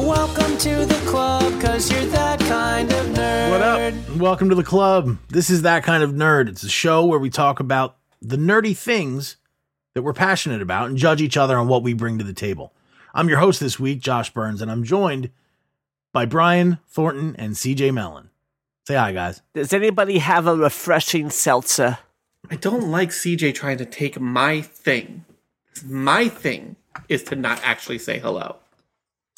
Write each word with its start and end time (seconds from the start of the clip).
Welcome 0.00 0.56
to 0.56 0.86
the 0.86 1.02
club, 1.06 1.60
cause 1.60 1.92
you're 1.92 2.06
that 2.06 2.40
kind 2.40 2.90
of 2.90 3.06
nerd. 3.08 3.50
What 3.50 3.60
up? 3.60 4.16
Welcome 4.16 4.48
to 4.48 4.54
the 4.54 4.64
club. 4.64 5.18
This 5.28 5.50
is 5.50 5.60
That 5.60 5.84
Kind 5.84 6.02
of 6.02 6.12
Nerd. 6.12 6.48
It's 6.48 6.62
a 6.62 6.70
show 6.70 7.04
where 7.04 7.18
we 7.18 7.28
talk 7.28 7.60
about 7.60 7.98
the 8.22 8.38
nerdy 8.38 8.74
things 8.74 9.36
that 9.92 10.00
we're 10.00 10.14
passionate 10.14 10.62
about 10.62 10.88
and 10.88 10.96
judge 10.96 11.20
each 11.20 11.36
other 11.36 11.58
on 11.58 11.68
what 11.68 11.82
we 11.82 11.92
bring 11.92 12.16
to 12.16 12.24
the 12.24 12.32
table. 12.32 12.72
I'm 13.12 13.28
your 13.28 13.40
host 13.40 13.60
this 13.60 13.78
week, 13.78 14.00
Josh 14.00 14.32
Burns, 14.32 14.62
and 14.62 14.70
I'm 14.70 14.84
joined 14.84 15.28
by 16.14 16.24
Brian 16.24 16.78
Thornton 16.88 17.36
and 17.36 17.52
CJ 17.52 17.92
Mellon. 17.92 18.30
Say 18.86 18.94
hi, 18.94 19.12
guys. 19.12 19.42
Does 19.52 19.74
anybody 19.74 20.16
have 20.16 20.46
a 20.46 20.56
refreshing 20.56 21.28
seltzer? 21.28 21.98
I 22.50 22.56
don't 22.56 22.90
like 22.90 23.10
CJ 23.10 23.54
trying 23.54 23.76
to 23.76 23.84
take 23.84 24.18
my 24.18 24.62
thing. 24.62 25.26
My 25.84 26.30
thing 26.30 26.76
is 27.10 27.22
to 27.24 27.36
not 27.36 27.60
actually 27.62 27.98
say 27.98 28.18
hello. 28.18 28.56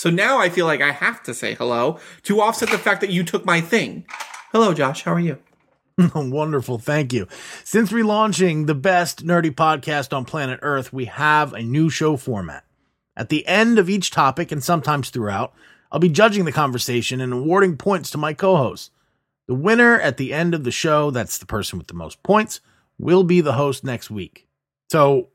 So 0.03 0.11
now 0.11 0.39
I 0.39 0.48
feel 0.48 0.66
like 0.66 0.80
I 0.80 0.91
have 0.91 1.23
to 1.23 1.32
say 1.32 1.55
hello 1.55 2.00
to 2.25 2.41
offset 2.41 2.70
the 2.70 2.77
fact 2.77 3.02
that 3.02 3.10
you 3.10 3.23
took 3.23 3.45
my 3.45 3.60
thing. 3.60 4.05
Hello, 4.51 4.74
Josh. 4.74 5.05
How 5.05 5.12
are 5.12 5.20
you? 5.20 5.38
Wonderful. 6.16 6.79
Thank 6.79 7.12
you. 7.12 7.29
Since 7.62 7.93
relaunching 7.93 8.66
the 8.66 8.74
best 8.74 9.24
nerdy 9.24 9.52
podcast 9.52 10.12
on 10.12 10.24
planet 10.24 10.59
Earth, 10.60 10.93
we 10.93 11.05
have 11.05 11.52
a 11.52 11.62
new 11.62 11.88
show 11.88 12.16
format. 12.16 12.65
At 13.16 13.29
the 13.29 13.46
end 13.46 13.79
of 13.79 13.88
each 13.88 14.10
topic, 14.10 14.51
and 14.51 14.60
sometimes 14.60 15.09
throughout, 15.09 15.55
I'll 15.93 16.01
be 16.01 16.09
judging 16.09 16.46
the 16.46 16.51
conversation 16.51 17.21
and 17.21 17.32
awarding 17.32 17.77
points 17.77 18.10
to 18.10 18.19
my 18.19 18.34
co 18.34 18.57
hosts. 18.57 18.91
The 19.46 19.55
winner 19.55 20.01
at 20.01 20.16
the 20.16 20.32
end 20.32 20.52
of 20.52 20.65
the 20.65 20.73
show, 20.73 21.12
that's 21.12 21.38
the 21.38 21.46
person 21.46 21.79
with 21.79 21.87
the 21.87 21.95
most 21.95 22.24
points, 22.24 22.59
will 22.98 23.23
be 23.23 23.41
the 23.41 23.52
host 23.52 23.84
next 23.84 24.10
week. 24.10 24.48
So 24.91 25.29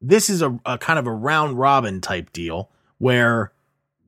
this 0.00 0.28
is 0.28 0.42
a, 0.42 0.58
a 0.66 0.78
kind 0.78 0.98
of 0.98 1.06
a 1.06 1.12
round 1.12 1.60
robin 1.60 2.00
type 2.00 2.32
deal 2.32 2.70
where 2.98 3.52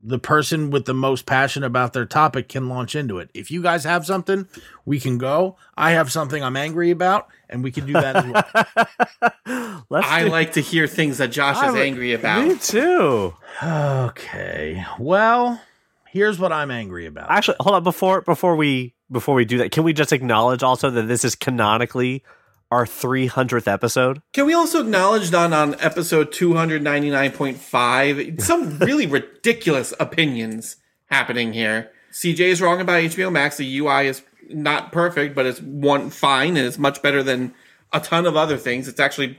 the 0.05 0.19
person 0.19 0.69
with 0.69 0.83
the 0.85 0.93
most 0.93 1.25
passion 1.25 1.63
about 1.63 1.93
their 1.93 2.05
topic 2.05 2.49
can 2.49 2.67
launch 2.67 2.93
into 2.93 3.19
it. 3.19 3.29
If 3.33 3.49
you 3.51 3.61
guys 3.61 3.85
have 3.85 4.05
something, 4.05 4.47
we 4.85 4.99
can 4.99 5.17
go. 5.17 5.55
I 5.77 5.91
have 5.91 6.11
something 6.11 6.43
I'm 6.43 6.57
angry 6.57 6.91
about, 6.91 7.29
and 7.49 7.63
we 7.63 7.71
can 7.71 7.85
do 7.85 7.93
that 7.93 8.15
as 8.17 8.25
well. 8.25 9.81
Let's 9.89 10.07
I 10.07 10.23
do- 10.25 10.29
like 10.29 10.53
to 10.53 10.61
hear 10.61 10.87
things 10.87 11.19
that 11.19 11.27
Josh 11.31 11.55
I 11.57 11.67
is 11.67 11.73
would- 11.73 11.81
angry 11.81 12.13
about. 12.13 12.45
Me 12.47 12.55
too. 12.57 13.33
okay. 13.63 14.83
Well, 14.99 15.61
here's 16.09 16.39
what 16.39 16.51
I'm 16.51 16.71
angry 16.71 17.05
about. 17.05 17.29
Actually, 17.29 17.57
hold 17.59 17.75
on 17.75 17.83
before 17.83 18.21
before 18.21 18.55
we 18.55 18.93
before 19.11 19.35
we 19.35 19.45
do 19.45 19.59
that. 19.59 19.71
Can 19.71 19.83
we 19.83 19.93
just 19.93 20.11
acknowledge 20.11 20.63
also 20.63 20.89
that 20.89 21.03
this 21.03 21.23
is 21.23 21.35
canonically 21.35 22.23
our 22.73 22.85
300th 22.85 23.71
episode? 23.71 24.21
Can 24.33 24.45
we 24.45 24.53
also 24.53 24.81
acknowledge 24.81 25.29
that 25.29 25.53
on 25.53 25.75
episode 25.79 26.31
299.5, 26.31 28.41
some 28.41 28.79
really 28.79 29.07
ridiculous 29.07 29.93
opinions 29.99 30.77
happening 31.09 31.53
here. 31.53 31.91
CJ 32.11 32.39
is 32.39 32.61
wrong 32.61 32.81
about 32.81 33.01
HBO 33.01 33.31
Max. 33.31 33.57
The 33.57 33.79
UI 33.79 34.07
is 34.07 34.21
not 34.49 34.91
perfect, 34.91 35.35
but 35.35 35.45
it's 35.45 35.61
one 35.61 36.09
fine 36.09 36.57
and 36.57 36.65
it's 36.67 36.77
much 36.77 37.01
better 37.01 37.23
than 37.23 37.53
a 37.91 37.99
ton 37.99 38.25
of 38.25 38.35
other 38.35 38.57
things. 38.57 38.87
It's 38.87 38.99
actually 38.99 39.37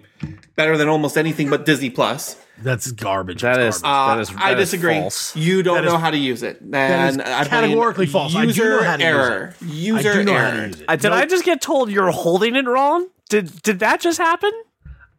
better 0.57 0.77
than 0.77 0.89
almost 0.89 1.17
anything 1.17 1.51
but 1.51 1.67
Disney 1.67 1.91
Plus. 1.91 2.41
That's 2.63 2.91
garbage. 2.93 3.43
That 3.43 3.59
It's 3.61 3.77
is- 3.77 3.83
garbage. 3.83 4.13
Uh, 4.13 4.15
That 4.15 4.21
is- 4.21 4.31
I 4.43 4.55
that 4.55 4.61
is 4.61 4.71
disagree. 4.71 5.01
false. 5.01 5.35
You 5.37 5.63
don't 5.65 5.75
That 5.77 5.85
is- 5.87 5.93
know 5.93 5.99
how 5.99 6.11
to 6.13 6.17
use 6.17 6.43
it. 6.45 6.61
And 6.61 6.73
that 6.75 7.11
is 7.11 7.19
I 7.19 7.45
categorically 7.45 8.07
false. 8.07 8.35
I 8.35 8.43
do 8.43 8.47
User 8.49 8.71
know 8.71 8.83
how 8.85 8.97
to 8.97 9.03
use 9.03 9.13
error. 9.13 9.55
it. 9.61 9.67
User 9.67 10.11
I 10.11 10.15
do 10.15 10.25
know 10.25 10.33
error. 10.35 10.51
how 10.51 10.57
to 10.61 10.67
use 10.69 10.81
it. 10.81 10.87
Did 10.89 11.03
Nope. 11.03 11.13
I 11.13 11.27
just 11.27 11.45
get 11.45 11.61
told 11.61 11.91
you're 11.91 12.11
holding 12.13 12.55
it 12.55 12.67
wrong? 12.67 13.09
Did 13.29 13.63
did 13.63 13.79
that 13.81 14.01
just 14.01 14.19
happen? 14.19 14.53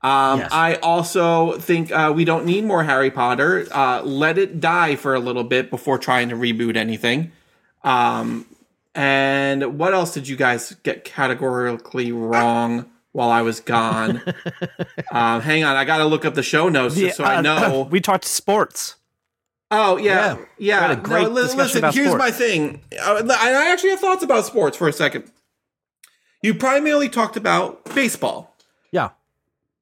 Um, 0.02 0.40
Yes. 0.40 0.50
I 0.52 0.76
also 0.76 1.58
think 1.58 1.92
uh, 1.92 2.14
we 2.16 2.26
don't 2.26 2.46
need 2.46 2.64
more 2.66 2.84
Harry 2.84 3.10
Potter. 3.10 3.68
Uh, 3.72 4.02
let 4.04 4.38
it 4.38 4.60
die 4.60 4.96
for 4.96 5.16
a 5.16 5.20
little 5.20 5.44
bit 5.44 5.70
before 5.72 5.98
trying 5.98 6.30
to 6.30 6.36
reboot 6.36 6.76
anything. 6.76 7.32
Um, 7.84 8.46
and 8.94 9.78
what 9.80 9.94
else 9.94 10.14
did 10.14 10.28
you 10.28 10.36
guys 10.36 10.76
get 10.84 11.04
categorically 11.04 12.12
wrong 12.12 12.90
while 13.14 13.30
I 13.30 13.42
was 13.42 13.60
gone? 13.60 14.22
um, 15.12 15.42
hang 15.42 15.64
on, 15.64 15.76
I 15.76 15.86
got 15.86 15.98
to 15.98 16.06
look 16.06 16.24
up 16.26 16.36
the 16.36 16.44
show 16.44 16.70
notes 16.70 16.96
just 16.96 17.18
so 17.18 17.24
I 17.24 17.38
Uh, 17.38 17.42
know. 17.42 17.88
we 17.92 18.00
talked 18.00 18.26
sports. 18.26 18.96
Oh 19.72 19.98
yeah, 19.98 20.38
Yeah. 20.60 20.90
yeah. 20.90 20.92
A 20.92 20.96
great 20.96 21.24
no, 21.24 21.30
discussion 21.36 21.58
listen, 21.58 21.78
about 21.80 21.94
here's 21.96 22.08
sports. 22.10 22.24
my 22.24 22.32
thing. 22.32 22.82
Uh, 23.02 23.24
I 23.28 23.52
I 23.54 23.72
actually 23.72 23.90
have 23.90 24.00
thoughts 24.00 24.24
about 24.24 24.46
sports 24.46 24.78
for 24.78 24.88
a 24.88 24.94
second. 24.94 25.32
You 26.46 26.54
primarily 26.54 27.10
talked 27.10 27.38
about 27.38 27.84
baseball. 27.96 28.56
Yeah. 28.92 29.10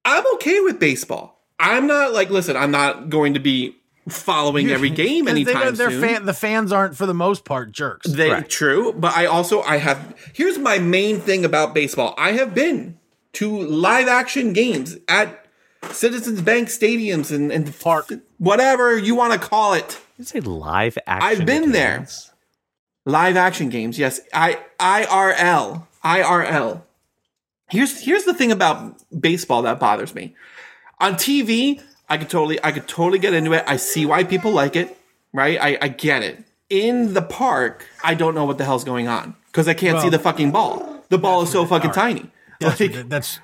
I'm 0.06 0.24
okay 0.36 0.62
with 0.62 0.80
baseball. 0.80 1.42
I'm 1.60 1.88
not 1.88 2.14
like, 2.14 2.30
listen, 2.30 2.56
I'm 2.56 2.72
not 2.72 3.10
going 3.10 3.34
to 3.34 3.40
be 3.42 3.76
following 4.08 4.70
every 4.70 4.90
game 5.04 5.26
they 5.26 5.32
anytime 5.32 5.62
don't- 5.62 5.78
they're 5.78 5.90
soon. 5.92 6.02
fan, 6.02 6.26
the 6.26 6.34
fans 6.34 6.72
aren't, 6.72 6.96
for 6.96 7.06
the 7.06 7.14
most 7.14 7.44
part, 7.44 7.74
jerks. 7.74 8.08
they 8.10 8.30
Correct. 8.30 8.50
true, 8.50 8.94
but 8.94 9.14
I 9.16 9.26
also 9.26 9.62
I 9.62 9.78
have. 9.78 10.16
Here's 10.34 10.58
my 10.58 10.80
main 10.80 11.20
thing 11.20 11.44
about 11.44 11.74
baseball. 11.74 12.14
I 12.18 12.32
have 12.34 12.54
been 12.56 12.98
to 13.34 13.58
live 13.60 14.08
action 14.08 14.54
games 14.54 14.98
at 15.10 15.46
Citizens 15.92 16.42
Bank 16.42 16.70
stadiums 16.70 17.30
and 17.34 17.52
and 17.52 17.78
Park. 17.80 18.10
whatever 18.38 18.98
you 18.98 19.16
want 19.16 19.34
to 19.34 19.40
call 19.50 19.74
it. 19.74 20.00
You 20.18 20.24
say 20.24 20.40
live 20.40 20.98
action? 21.08 21.30
I've 21.42 21.46
been 21.46 21.72
there. 21.74 22.08
Live 23.06 23.36
action 23.36 23.68
games, 23.70 24.00
yes. 24.00 24.22
I 24.34 24.60
IRL. 24.80 25.88
IRL. 26.04 26.82
Here's 27.70 28.02
here's 28.02 28.24
the 28.26 28.34
thing 28.34 28.52
about 28.52 29.02
baseball 29.20 29.62
that 29.64 29.80
bothers 29.80 30.14
me. 30.14 30.36
On 31.00 31.16
TV, 31.16 31.82
I 32.10 32.18
could 32.18 32.30
totally 32.30 32.60
I 32.64 32.72
could 32.72 32.88
totally 32.88 33.20
get 33.20 33.34
into 33.34 33.54
it. 33.54 33.64
I 33.68 33.78
see 33.78 34.06
why 34.06 34.24
people 34.24 34.52
like 34.52 34.76
it, 34.76 34.98
right? 35.34 35.58
I, 35.60 35.78
I 35.82 35.88
get 35.88 36.24
it. 36.24 36.44
In 36.70 37.14
the 37.14 37.22
park, 37.22 37.86
I 38.04 38.14
don't 38.16 38.36
know 38.36 38.46
what 38.46 38.58
the 38.58 38.66
hell's 38.66 38.84
going 38.84 39.08
on 39.08 39.36
because 39.48 39.68
I 39.68 39.74
can't 39.74 40.02
see 40.02 40.10
the 40.10 40.20
fucking 40.20 40.52
ball. 40.52 41.04
The 41.10 41.18
ball 41.18 41.44
is 41.44 41.52
so 41.52 41.66
fucking 41.66 41.92
tiny. 41.92 42.30
That's, 42.60 42.80
Like, 42.80 43.10
that's 43.10 43.40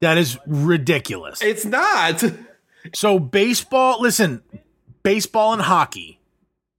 that 0.00 0.18
is 0.18 0.38
ridiculous. 0.46 1.40
it's 1.42 1.64
not. 1.64 2.22
So 2.94 3.18
baseball, 3.20 4.00
listen, 4.02 4.42
baseball 5.02 5.52
and 5.52 5.62
hockey 5.62 6.18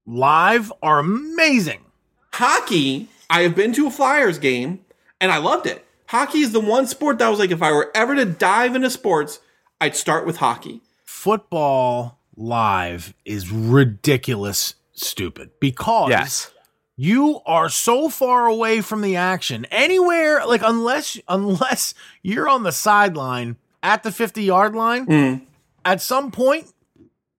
live 0.06 0.72
are 0.82 1.00
amazing. 1.00 1.86
Hockey, 2.34 3.08
I 3.34 3.42
have 3.42 3.56
been 3.56 3.74
to 3.74 3.88
a 3.88 3.92
Flyers 3.92 4.38
game 4.38 4.86
and 5.20 5.32
I 5.32 5.38
loved 5.38 5.66
it. 5.66 5.84
Hockey 6.06 6.42
is 6.42 6.52
the 6.52 6.60
one 6.60 6.86
sport 6.86 7.18
that 7.18 7.30
was 7.30 7.40
like, 7.40 7.50
if 7.50 7.64
I 7.64 7.72
were 7.72 7.90
ever 7.96 8.14
to 8.14 8.26
dive 8.26 8.76
into 8.76 8.92
sports, 8.92 9.40
I'd 9.82 9.96
start 9.96 10.28
with 10.28 10.38
hockey. 10.38 10.82
Football 11.04 12.20
live 12.36 13.16
is 13.26 13.52
ridiculous 13.52 14.76
stupid 14.92 15.50
because 15.60 16.12
Yes. 16.12 16.52
you 16.96 17.42
are 17.48 17.70
so 17.70 18.08
far 18.08 18.46
away 18.46 18.82
from 18.82 19.02
the 19.02 19.16
action 19.16 19.66
anywhere 19.72 20.46
like 20.46 20.62
unless 20.64 21.20
unless 21.28 21.96
you're 22.22 22.48
on 22.48 22.62
the 22.62 22.72
sideline 22.72 23.58
at 23.82 24.04
the 24.04 24.12
50 24.12 24.44
yard 24.44 24.76
line 24.76 25.06
hmm. 25.06 25.36
at 25.84 26.02
some 26.02 26.30
point 26.30 26.72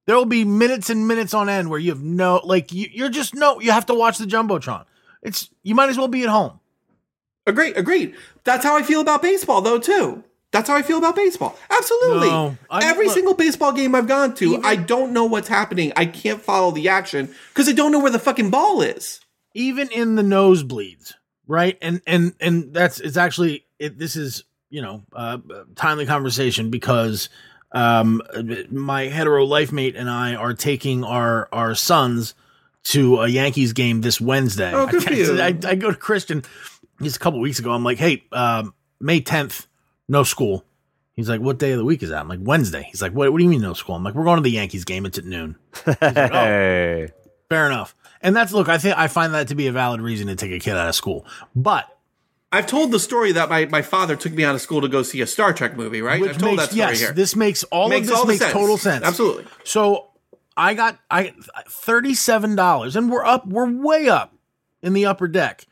there 0.06 0.16
will 0.16 0.24
be 0.24 0.44
minutes 0.44 0.90
and 0.90 1.06
minutes 1.06 1.34
on 1.34 1.48
end 1.48 1.70
where 1.70 1.78
you 1.78 1.90
have 1.90 2.02
no 2.02 2.40
like 2.44 2.72
you, 2.72 2.88
you're 2.92 3.08
just 3.08 3.34
no 3.34 3.60
you 3.60 3.70
have 3.70 3.86
to 3.86 3.94
watch 3.94 4.18
the 4.18 4.26
jumbotron 4.26 4.84
it's 5.24 5.50
you 5.64 5.74
might 5.74 5.88
as 5.90 5.98
well 5.98 6.08
be 6.08 6.22
at 6.22 6.28
home 6.28 6.60
Agreed, 7.46 7.76
agreed. 7.76 8.14
That's 8.44 8.64
how 8.64 8.74
I 8.74 8.82
feel 8.82 9.02
about 9.02 9.20
baseball, 9.20 9.60
though, 9.60 9.78
too. 9.78 10.24
That's 10.50 10.66
how 10.66 10.76
I 10.76 10.82
feel 10.82 10.96
about 10.96 11.14
baseball. 11.14 11.58
Absolutely. 11.68 12.30
No, 12.30 12.56
I- 12.70 12.88
Every 12.88 13.04
look- 13.04 13.14
single 13.14 13.34
baseball 13.34 13.72
game 13.72 13.94
I've 13.94 14.06
gone 14.08 14.34
to, 14.36 14.62
I 14.64 14.76
don't 14.76 15.12
know 15.12 15.26
what's 15.26 15.48
happening. 15.48 15.92
I 15.94 16.06
can't 16.06 16.40
follow 16.40 16.70
the 16.70 16.88
action 16.88 17.34
because 17.52 17.68
I 17.68 17.72
don't 17.72 17.92
know 17.92 17.98
where 17.98 18.10
the 18.10 18.18
fucking 18.18 18.48
ball 18.50 18.80
is. 18.80 19.20
even 19.52 19.88
in 19.90 20.14
the 20.14 20.22
nosebleeds, 20.22 21.12
right? 21.46 21.76
And 21.82 22.00
and 22.06 22.32
and 22.40 22.72
that's 22.72 22.98
it's 22.98 23.16
actually 23.18 23.66
it, 23.78 23.98
this 23.98 24.16
is 24.16 24.44
you 24.70 24.80
know 24.80 25.02
uh, 25.12 25.36
timely 25.76 26.06
conversation 26.06 26.70
because 26.70 27.28
um 27.72 28.22
my 28.70 29.02
hetero 29.08 29.44
life 29.44 29.70
mate 29.70 29.96
and 29.96 30.08
I 30.08 30.34
are 30.34 30.54
taking 30.54 31.04
our 31.04 31.48
our 31.52 31.74
sons 31.74 32.34
to 32.84 33.20
a 33.20 33.28
Yankees 33.28 33.72
game 33.72 34.00
this 34.00 34.20
Wednesday. 34.20 34.72
Oh, 34.72 34.86
good 34.86 35.02
for 35.02 35.12
I, 35.12 35.16
you. 35.16 35.40
I, 35.40 35.46
I 35.70 35.74
go 35.74 35.90
to 35.90 35.96
Christian 35.96 36.44
just 37.02 37.16
a 37.16 37.18
couple 37.18 37.40
weeks 37.40 37.58
ago. 37.58 37.72
I'm 37.72 37.84
like, 37.84 37.98
hey, 37.98 38.24
um, 38.32 38.74
May 39.00 39.20
10th, 39.20 39.66
no 40.08 40.22
school. 40.22 40.64
He's 41.14 41.28
like, 41.28 41.40
what 41.40 41.58
day 41.58 41.72
of 41.72 41.78
the 41.78 41.84
week 41.84 42.02
is 42.02 42.10
that? 42.10 42.18
I'm 42.18 42.28
like, 42.28 42.40
Wednesday. 42.42 42.86
He's 42.90 43.00
like, 43.00 43.12
what, 43.12 43.30
what 43.30 43.38
do 43.38 43.44
you 43.44 43.50
mean 43.50 43.60
no 43.62 43.72
school? 43.72 43.94
I'm 43.94 44.02
like, 44.02 44.14
we're 44.14 44.24
going 44.24 44.36
to 44.36 44.42
the 44.42 44.50
Yankees 44.50 44.84
game. 44.84 45.06
It's 45.06 45.16
at 45.18 45.24
noon. 45.24 45.56
Hey. 46.00 47.08
Fair 47.48 47.66
enough. 47.66 47.94
And 48.20 48.34
that's 48.34 48.52
look, 48.52 48.68
I 48.68 48.78
think 48.78 48.96
I 48.98 49.06
find 49.06 49.34
that 49.34 49.48
to 49.48 49.54
be 49.54 49.66
a 49.66 49.72
valid 49.72 50.00
reason 50.00 50.26
to 50.28 50.34
take 50.36 50.50
a 50.50 50.58
kid 50.58 50.74
out 50.74 50.88
of 50.88 50.94
school. 50.94 51.26
But 51.54 51.86
I've 52.50 52.66
told 52.66 52.90
the 52.90 52.98
story 52.98 53.32
that 53.32 53.48
my, 53.50 53.66
my 53.66 53.82
father 53.82 54.16
took 54.16 54.32
me 54.32 54.44
out 54.44 54.54
of 54.54 54.60
school 54.60 54.80
to 54.80 54.88
go 54.88 55.02
see 55.02 55.20
a 55.20 55.26
Star 55.26 55.52
Trek 55.52 55.76
movie, 55.76 56.00
right? 56.02 56.20
which 56.20 56.30
I've 56.30 56.38
told 56.38 56.56
makes 56.56 56.62
that 56.62 56.74
story 56.74 56.90
yes, 56.90 57.00
here. 57.00 57.12
this 57.12 57.36
makes 57.36 57.64
all 57.64 57.88
Makes 57.88 58.08
of 58.08 58.16
this 58.16 58.26
makes 58.26 58.40
sense. 58.40 58.52
total 58.52 58.78
sense. 58.78 59.04
Absolutely. 59.04 59.44
So 59.64 60.08
I 60.56 60.74
got 60.74 60.98
I 61.10 61.34
thirty 61.68 62.14
seven 62.14 62.54
dollars, 62.56 62.96
and 62.96 63.10
we're 63.10 63.24
up, 63.24 63.46
we're 63.46 63.70
way 63.70 64.08
up 64.08 64.34
in 64.82 64.92
the 64.92 65.06
upper 65.06 65.28
deck. 65.28 65.66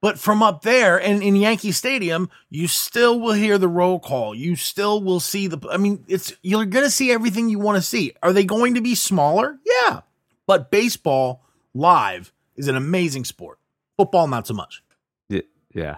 But 0.00 0.18
from 0.18 0.44
up 0.44 0.62
there 0.62 1.00
and 1.00 1.22
in 1.24 1.34
Yankee 1.34 1.72
Stadium, 1.72 2.30
you 2.50 2.68
still 2.68 3.18
will 3.18 3.32
hear 3.32 3.58
the 3.58 3.66
roll 3.66 3.98
call. 3.98 4.32
You 4.32 4.54
still 4.54 5.02
will 5.02 5.18
see 5.18 5.48
the. 5.48 5.58
I 5.68 5.76
mean, 5.76 6.04
it's 6.06 6.32
you're 6.40 6.66
going 6.66 6.84
to 6.84 6.90
see 6.90 7.10
everything 7.10 7.48
you 7.48 7.58
want 7.58 7.76
to 7.76 7.82
see. 7.82 8.12
Are 8.22 8.32
they 8.32 8.44
going 8.44 8.74
to 8.74 8.80
be 8.80 8.94
smaller? 8.94 9.58
Yeah, 9.66 10.00
But 10.46 10.70
baseball 10.70 11.44
live 11.74 12.32
is 12.54 12.68
an 12.68 12.76
amazing 12.76 13.24
sport. 13.24 13.58
Football, 13.96 14.28
not 14.28 14.46
so 14.46 14.54
much. 14.54 14.84
Y- 15.28 15.42
yeah. 15.74 15.96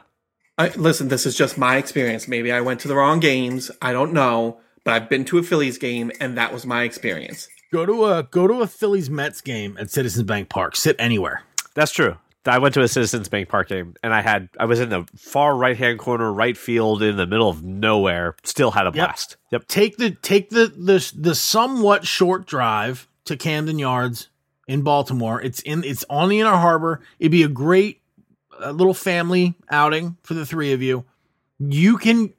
I, 0.57 0.69
listen, 0.71 1.09
this 1.09 1.27
is 1.27 1.37
just 1.37 1.59
my 1.59 1.77
experience. 1.77 2.27
Maybe 2.27 2.53
I 2.53 2.63
went 2.63 2.81
to 2.81 2.89
the 2.89 2.97
wrong 2.97 3.21
games. 3.21 3.71
I 3.83 3.93
don't 3.93 4.15
know, 4.15 4.61
but 4.85 4.95
I've 4.95 5.09
been 5.11 5.25
to 5.27 5.39
a 5.39 5.43
Phillies 5.43 5.77
game, 5.79 6.11
and 6.21 6.39
that 6.39 6.55
was 6.55 6.65
my 6.65 6.85
experience. 6.85 7.49
Go 7.73 7.87
to 7.87 8.05
a 8.07 8.23
go 8.25 8.47
to 8.47 8.63
a 8.63 8.67
Phillies 8.67 9.09
Mets 9.09 9.41
game 9.41 9.77
at 9.79 9.91
Citizens 9.91 10.25
Bank 10.25 10.49
Park. 10.49 10.77
Sit 10.77 10.97
anywhere. 10.99 11.43
That's 11.75 11.93
true. 11.93 12.17
I 12.47 12.59
went 12.59 12.75
to 12.75 12.81
a 12.81 12.89
Citizens 12.89 13.29
Bank 13.29 13.49
Park 13.49 13.69
game 13.69 13.95
and 14.03 14.15
I 14.15 14.23
had 14.23 14.49
I 14.59 14.65
was 14.65 14.81
in 14.81 14.89
the 14.89 15.07
far 15.17 15.55
right 15.55 15.77
hand 15.77 15.99
corner, 15.99 16.33
right 16.33 16.57
field 16.57 17.03
in 17.03 17.17
the 17.17 17.27
middle 17.27 17.49
of 17.49 17.63
nowhere. 17.63 18.35
Still 18.43 18.71
had 18.71 18.87
a 18.87 18.93
blast. 18.93 19.37
Yep. 19.53 19.69
Take 19.69 19.97
the 19.99 20.11
take 20.11 20.51
the 20.51 20.67
the 20.67 21.13
the 21.17 21.35
somewhat 21.35 22.07
short 22.07 22.47
drive 22.47 23.07
to 23.27 23.37
Camden 23.37 23.79
Yards 23.79 24.29
in 24.67 24.83
Baltimore. 24.83 25.41
It's 25.41 25.61
in 25.61 25.85
it's 25.85 26.05
on 26.11 26.29
the 26.29 26.41
Inner 26.41 26.57
Harbor. 26.57 27.01
It'd 27.19 27.31
be 27.31 27.43
a 27.43 27.49
great 27.49 28.01
uh, 28.61 28.71
little 28.71 28.95
family 28.95 29.55
outing 29.71 30.17
for 30.23 30.35
the 30.35 30.47
three 30.47 30.73
of 30.73 30.83
you. 30.83 31.05
You 31.59 31.99
can 31.99 32.33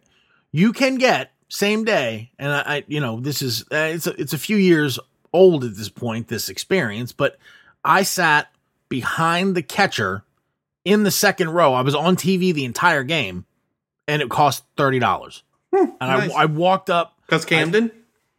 you 0.51 0.73
can 0.73 0.95
get 0.95 1.31
same 1.47 1.83
day, 1.83 2.31
and 2.39 2.51
I, 2.51 2.61
I 2.65 2.83
you 2.87 2.99
know 2.99 3.19
this 3.19 3.41
is 3.41 3.63
uh, 3.71 3.91
it's 3.93 4.07
a, 4.07 4.19
it's 4.19 4.33
a 4.33 4.37
few 4.37 4.57
years 4.57 4.99
old 5.33 5.63
at 5.63 5.75
this 5.75 5.89
point 5.89 6.27
this 6.27 6.49
experience, 6.49 7.11
but 7.11 7.37
I 7.83 8.03
sat 8.03 8.51
behind 8.89 9.55
the 9.55 9.63
catcher 9.63 10.23
in 10.85 11.03
the 11.03 11.11
second 11.11 11.49
row. 11.51 11.73
I 11.73 11.81
was 11.81 11.95
on 11.95 12.15
TV 12.15 12.53
the 12.53 12.65
entire 12.65 13.03
game, 13.03 13.45
and 14.07 14.21
it 14.21 14.29
cost 14.29 14.63
thirty 14.77 14.99
dollars. 14.99 15.43
and 15.71 15.93
nice. 15.99 16.31
I, 16.31 16.43
I 16.43 16.45
walked 16.45 16.89
up 16.89 17.17
Because 17.25 17.45
Camden? 17.45 17.91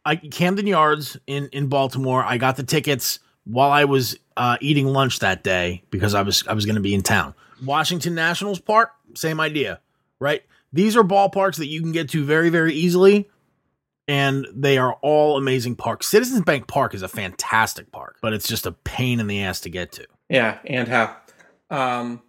I 0.05 0.15
Camden 0.17 0.67
Yards 0.67 1.17
in 1.27 1.49
in 1.51 1.67
Baltimore. 1.67 2.23
I 2.23 2.37
got 2.37 2.55
the 2.57 2.63
tickets 2.63 3.19
while 3.45 3.71
I 3.71 3.85
was 3.85 4.17
uh, 4.37 4.57
eating 4.61 4.87
lunch 4.87 5.19
that 5.19 5.43
day 5.43 5.83
because 5.89 6.13
I 6.13 6.21
was 6.21 6.45
I 6.47 6.53
was 6.53 6.65
going 6.65 6.75
to 6.75 6.81
be 6.81 6.93
in 6.93 7.01
town. 7.01 7.33
Washington 7.63 8.13
Nationals 8.13 8.59
Park, 8.59 8.91
same 9.15 9.39
idea, 9.39 9.79
right? 10.19 10.43
These 10.73 10.97
are 10.97 11.03
ballparks 11.03 11.57
that 11.57 11.67
you 11.67 11.81
can 11.81 11.91
get 11.91 12.09
to 12.09 12.23
very 12.25 12.49
very 12.49 12.73
easily, 12.73 13.29
and 14.07 14.45
they 14.53 14.77
are 14.77 14.93
all 15.01 15.37
amazing 15.37 15.75
parks. 15.75 16.07
Citizens 16.07 16.41
Bank 16.41 16.67
Park 16.67 16.93
is 16.93 17.01
a 17.01 17.07
fantastic 17.07 17.91
park, 17.91 18.17
but 18.21 18.33
it's 18.33 18.47
just 18.47 18.65
a 18.65 18.71
pain 18.71 19.19
in 19.19 19.27
the 19.27 19.41
ass 19.43 19.61
to 19.61 19.69
get 19.69 19.91
to. 19.93 20.05
Yeah, 20.29 20.57
and 20.65 20.87
how? 20.87 21.15
Um, 21.69 22.21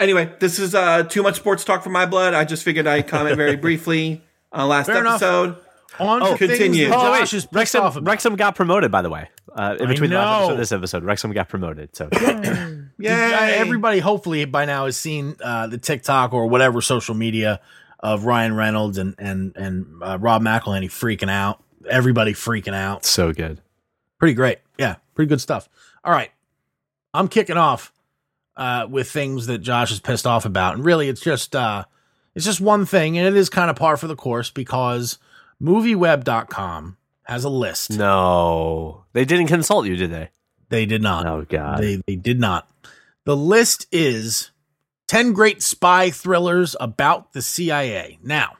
anyway, 0.00 0.32
this 0.40 0.58
is 0.58 0.74
uh, 0.74 1.04
too 1.04 1.22
much 1.22 1.36
sports 1.36 1.64
talk 1.64 1.82
for 1.82 1.90
my 1.90 2.06
blood. 2.06 2.34
I 2.34 2.44
just 2.44 2.62
figured 2.64 2.86
I'd 2.86 3.08
comment 3.08 3.36
very 3.36 3.56
briefly 3.66 4.22
on 4.52 4.68
last 4.68 4.86
Fair 4.86 4.98
enough. 5.00 5.14
episode. 5.22 5.56
On 5.98 6.22
Oh, 6.22 6.36
continue. 6.38 6.86
Oh, 6.86 6.92
Josh 6.92 7.18
wait. 7.20 7.22
is 7.36 7.44
pissed 7.44 7.52
Wrexham, 7.54 7.82
off 7.82 7.96
about. 7.96 8.08
Wrexham 8.10 8.36
got 8.36 8.54
promoted, 8.54 8.90
by 8.90 9.02
the 9.02 9.10
way. 9.10 9.28
Uh, 9.54 9.76
in 9.78 9.88
between 9.88 10.08
the 10.08 10.16
last 10.16 10.44
episode 10.44 10.56
this 10.56 10.72
episode, 10.72 11.04
Wrexham 11.04 11.32
got 11.32 11.50
promoted. 11.50 11.94
So 11.94 12.08
Did- 12.08 12.88
Yay! 12.98 13.10
uh, 13.10 13.40
everybody 13.60 13.98
hopefully 13.98 14.44
by 14.46 14.64
now 14.64 14.86
has 14.86 14.96
seen 14.96 15.36
uh, 15.44 15.66
the 15.66 15.76
TikTok 15.76 16.32
or 16.32 16.46
whatever 16.46 16.80
social 16.80 17.14
media 17.14 17.60
of 18.02 18.24
Ryan 18.24 18.54
Reynolds 18.54 18.98
and 18.98 19.14
and 19.18 19.56
and 19.56 20.02
uh, 20.02 20.18
Rob 20.20 20.42
McElhenney 20.42 20.86
freaking 20.86 21.30
out. 21.30 21.62
Everybody 21.88 22.32
freaking 22.32 22.74
out. 22.74 23.04
so 23.04 23.32
good. 23.32 23.60
Pretty 24.18 24.34
great. 24.34 24.58
Yeah, 24.78 24.96
pretty 25.14 25.28
good 25.28 25.40
stuff. 25.40 25.68
All 26.04 26.12
right, 26.12 26.30
I'm 27.12 27.28
kicking 27.28 27.56
off 27.56 27.92
uh, 28.56 28.86
with 28.88 29.10
things 29.10 29.46
that 29.46 29.58
Josh 29.58 29.90
is 29.92 30.00
pissed 30.00 30.26
off 30.26 30.44
about, 30.44 30.74
and 30.74 30.84
really, 30.84 31.08
it's 31.08 31.20
just 31.20 31.56
uh, 31.56 31.84
it's 32.34 32.44
just 32.44 32.60
one 32.60 32.86
thing, 32.86 33.18
and 33.18 33.26
it 33.26 33.36
is 33.36 33.48
kind 33.48 33.70
of 33.70 33.76
par 33.76 33.96
for 33.96 34.06
the 34.06 34.16
course 34.16 34.50
because 34.50 35.18
MovieWeb.com 35.60 36.96
has 37.24 37.44
a 37.44 37.48
list. 37.48 37.90
No, 37.90 39.04
they 39.12 39.24
didn't 39.24 39.46
consult 39.48 39.86
you, 39.86 39.96
did 39.96 40.10
they? 40.10 40.30
They 40.68 40.86
did 40.86 41.02
not. 41.02 41.26
Oh 41.26 41.44
God. 41.48 41.82
They 41.82 42.00
they 42.06 42.16
did 42.16 42.40
not. 42.40 42.68
The 43.24 43.36
list 43.36 43.86
is 43.92 44.50
10 45.12 45.34
great 45.34 45.62
spy 45.62 46.08
thrillers 46.08 46.74
about 46.80 47.34
the 47.34 47.42
CIA. 47.42 48.18
Now, 48.22 48.56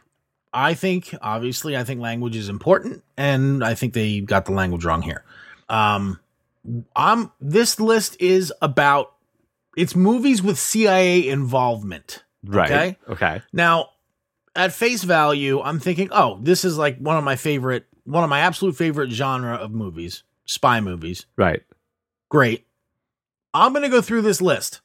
I 0.52 0.74
think 0.74 1.14
obviously 1.22 1.78
I 1.78 1.82
think 1.82 2.02
language 2.02 2.36
is 2.36 2.50
important 2.50 3.02
and 3.16 3.64
I 3.64 3.72
think 3.72 3.94
they 3.94 4.20
got 4.20 4.44
the 4.44 4.52
language 4.52 4.84
wrong 4.84 5.00
here. 5.00 5.24
Um 5.70 6.20
I'm 6.94 7.32
this 7.40 7.80
list 7.80 8.20
is 8.20 8.52
about 8.60 9.14
it's 9.78 9.96
movies 9.96 10.42
with 10.42 10.58
CIA 10.58 11.26
involvement. 11.26 12.22
right. 12.44 12.70
okay. 12.70 12.98
Okay. 13.08 13.42
Now, 13.54 13.88
at 14.54 14.74
face 14.74 15.04
value, 15.04 15.62
I'm 15.62 15.80
thinking, 15.80 16.10
"Oh, 16.12 16.38
this 16.42 16.66
is 16.66 16.76
like 16.76 16.98
one 16.98 17.16
of 17.16 17.24
my 17.24 17.36
favorite 17.36 17.86
one 18.04 18.24
of 18.24 18.28
my 18.28 18.40
absolute 18.40 18.76
favorite 18.76 19.10
genre 19.10 19.54
of 19.54 19.70
movies, 19.70 20.22
spy 20.44 20.82
movies." 20.82 21.24
Right. 21.34 21.62
Great. 22.28 22.66
I'm 23.54 23.72
going 23.72 23.84
to 23.84 23.88
go 23.88 24.02
through 24.02 24.20
this 24.20 24.42
list 24.42 24.82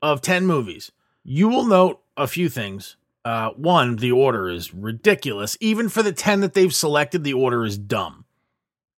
of 0.00 0.20
10 0.20 0.46
movies. 0.46 0.92
You 1.24 1.48
will 1.48 1.66
note 1.66 2.00
a 2.16 2.26
few 2.26 2.48
things. 2.48 2.96
Uh, 3.24 3.50
one, 3.50 3.96
the 3.96 4.12
order 4.12 4.48
is 4.48 4.72
ridiculous. 4.72 5.56
Even 5.60 5.88
for 5.88 6.02
the 6.02 6.12
10 6.12 6.40
that 6.40 6.54
they've 6.54 6.74
selected, 6.74 7.22
the 7.24 7.34
order 7.34 7.64
is 7.64 7.76
dumb. 7.76 8.24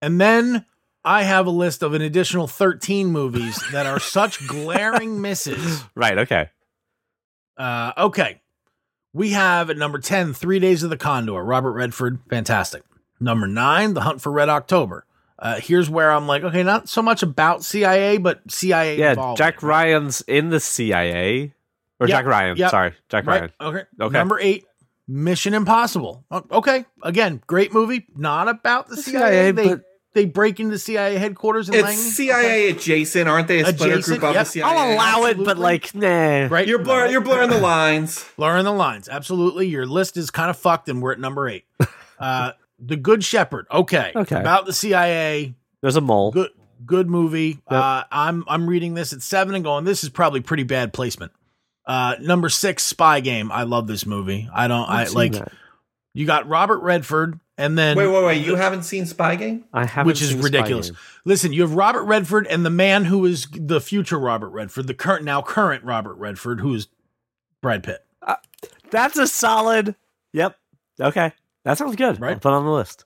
And 0.02 0.22
then 0.22 0.66
I 1.04 1.24
have 1.24 1.48
a 1.48 1.52
list 1.52 1.82
of 1.82 1.94
an 1.94 2.02
additional 2.02 2.48
13 2.48 3.08
movies 3.08 3.62
that 3.72 3.86
are 3.86 4.00
such 4.00 4.46
glaring 4.48 5.22
misses. 5.22 5.84
Right. 5.96 6.18
Okay. 6.20 6.50
Uh, 7.58 7.92
okay. 7.98 8.42
We 9.14 9.32
have 9.32 9.70
at 9.70 9.78
number 9.78 10.00
10, 10.00 10.34
Three 10.34 10.60
Days 10.60 10.84
of 10.84 10.90
the 10.90 10.98
Condor, 10.98 11.44
Robert 11.44 11.74
Redford. 11.74 12.20
Fantastic. 12.30 12.84
Number 13.20 13.48
nine, 13.48 13.94
The 13.94 14.02
Hunt 14.02 14.22
for 14.22 14.32
Red 14.32 14.50
October. 14.50 15.06
Uh, 15.38 15.60
here's 15.60 15.90
where 15.90 16.12
I'm 16.12 16.28
like, 16.28 16.44
okay, 16.44 16.64
not 16.64 16.88
so 16.88 17.02
much 17.02 17.24
about 17.24 17.64
CIA, 17.64 18.18
but 18.18 18.42
CIA. 18.50 18.98
Yeah. 18.98 19.12
involvement, 19.12 19.38
Jack? 19.38 19.64
Ryan's 19.64 20.22
in 20.28 20.50
the 20.50 20.60
CIA, 20.60 21.54
or 22.02 22.08
Yep, 22.08 22.18
Jack 22.18 22.26
Ryan. 22.26 22.58
yep, 22.58 22.72
Sorry, 22.72 22.94
Jack 23.08 23.26
Right? 23.26 23.42
Ryan. 23.42 23.52
Okay. 23.62 23.84
Okay. 24.02 24.14
Number 24.18 24.40
eight, 24.42 24.66
Mission 25.08 25.54
Impossible. 25.54 26.26
Okay. 26.32 26.86
Again, 27.04 27.42
great 27.48 27.74
movie. 27.74 28.06
Not 28.16 28.48
about 28.50 28.88
the, 28.90 28.96
The 28.96 29.02
CIA. 29.04 29.22
CIA, 29.32 29.52
they, 29.52 29.68
but- 29.70 29.84
they 30.14 30.26
break 30.26 30.60
into 30.60 30.78
CIA 30.78 31.18
headquarters 31.18 31.70
in 31.70 31.76
It's 31.76 31.84
Langley. 31.84 32.04
CIA 32.04 32.70
adjacent, 32.72 33.30
aren't 33.30 33.48
they? 33.48 33.62
A 33.62 33.66
splinter 33.68 33.94
Adjacent, 33.96 34.20
group 34.20 34.30
of 34.30 34.36
yep. 34.36 34.46
the 34.46 34.52
CIA. 34.52 34.70
I'll 34.70 34.94
allow 34.96 35.24
it, 35.30 35.38
but 35.42 35.58
like, 35.58 35.96
nah. 35.96 36.48
Right. 36.48 36.68
You're 36.68 36.80
blur- 36.80 37.08
you're 37.08 37.22
blurring 37.22 37.50
the 37.50 37.58
lines. 37.62 38.26
Blurring 38.36 38.66
the 38.66 38.74
lines. 38.74 39.08
Absolutely. 39.08 39.68
Your 39.68 39.86
list 39.86 40.18
is 40.18 40.30
kind 40.30 40.50
of 40.50 40.58
fucked, 40.58 40.90
and 40.90 41.02
we're 41.02 41.14
at 41.14 41.20
number 41.20 41.48
eight. 41.48 41.64
Uh, 42.20 42.52
the 42.78 42.96
Good 42.98 43.24
Shepherd. 43.24 43.66
Okay. 43.72 44.12
Okay. 44.16 44.40
About 44.40 44.68
the 44.68 44.74
CIA. 44.74 45.56
There's 45.82 45.96
a 45.96 46.02
mole. 46.02 46.30
Good. 46.32 46.52
Good 46.86 47.10
movie. 47.10 47.60
Uh, 47.68 48.04
I'm 48.12 48.44
I'm 48.48 48.68
reading 48.68 48.94
this 48.94 49.12
at 49.12 49.24
seven 49.24 49.56
and 49.56 49.64
going. 49.64 49.86
This 49.86 50.04
is 50.04 50.10
probably 50.10 50.42
pretty 50.42 50.62
bad 50.62 50.94
placement. 50.94 51.32
Uh, 51.86 52.16
number 52.22 52.50
six, 52.50 52.84
Spy 52.84 53.20
Game. 53.20 53.52
I 53.52 53.64
love 53.64 53.88
this 53.88 54.06
movie. 54.06 54.50
I 54.54 54.68
don't. 54.68 54.88
I 54.88 55.02
I've 55.02 55.10
seen 55.10 55.18
like. 55.18 55.32
that. 55.34 55.52
You 56.14 56.26
got 56.26 56.46
Robert 56.50 56.80
Redford, 56.80 57.40
and 57.58 57.78
then 57.78 57.96
Wait, 57.96 58.08
wait, 58.08 58.26
wait. 58.26 58.46
You 58.46 58.56
haven't 58.56 58.84
seen 58.84 59.06
Spy 59.06 59.38
Game? 59.38 59.64
I 59.72 59.86
haven't 59.86 60.08
which 60.08 60.22
is 60.22 60.30
seen 60.32 60.40
Spy 60.40 60.44
ridiculous. 60.44 60.90
Game. 60.90 61.00
Listen, 61.24 61.54
you 61.54 61.62
have 61.62 61.74
Robert 61.74 62.04
Redford 62.04 62.48
and 62.48 62.66
the 62.66 62.70
man 62.70 63.06
who 63.06 63.26
is 63.26 63.48
the 63.54 63.80
future 63.80 64.20
Robert 64.20 64.50
Redford, 64.50 64.88
the 64.88 64.94
current 64.94 65.24
now 65.24 65.42
current 65.42 65.86
Robert 65.86 66.16
Redford, 66.16 66.60
who 66.60 66.74
is 66.74 66.90
Brad 67.62 67.84
Pitt. 67.84 68.06
That's 68.90 69.18
a 69.18 69.26
solid. 69.26 69.96
Yep. 70.34 70.58
Okay. 71.00 71.32
That 71.64 71.78
sounds 71.78 71.96
good. 71.96 72.20
Right. 72.20 72.34
I'll 72.34 72.40
put 72.40 72.52
on 72.52 72.66
the 72.66 72.72
list. 72.72 73.06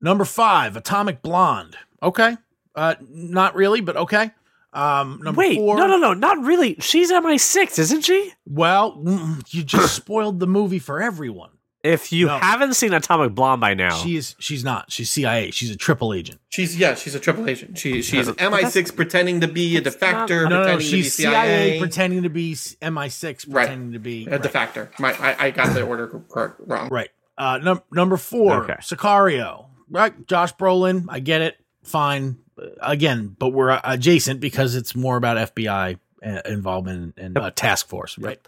Number 0.00 0.24
five, 0.24 0.76
Atomic 0.76 1.22
Blonde. 1.22 1.76
Okay, 2.02 2.36
uh, 2.74 2.96
not 3.08 3.54
really, 3.54 3.80
but 3.80 3.96
okay. 3.96 4.32
Um, 4.72 5.20
number 5.22 5.38
Wait, 5.38 5.56
four. 5.56 5.76
no, 5.76 5.86
no, 5.86 5.96
no, 5.98 6.14
not 6.14 6.38
really. 6.42 6.76
She's 6.80 7.12
MI6, 7.12 7.78
isn't 7.78 8.02
she? 8.02 8.32
Well, 8.46 9.02
you 9.50 9.62
just 9.62 9.94
spoiled 9.96 10.40
the 10.40 10.46
movie 10.46 10.78
for 10.78 11.02
everyone. 11.02 11.50
If 11.84 12.12
you 12.12 12.26
No. 12.26 12.38
haven't 12.38 12.74
seen 12.74 12.92
Atomic 12.92 13.34
Blonde 13.34 13.60
by 13.60 13.74
now, 13.74 13.90
she's. 13.96 14.36
She's 14.38 14.62
not. 14.62 14.92
She's 14.92 15.10
CIA. 15.10 15.50
She's 15.50 15.68
a 15.70 15.76
triple 15.76 16.14
agent. 16.14 16.40
She's 16.48 16.78
yeah, 16.78 16.94
she's 16.94 17.16
a 17.16 17.20
triple 17.20 17.48
agent. 17.50 17.76
She 17.76 18.02
she's 18.02 18.28
MI6 18.28 18.94
pretending 18.94 19.40
to 19.40 19.48
be 19.48 19.76
a 19.76 19.82
defector, 19.82 20.44
not- 20.44 20.48
No, 20.50 20.62
no, 20.62 20.62
no 20.62 20.62
pretending 20.62 20.78
to 20.78 20.96
be 20.96 21.02
she's 21.02 21.14
CIA. 21.14 21.32
CIA 21.32 21.78
pretending 21.80 22.22
to 22.22 22.28
be 22.30 22.52
MI6, 22.54 23.46
Right. 23.48 23.52
pretending 23.66 23.92
to 23.94 23.98
be 23.98 24.26
a 24.26 24.38
defector. 24.38 24.96
My, 25.00 25.12
I, 25.18 25.46
I 25.46 25.50
got 25.50 25.74
the 25.74 25.82
order 25.82 26.06
correct, 26.30 26.60
wrong. 26.60 26.88
Right. 26.88 27.10
Uh, 27.36 27.58
num- 27.60 27.82
number 27.90 28.16
four, 28.16 28.62
Okay. 28.62 28.74
Sicario. 28.74 29.66
Right. 29.90 30.26
Josh 30.28 30.54
Brolin. 30.54 31.06
I 31.08 31.18
get 31.18 31.40
it. 31.42 31.56
Fine. 31.82 32.38
Again, 32.80 33.34
but 33.38 33.50
we're 33.50 33.70
uh, 33.70 33.80
adjacent 33.84 34.40
because 34.40 34.74
it's 34.74 34.94
more 34.94 35.16
about 35.16 35.54
FBI 35.54 35.98
uh, 36.24 36.40
involvement 36.46 37.14
and 37.18 37.36
uh, 37.36 37.50
task 37.50 37.88
force. 37.88 38.18
Right. 38.18 38.40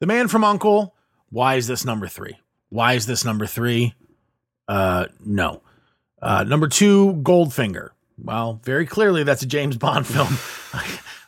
The 0.00 0.06
Man 0.06 0.28
from 0.28 0.44
Uncle. 0.44 0.94
Why 1.30 1.56
is 1.56 1.66
this 1.66 1.84
number 1.84 2.08
three? 2.08 2.38
Why 2.70 2.94
is 2.94 3.06
this 3.06 3.24
number 3.24 3.46
three? 3.46 3.94
Uh, 4.66 5.06
no. 5.24 5.62
Uh, 6.20 6.44
number 6.44 6.68
two, 6.68 7.14
Goldfinger. 7.22 7.90
Well, 8.22 8.60
very 8.64 8.86
clearly 8.86 9.22
that's 9.22 9.42
a 9.42 9.46
James 9.46 9.76
Bond 9.76 10.06
film. 10.08 10.36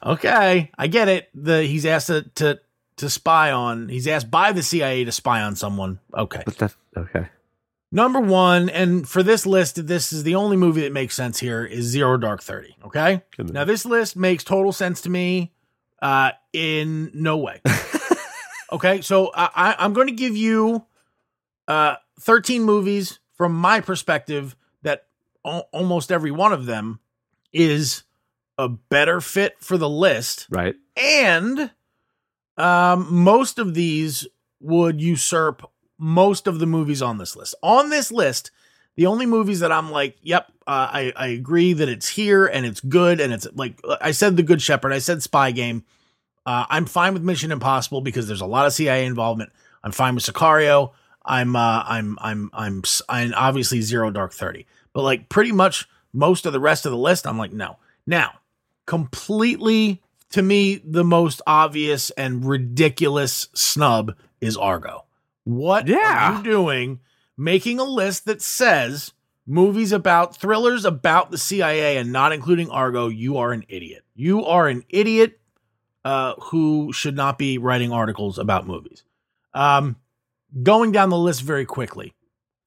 okay, 0.14 0.70
I 0.76 0.86
get 0.86 1.08
it. 1.08 1.28
The 1.34 1.62
he's 1.62 1.86
asked 1.86 2.08
to, 2.08 2.22
to 2.36 2.60
to 2.96 3.10
spy 3.10 3.52
on. 3.52 3.88
He's 3.88 4.06
asked 4.06 4.30
by 4.30 4.52
the 4.52 4.62
CIA 4.62 5.04
to 5.04 5.12
spy 5.12 5.42
on 5.42 5.56
someone. 5.56 6.00
Okay. 6.14 6.42
but 6.44 6.58
that 6.58 6.74
okay. 6.96 7.28
Number 7.92 8.20
one, 8.20 8.68
and 8.68 9.08
for 9.08 9.22
this 9.22 9.46
list, 9.46 9.86
this 9.86 10.12
is 10.12 10.22
the 10.22 10.36
only 10.36 10.56
movie 10.56 10.82
that 10.82 10.92
makes 10.92 11.14
sense 11.16 11.40
here, 11.40 11.64
is 11.64 11.86
Zero 11.86 12.16
Dark 12.16 12.42
Thirty. 12.42 12.76
Okay. 12.86 13.22
Now 13.38 13.64
this 13.64 13.84
list 13.84 14.16
makes 14.16 14.44
total 14.44 14.72
sense 14.72 15.00
to 15.02 15.10
me. 15.10 15.52
Uh, 16.00 16.30
in 16.54 17.10
no 17.12 17.36
way. 17.36 17.60
okay, 18.72 19.00
so 19.02 19.30
I, 19.34 19.50
I, 19.54 19.76
I'm 19.78 19.92
going 19.92 20.06
to 20.06 20.14
give 20.14 20.34
you 20.36 20.84
uh 21.68 21.96
13 22.20 22.62
movies 22.62 23.18
from 23.34 23.52
my 23.54 23.80
perspective 23.80 24.56
that 24.82 25.06
al- 25.44 25.68
almost 25.72 26.10
every 26.10 26.30
one 26.30 26.52
of 26.54 26.64
them 26.66 27.00
is 27.52 28.04
a 28.56 28.68
better 28.68 29.20
fit 29.20 29.56
for 29.60 29.76
the 29.78 29.88
list 29.88 30.46
Right. 30.50 30.74
and 30.96 31.70
um, 32.56 33.06
most 33.14 33.58
of 33.58 33.74
these 33.74 34.26
would 34.60 35.00
usurp 35.00 35.70
most 36.00 36.46
of 36.46 36.58
the 36.58 36.66
movies 36.66 37.02
on 37.02 37.18
this 37.18 37.36
list. 37.36 37.54
On 37.62 37.90
this 37.90 38.10
list, 38.10 38.50
the 38.96 39.06
only 39.06 39.26
movies 39.26 39.60
that 39.60 39.70
I'm 39.70 39.90
like, 39.90 40.16
yep, 40.22 40.50
uh, 40.66 40.88
I 40.92 41.12
I 41.16 41.26
agree 41.28 41.72
that 41.72 41.88
it's 41.88 42.08
here 42.08 42.46
and 42.46 42.66
it's 42.66 42.80
good 42.80 43.20
and 43.20 43.32
it's 43.32 43.46
like 43.54 43.80
I 44.00 44.12
said, 44.12 44.36
The 44.36 44.42
Good 44.42 44.62
Shepherd, 44.62 44.92
I 44.92 44.98
said 44.98 45.22
Spy 45.22 45.52
Game. 45.52 45.84
Uh, 46.46 46.64
I'm 46.68 46.86
fine 46.86 47.12
with 47.12 47.22
Mission 47.22 47.52
Impossible 47.52 48.00
because 48.00 48.26
there's 48.26 48.40
a 48.40 48.46
lot 48.46 48.66
of 48.66 48.72
CIA 48.72 49.04
involvement. 49.04 49.52
I'm 49.84 49.92
fine 49.92 50.14
with 50.14 50.24
Sicario. 50.24 50.92
I'm 51.24 51.54
uh, 51.54 51.84
I'm 51.86 52.18
I'm 52.20 52.50
I'm 52.52 52.82
I'm 53.08 53.34
obviously 53.34 53.80
Zero 53.82 54.10
Dark 54.10 54.32
Thirty, 54.32 54.66
but 54.92 55.02
like 55.02 55.28
pretty 55.28 55.52
much 55.52 55.88
most 56.12 56.46
of 56.46 56.52
the 56.52 56.60
rest 56.60 56.86
of 56.86 56.92
the 56.92 56.98
list, 56.98 57.26
I'm 57.26 57.38
like 57.38 57.52
no. 57.52 57.76
Now, 58.06 58.40
completely 58.86 60.02
to 60.30 60.42
me, 60.42 60.80
the 60.84 61.04
most 61.04 61.42
obvious 61.46 62.10
and 62.10 62.44
ridiculous 62.44 63.48
snub 63.54 64.16
is 64.40 64.56
Argo. 64.56 65.04
What 65.50 65.88
Yeah. 65.88 66.32
are 66.34 66.36
you 66.38 66.42
doing 66.44 67.00
making 67.36 67.78
a 67.80 67.84
list 67.84 68.24
that 68.26 68.40
says 68.42 69.12
movies 69.46 69.90
about 69.92 70.36
thrillers 70.36 70.84
about 70.84 71.30
the 71.30 71.38
CIA 71.38 71.96
and 71.96 72.12
not 72.12 72.32
including 72.32 72.70
Argo? 72.70 73.08
You 73.08 73.36
are 73.38 73.52
an 73.52 73.64
idiot. 73.68 74.04
You 74.14 74.44
are 74.44 74.68
an 74.68 74.84
idiot 74.88 75.40
uh, 76.04 76.34
who 76.40 76.92
should 76.92 77.16
not 77.16 77.36
be 77.36 77.58
writing 77.58 77.92
articles 77.92 78.38
about 78.38 78.66
movies. 78.66 79.02
Um, 79.52 79.96
going 80.62 80.92
down 80.92 81.10
the 81.10 81.18
list 81.18 81.42
very 81.42 81.64
quickly 81.64 82.14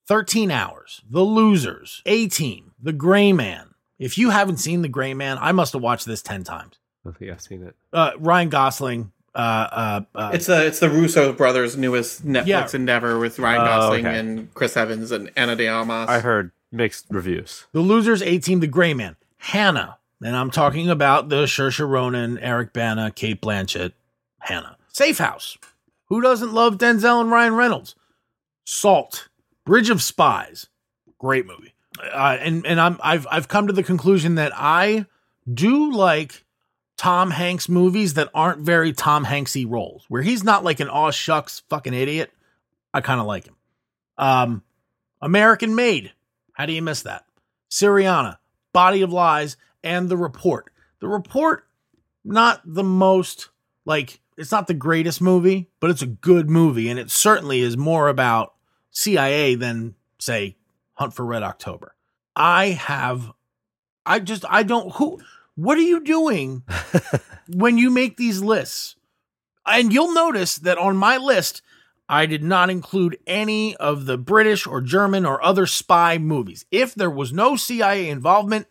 13 0.07 0.51
Hours, 0.51 1.01
The 1.09 1.21
Losers, 1.23 2.01
18, 2.05 2.71
The 2.81 2.93
Gray 2.93 3.31
Man. 3.33 3.69
If 3.97 4.17
you 4.17 4.31
haven't 4.31 4.57
seen 4.57 4.81
The 4.81 4.89
Gray 4.89 5.13
Man, 5.13 5.37
I 5.39 5.51
must 5.53 5.73
have 5.73 5.81
watched 5.81 6.05
this 6.05 6.21
10 6.21 6.43
times 6.43 6.77
I 7.07 7.11
think 7.11 7.31
I've 7.31 7.41
seen 7.41 7.63
it. 7.63 7.75
uh, 7.93 8.11
Ryan 8.19 8.49
Gosling. 8.49 9.11
Uh, 9.35 9.37
uh, 9.37 10.01
uh, 10.15 10.31
It's 10.33 10.45
the 10.45 10.65
it's 10.67 10.79
the 10.79 10.89
Russo 10.89 11.33
brothers' 11.33 11.75
newest 11.75 12.25
Netflix 12.25 12.45
Yeah. 12.45 12.67
endeavor 12.73 13.17
with 13.17 13.39
Ryan 13.39 13.61
Oh, 13.61 13.65
Gosling 13.65 14.05
okay. 14.05 14.19
and 14.19 14.53
Chris 14.53 14.77
Evans 14.77 15.11
and 15.11 15.31
Ana 15.35 15.55
de 15.55 15.67
Armas. 15.67 16.07
I 16.09 16.19
heard 16.19 16.51
mixed 16.71 17.07
reviews. 17.09 17.65
the 17.71 17.79
losers, 17.81 18.21
18, 18.21 18.59
The 18.59 18.67
Gray 18.67 18.93
Man, 18.93 19.15
Hanna, 19.37 19.97
and 20.23 20.35
I'm 20.35 20.51
talking 20.51 20.89
about 20.89 21.29
the 21.29 21.43
Saoirse 21.45 21.87
Ronan, 21.87 22.37
Eric 22.39 22.73
Bana, 22.73 23.09
Cate 23.11 23.41
Blanchett, 23.41 23.93
Hanna. 24.39 24.77
Safe 24.89 25.17
House. 25.17 25.57
Who 26.09 26.21
doesn't 26.21 26.53
love 26.53 26.77
Denzel 26.77 27.21
and 27.21 27.31
Ryan 27.31 27.55
Reynolds? 27.55 27.95
Salt, 28.65 29.29
Bridge 29.65 29.89
of 29.89 30.01
Spies, 30.01 30.67
great 31.17 31.45
movie. 31.47 31.73
Uh, 32.01 32.37
and 32.39 32.65
and 32.65 32.79
I'm 32.79 32.99
I've 33.03 33.25
I've 33.31 33.47
come 33.47 33.67
to 33.67 33.73
the 33.73 33.83
conclusion 33.83 34.35
that 34.35 34.51
I 34.55 35.05
do 35.51 35.91
like 35.91 36.42
Tom 37.03 37.31
Hanks 37.31 37.67
movies 37.67 38.13
that 38.13 38.29
aren't 38.33 38.61
very 38.61 38.93
Tom 38.93 39.25
Hanksy 39.25 39.69
roles, 39.69 40.05
where 40.07 40.21
he's 40.21 40.41
not 40.41 40.63
like 40.63 40.79
an 40.79 40.87
aw 40.87 41.11
shucks 41.11 41.61
fucking 41.67 41.93
idiot. 41.93 42.31
I 42.93 43.01
kind 43.01 43.19
of 43.19 43.27
like 43.27 43.43
him. 43.43 43.57
Um, 44.17 44.63
American 45.21 45.75
Made. 45.75 46.13
How 46.53 46.65
do 46.65 46.71
you 46.71 46.81
miss 46.81 47.01
that? 47.01 47.25
Syriana, 47.69 48.37
Body 48.71 49.01
of 49.01 49.11
Lies, 49.11 49.57
and 49.83 50.07
The 50.07 50.15
Report. 50.15 50.71
The 51.01 51.09
Report, 51.09 51.67
not 52.23 52.61
the 52.63 52.85
most 52.85 53.49
like 53.83 54.21
it's 54.37 54.53
not 54.53 54.67
the 54.67 54.73
greatest 54.73 55.19
movie, 55.19 55.69
but 55.81 55.89
it's 55.89 56.03
a 56.03 56.07
good 56.07 56.49
movie, 56.49 56.87
and 56.87 56.97
it 56.97 57.11
certainly 57.11 57.59
is 57.59 57.75
more 57.75 58.07
about 58.07 58.53
CIA 58.91 59.55
than 59.55 59.95
say 60.19 60.55
Hunt 60.93 61.13
for 61.13 61.25
Red 61.25 61.43
October. 61.43 61.95
I 62.33 62.67
have, 62.67 63.29
I 64.05 64.19
just 64.19 64.45
I 64.49 64.63
don't 64.63 64.93
who. 64.93 65.19
What 65.55 65.77
are 65.77 65.81
you 65.81 66.01
doing 66.01 66.63
when 67.47 67.77
you 67.77 67.89
make 67.89 68.17
these 68.17 68.41
lists? 68.41 68.95
And 69.65 69.93
you'll 69.93 70.13
notice 70.13 70.57
that 70.57 70.77
on 70.77 70.97
my 70.97 71.17
list, 71.17 71.61
I 72.09 72.25
did 72.25 72.43
not 72.43 72.69
include 72.69 73.17
any 73.25 73.75
of 73.77 74.05
the 74.05 74.17
British 74.17 74.67
or 74.67 74.81
German 74.81 75.25
or 75.25 75.43
other 75.43 75.65
spy 75.65 76.17
movies. 76.17 76.65
If 76.69 76.95
there 76.95 77.09
was 77.09 77.31
no 77.31 77.55
CIA 77.55 78.09
involvement, 78.09 78.67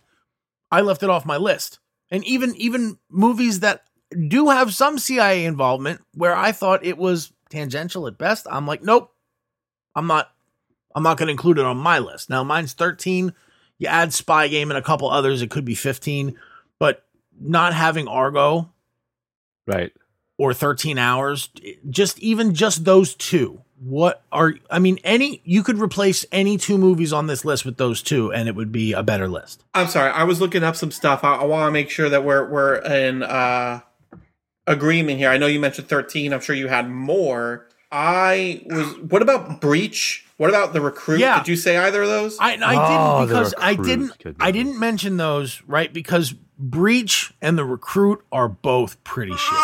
I 0.70 0.80
left 0.80 1.02
it 1.02 1.10
off 1.10 1.24
my 1.24 1.38
list. 1.38 1.78
And 2.10 2.24
even 2.24 2.54
even 2.56 2.98
movies 3.08 3.60
that 3.60 3.84
do 4.28 4.50
have 4.50 4.74
some 4.74 4.98
CIA 4.98 5.46
involvement 5.46 6.02
where 6.14 6.36
I 6.36 6.52
thought 6.52 6.84
it 6.84 6.98
was 6.98 7.32
tangential 7.48 8.06
at 8.06 8.18
best, 8.18 8.46
I'm 8.50 8.66
like, 8.66 8.82
nope. 8.82 9.10
I'm 9.94 10.06
not 10.06 10.30
I'm 10.94 11.02
not 11.02 11.16
going 11.16 11.28
to 11.28 11.32
include 11.32 11.58
it 11.58 11.64
on 11.64 11.78
my 11.78 11.98
list. 11.98 12.28
Now 12.28 12.44
mine's 12.44 12.74
13. 12.74 13.32
You 13.78 13.88
add 13.88 14.12
Spy 14.12 14.48
Game 14.48 14.70
and 14.70 14.78
a 14.78 14.82
couple 14.82 15.10
others, 15.10 15.42
it 15.42 15.50
could 15.50 15.64
be 15.64 15.74
15, 15.74 16.38
but 16.82 17.04
not 17.40 17.72
having 17.74 18.08
Argo 18.08 18.68
Right. 19.68 19.92
or 20.38 20.52
13 20.52 20.98
hours 20.98 21.48
just 21.88 22.18
even 22.18 22.54
just 22.54 22.84
those 22.84 23.14
two 23.14 23.62
what 23.78 24.22
are 24.32 24.54
i 24.70 24.78
mean 24.80 24.98
any 25.04 25.40
you 25.44 25.62
could 25.62 25.78
replace 25.78 26.24
any 26.32 26.56
two 26.58 26.78
movies 26.78 27.12
on 27.12 27.26
this 27.28 27.44
list 27.44 27.64
with 27.64 27.76
those 27.76 28.02
two 28.02 28.32
and 28.32 28.48
it 28.48 28.54
would 28.56 28.72
be 28.72 28.92
a 28.92 29.02
better 29.02 29.28
list 29.28 29.62
I'm 29.74 29.86
sorry, 29.88 30.10
I 30.10 30.24
was 30.24 30.40
looking 30.40 30.62
up 30.64 30.74
some 30.76 30.90
stuff. 30.90 31.22
I, 31.24 31.36
I 31.36 31.44
want 31.44 31.68
to 31.68 31.72
make 31.72 31.90
sure 31.90 32.08
that 32.08 32.24
we're 32.24 32.48
we're 32.48 32.76
in 32.76 33.22
uh, 33.22 33.80
agreement 34.66 35.18
here. 35.18 35.30
I 35.30 35.38
know 35.38 35.46
you 35.46 35.60
mentioned 35.60 35.88
13. 35.88 36.32
I'm 36.32 36.40
sure 36.40 36.54
you 36.54 36.68
had 36.68 36.88
more. 36.90 37.66
I 37.90 38.62
was. 38.66 38.98
What 38.98 39.22
about 39.22 39.60
Breach? 39.60 40.24
What 40.36 40.48
about 40.50 40.72
the 40.72 40.80
recruit? 40.80 41.20
Yeah. 41.20 41.38
Did 41.38 41.48
you 41.48 41.56
say 41.56 41.76
either 41.76 42.02
of 42.02 42.08
those? 42.08 42.36
i, 42.40 42.54
I 42.54 42.74
Oh, 42.76 43.26
didn't 43.26 43.28
The 43.28 43.34
because 43.34 43.54
i 43.58 43.74
didn't 43.74 44.36
i 44.40 44.50
didn't 44.50 44.78
mention 44.78 45.16
those 45.16 45.62
right 45.66 45.92
because 45.92 46.34
breach 46.58 47.32
and 47.40 47.56
the 47.58 47.64
recruit 47.64 48.24
are 48.30 48.48
both 48.48 49.02
pretty 49.04 49.32
shit 49.32 49.58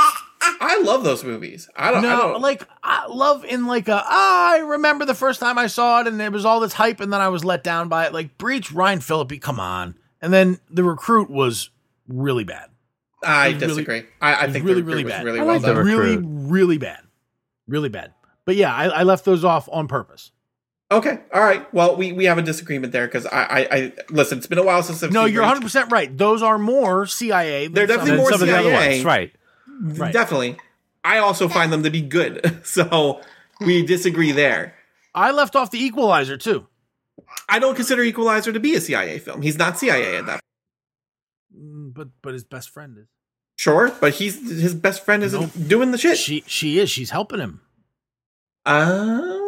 I 0.61 0.81
love 0.83 1.05
those 1.05 1.23
movies. 1.25 1.69
I 1.77 1.91
don't. 1.93 2.03
know. 2.03 2.37
like 2.41 2.67
i 2.83 3.07
love 3.07 3.45
in 3.45 3.67
like 3.67 3.89
a 3.89 4.03
ah, 4.05 4.53
i 4.55 4.59
remember 4.59 5.05
the 5.05 5.15
first 5.15 5.41
time 5.41 5.59
i 5.59 5.67
saw 5.67 6.01
it 6.01 6.07
and 6.07 6.19
there 6.19 6.31
was 6.31 6.45
all 6.45 6.61
this 6.61 6.73
hype 6.73 7.01
and 7.01 7.13
then 7.13 7.21
i 7.21 7.29
was 7.29 7.45
let 7.45 7.63
down 7.63 7.89
by 7.89 8.07
it 8.07 8.13
like 8.13 8.39
breach 8.39 8.73
ryan 8.73 9.01
phillippe 9.01 9.41
come 9.41 9.61
on 9.61 9.95
and 10.23 10.33
then 10.33 10.59
the 10.71 10.83
recruit 10.85 11.29
was 11.31 11.71
really 12.09 12.45
bad 12.45 12.69
I 13.23 13.49
It 13.49 13.55
was 13.55 13.63
really- 13.63 13.75
disagree. 13.75 14.03
I, 14.21 14.45
I 14.47 14.53
think 14.53 14.65
really, 14.65 14.81
the 14.81 14.87
really 14.87 15.03
recruit 15.03 15.05
was 15.05 15.13
bad. 15.13 15.25
really 15.25 15.41
I 15.41 15.43
well 15.43 15.55
like 15.57 15.63
The 15.63 15.75
done. 15.75 15.85
really, 15.87 16.17
really 16.19 16.79
bad, 16.79 17.01
really 17.67 17.89
bad. 17.89 18.13
But 18.45 18.55
yeah, 18.55 18.73
I, 18.73 18.85
I 18.87 19.03
left 19.03 19.25
those 19.25 19.45
off 19.45 19.69
on 19.73 19.89
purpose. 19.89 20.31
Okay, 20.91 21.19
all 21.35 21.43
right. 21.43 21.73
Well, 21.75 21.97
we, 21.97 22.13
we 22.13 22.25
have 22.25 22.39
a 22.39 22.43
disagreement 22.43 22.93
there 22.95 23.07
because 23.07 23.27
I, 23.27 23.43
I 23.43 23.59
I 23.71 23.93
listen. 24.09 24.39
It's 24.39 24.47
been 24.47 24.57
a 24.59 24.63
while 24.65 24.83
since 24.83 25.03
I've 25.03 25.13
No, 25.13 25.27
you're 25.27 25.43
100 25.43 25.63
percent 25.63 25.93
right. 25.93 26.17
Those 26.17 26.43
are 26.43 26.59
more 26.59 27.05
CIA. 27.07 27.65
Than 27.67 27.75
They're 27.75 27.87
definitely 27.87 28.17
more 28.17 28.33
some 28.33 28.41
of 28.41 28.49
the 28.49 28.57
other 28.57 28.71
CIA. 28.71 28.89
ones. 28.95 29.05
Right. 29.05 29.33
Right. 29.81 30.13
Definitely. 30.13 30.57
I 31.05 31.19
also 31.19 31.47
find 31.49 31.71
them 31.73 31.83
to 31.83 31.91
be 31.91 32.01
good. 32.01 32.61
So 32.65 33.21
we 33.61 33.85
disagree 33.85 34.33
there. 34.33 34.75
I 35.15 35.31
left 35.31 35.57
off 35.57 35.71
the 35.71 35.79
Equalizer 35.85 36.37
too. 36.39 36.67
I 37.49 37.59
don't 37.59 37.75
consider 37.75 38.03
Equalizer 38.03 38.53
to 38.53 38.61
be 38.61 38.75
a 38.75 38.81
CIA 38.81 39.19
film. 39.19 39.43
He's 39.43 39.59
not 39.59 39.79
CIA 39.79 40.17
at 40.17 40.27
that. 40.27 40.41
Mm, 41.55 41.93
But 41.93 42.09
but 42.23 42.33
his 42.33 42.45
best 42.45 42.71
friend 42.71 42.97
is. 42.99 43.07
Sure, 43.57 43.91
but 44.01 44.15
he's 44.15 44.37
his 44.61 44.75
best 44.75 45.05
friend 45.05 45.23
isn't 45.23 45.41
Nope. 45.41 45.69
doing 45.69 45.91
the 45.91 45.99
shit. 45.99 46.17
She 46.19 46.45
she 46.47 46.79
is. 46.79 46.89
She's 46.89 47.11
helping 47.11 47.41
him. 47.41 47.61
Um, 48.65 49.48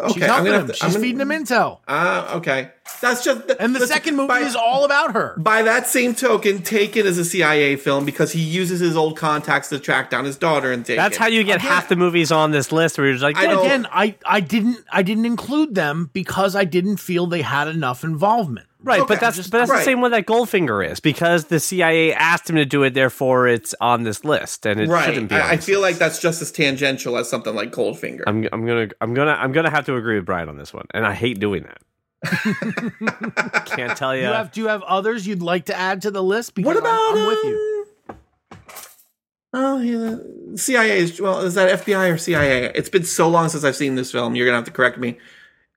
okay, 0.00 0.12
She's 0.14 0.22
I'm 0.22 0.28
helping 0.28 0.44
gonna 0.46 0.58
him. 0.60 0.66
to, 0.68 0.72
She's 0.74 0.82
I'm 0.82 0.90
gonna- 0.92 1.00
feeding 1.02 1.20
him 1.20 1.28
intel. 1.28 1.78
Uh, 1.88 2.32
okay, 2.36 2.70
that's 3.00 3.24
just. 3.24 3.40
And 3.60 3.74
the 3.74 3.80
listen, 3.80 3.88
second 3.94 4.16
movie 4.16 4.28
by, 4.28 4.40
is 4.40 4.54
all 4.56 4.84
about 4.84 5.12
her. 5.14 5.34
By 5.38 5.62
that 5.62 5.86
same 5.86 6.14
token, 6.14 6.62
Taken 6.62 7.06
it 7.06 7.08
as 7.08 7.18
a 7.18 7.24
CIA 7.24 7.76
film 7.76 8.04
because 8.04 8.32
he 8.32 8.40
uses 8.40 8.80
his 8.80 8.96
old 8.96 9.16
contacts 9.18 9.68
to 9.70 9.78
track 9.78 10.10
down 10.10 10.24
his 10.24 10.36
daughter 10.36 10.72
and 10.72 10.84
take 10.86 10.96
That's 10.96 11.16
it. 11.16 11.20
how 11.20 11.26
you 11.26 11.44
get 11.44 11.56
Again- 11.56 11.70
half 11.70 11.88
the 11.88 11.96
movies 11.96 12.30
on 12.32 12.50
this 12.52 12.72
list 12.72 12.98
where 12.98 13.06
you're 13.06 13.14
just 13.14 13.22
like, 13.22 13.36
I 13.36 13.44
Again, 13.52 13.86
I 13.92 14.14
I 14.26 14.40
didn't 14.40 14.78
I 14.92 15.02
didn't 15.02 15.26
include 15.26 15.74
them 15.74 16.10
because 16.12 16.54
I 16.56 16.64
didn't 16.64 16.96
feel 16.98 17.26
they 17.26 17.42
had 17.42 17.68
enough 17.68 18.04
involvement. 18.04 18.66
Right, 18.84 19.00
Okay, 19.00 19.08
but 19.08 19.20
that's 19.20 19.36
just- 19.36 19.50
but 19.50 19.58
that's 19.58 19.70
right. 19.70 19.78
the 19.78 19.84
same 19.84 20.00
one 20.00 20.10
that 20.10 20.26
Goldfinger 20.26 20.88
is 20.90 20.98
because 21.00 21.44
the 21.46 21.60
CIA 21.60 22.12
asked 22.12 22.50
him 22.50 22.56
to 22.56 22.64
do 22.64 22.82
it, 22.82 22.94
therefore 22.94 23.46
it's 23.48 23.74
on 23.80 24.02
this 24.02 24.24
list, 24.24 24.66
and 24.66 24.80
it 24.80 24.88
right. 24.88 25.04
shouldn't 25.06 25.28
be. 25.28 25.34
on 25.36 25.40
I, 25.42 25.50
I 25.50 25.56
feel 25.58 25.80
list. 25.80 25.92
like 25.92 25.98
that's 25.98 26.20
just 26.20 26.42
as 26.42 26.50
tangential 26.50 27.16
as 27.16 27.28
something 27.28 27.54
like 27.54 27.70
Goldfinger. 27.72 28.22
I'm 28.26 28.48
I'm 28.52 28.66
gonna 28.66 28.88
I'm 29.00 29.14
gonna 29.14 29.32
I'm 29.32 29.52
gonna 29.52 29.70
have 29.70 29.86
to 29.86 29.96
agree 29.96 30.16
with 30.16 30.26
Brian 30.26 30.48
on 30.48 30.56
this 30.56 30.72
one, 30.74 30.86
and 30.92 31.06
I 31.06 31.14
hate 31.14 31.38
doing 31.38 31.64
that. 31.64 31.82
Can't 33.66 33.96
tell 33.96 34.14
you. 34.14 34.22
You 34.22 34.28
have 34.28 34.52
do 34.52 34.60
you 34.60 34.68
have 34.68 34.82
others 34.82 35.26
you'd 35.26 35.42
like 35.42 35.66
to 35.66 35.76
add 35.76 36.02
to 36.02 36.10
the 36.10 36.22
list? 36.22 36.54
Because 36.54 36.66
what 36.66 36.76
about? 36.76 37.12
I'm, 37.12 37.18
I'm 37.18 37.26
with 37.26 37.44
you. 37.44 37.86
um, 38.08 38.16
Oh 39.54 39.80
yeah, 39.80 40.16
CIA 40.56 40.98
is 41.00 41.20
well. 41.20 41.40
Is 41.40 41.54
that 41.54 41.80
FBI 41.84 42.14
or 42.14 42.16
CIA? 42.18 42.72
It's 42.74 42.88
been 42.88 43.04
so 43.04 43.28
long 43.28 43.48
since 43.50 43.64
I've 43.64 43.76
seen 43.76 43.96
this 43.96 44.10
film. 44.10 44.34
You're 44.34 44.46
gonna 44.46 44.56
have 44.56 44.64
to 44.64 44.70
correct 44.70 44.98
me. 44.98 45.18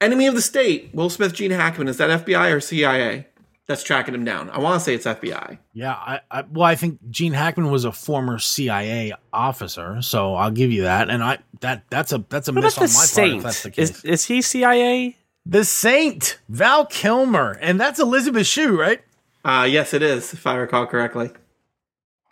Enemy 0.01 0.27
of 0.27 0.35
the 0.35 0.41
State. 0.41 0.89
Will 0.93 1.09
Smith, 1.09 1.33
Gene 1.33 1.51
Hackman. 1.51 1.87
Is 1.87 1.97
that 1.97 2.25
FBI 2.25 2.53
or 2.53 2.59
CIA 2.59 3.27
that's 3.67 3.81
tracking 3.83 4.13
him 4.13 4.25
down? 4.25 4.49
I 4.49 4.59
want 4.59 4.79
to 4.79 4.83
say 4.83 4.93
it's 4.93 5.05
FBI. 5.05 5.57
Yeah, 5.73 5.93
I, 5.93 6.19
I 6.29 6.43
well, 6.51 6.65
I 6.65 6.75
think 6.75 6.99
Gene 7.09 7.33
Hackman 7.33 7.71
was 7.71 7.85
a 7.85 7.91
former 7.91 8.37
CIA 8.39 9.13
officer, 9.33 10.01
so 10.01 10.35
I'll 10.35 10.51
give 10.51 10.71
you 10.71 10.83
that. 10.83 11.09
And 11.09 11.23
I 11.23 11.39
that 11.61 11.83
that's 11.89 12.11
a 12.11 12.23
that's 12.29 12.47
a 12.47 12.53
What 12.53 12.63
miss 12.63 12.77
about 12.77 12.83
on 12.83 12.87
the 12.89 12.93
my 12.93 12.99
part 12.99 13.09
Saint? 13.09 13.37
if 13.37 13.43
that's 13.43 13.63
the 13.63 13.71
case. 13.71 13.89
Is, 13.91 14.05
is 14.05 14.25
he 14.25 14.41
CIA? 14.41 15.17
the 15.47 15.63
Saint, 15.63 16.39
Val 16.49 16.87
Kilmer, 16.87 17.55
and 17.61 17.79
that's 17.79 17.99
Elizabeth 17.99 18.47
Shue, 18.47 18.79
right? 18.79 19.01
Uh, 19.43 19.67
yes, 19.69 19.93
it 19.93 20.01
is, 20.01 20.33
if 20.33 20.47
I 20.47 20.55
recall 20.55 20.87
correctly. 20.87 21.29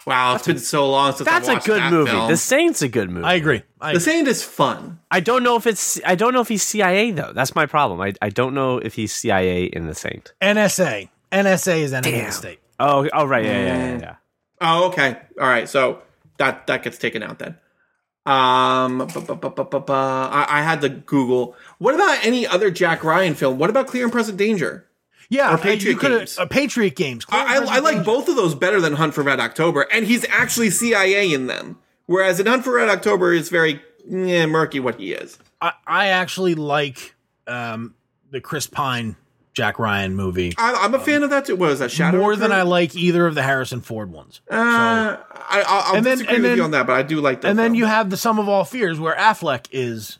Wow, 0.05 0.36
it's 0.36 0.45
been 0.48 0.60
so 0.60 0.89
long 0.89 1.13
since 1.13 1.29
That's 1.29 1.48
I 1.48 1.51
a 1.51 1.55
watched 1.55 1.65
good 1.65 1.81
that 1.81 1.91
movie. 1.91 2.12
film. 2.12 2.27
The 2.29 2.38
Saint's 2.38 2.81
a 2.81 2.89
good 2.89 3.10
movie. 3.10 3.25
I 3.25 3.36
agree. 3.36 3.63
I 3.79 3.93
the 3.93 3.98
agree. 4.00 4.00
Saint 4.13 4.27
is 4.27 4.43
fun. 4.43 5.00
I 5.10 5.19
don't 5.22 5.43
know 5.43 5.55
if 5.55 5.65
it's. 5.65 6.00
I 6.05 6.15
don't 6.15 6.33
know 6.33 6.41
if 6.41 6.50
he's 6.50 6.63
CIA 6.63 7.12
though. 7.12 7.31
That's 7.33 7.55
my 7.55 7.65
problem. 7.65 8.01
I, 8.01 8.13
I 8.22 8.29
don't 8.29 8.53
know 8.53 8.77
if 8.79 8.95
he's 8.95 9.13
CIA 9.13 9.63
in 9.65 9.88
the 9.88 9.95
Saint. 9.95 10.33
NSA. 10.41 11.10
NSA 11.31 11.77
is 11.79 11.93
enemy 11.93 12.13
of 12.15 12.19
Damn. 12.19 12.25
the 12.27 12.31
state. 12.31 12.60
Oh, 12.79 13.07
oh 13.13 13.25
right, 13.25 13.45
yeah, 13.45 13.51
yeah, 13.65 13.65
yeah, 13.93 14.00
yeah. 14.00 14.15
Oh, 14.62 14.88
okay. 14.88 15.17
All 15.39 15.48
right. 15.48 15.69
So 15.69 16.01
that 16.38 16.67
that 16.67 16.83
gets 16.83 16.98
taken 16.98 17.24
out 17.24 17.39
then. 17.39 17.57
Um, 18.25 19.00
bu- 19.00 19.22
bu- 19.22 19.36
bu- 19.36 19.50
bu- 19.50 19.63
bu- 19.65 19.79
bu- 19.81 19.93
I, 19.93 20.45
I 20.50 20.62
had 20.62 20.79
to 20.81 20.89
Google. 20.89 21.55
What 21.77 21.93
about 21.95 22.24
any 22.25 22.48
other 22.48 22.72
Jack 22.72 23.03
Ryan 23.03 23.36
film? 23.36 23.57
What 23.57 23.69
about 23.69 23.88
Clear 23.88 24.03
and 24.03 24.12
Present 24.13 24.38
Danger? 24.38 24.86
Yeah, 25.33 25.53
Or 25.55 25.57
Patriot 25.57 25.93
you 25.95 25.99
Games. 25.99 26.37
Uh, 26.37 26.45
Patriot 26.45 26.95
games. 26.95 27.25
I, 27.29 27.57
I, 27.57 27.77
I 27.77 27.79
like 27.79 28.03
both 28.05 28.29
of 28.29 28.35
those 28.35 28.53
better 28.53 28.79
than 28.79 28.93
Hunt 28.93 29.13
for 29.15 29.23
Red 29.23 29.39
October, 29.39 29.87
and 29.91 30.05
he's 30.05 30.25
actually 30.29 30.69
CIA 30.69 31.33
in 31.33 31.47
them. 31.47 31.79
Whereas 32.05 32.39
in 32.39 32.45
Hunt 32.45 32.63
for 32.63 32.73
Red 32.73 32.89
October, 32.89 33.33
it's 33.33 33.49
very 33.49 33.81
eh, 34.11 34.45
murky 34.45 34.79
what 34.79 34.99
he 34.99 35.13
is. 35.13 35.39
I, 35.61 35.73
I 35.87 36.07
actually 36.07 36.53
like 36.55 37.15
um, 37.47 37.95
the 38.29 38.41
Chris 38.41 38.67
Pine 38.67 39.15
Jack 39.53 39.77
Ryan 39.79 40.15
movie 40.15 40.53
I, 40.57 40.73
I'm 40.73 40.93
a 40.95 40.99
fan 40.99 41.21
of 41.23 41.29
that 41.29 41.45
too. 41.45 41.55
What 41.55 41.69
is 41.71 41.79
that? 41.79 41.91
Shadow 41.91 42.17
more 42.19 42.35
than 42.35 42.51
I 42.51 42.63
like 42.63 42.95
either 42.95 43.25
of 43.27 43.35
the 43.35 43.43
Harrison 43.43 43.81
Ford 43.81 44.11
ones. 44.11 44.41
Uh, 44.49 44.55
I, 44.55 45.63
I'll, 45.65 45.65
I'll 45.67 45.95
And 45.97 46.05
then- 46.05 46.17
with 46.19 46.27
then- 46.27 46.57
you 46.57 46.63
on 46.63 46.71
that, 46.71 46.87
but 46.87 46.93
I 46.93 47.03
do 47.03 47.21
like 47.21 47.41
that. 47.41 47.49
and 47.49 47.57
then 47.59 47.75
you 47.75 47.85
have 47.85 48.09
the 48.09 48.17
Sum 48.17 48.39
of 48.39 48.49
All 48.49 48.65
Fears, 48.65 48.99
where 48.99 49.15
Affleck 49.15 49.67
is 49.71 50.19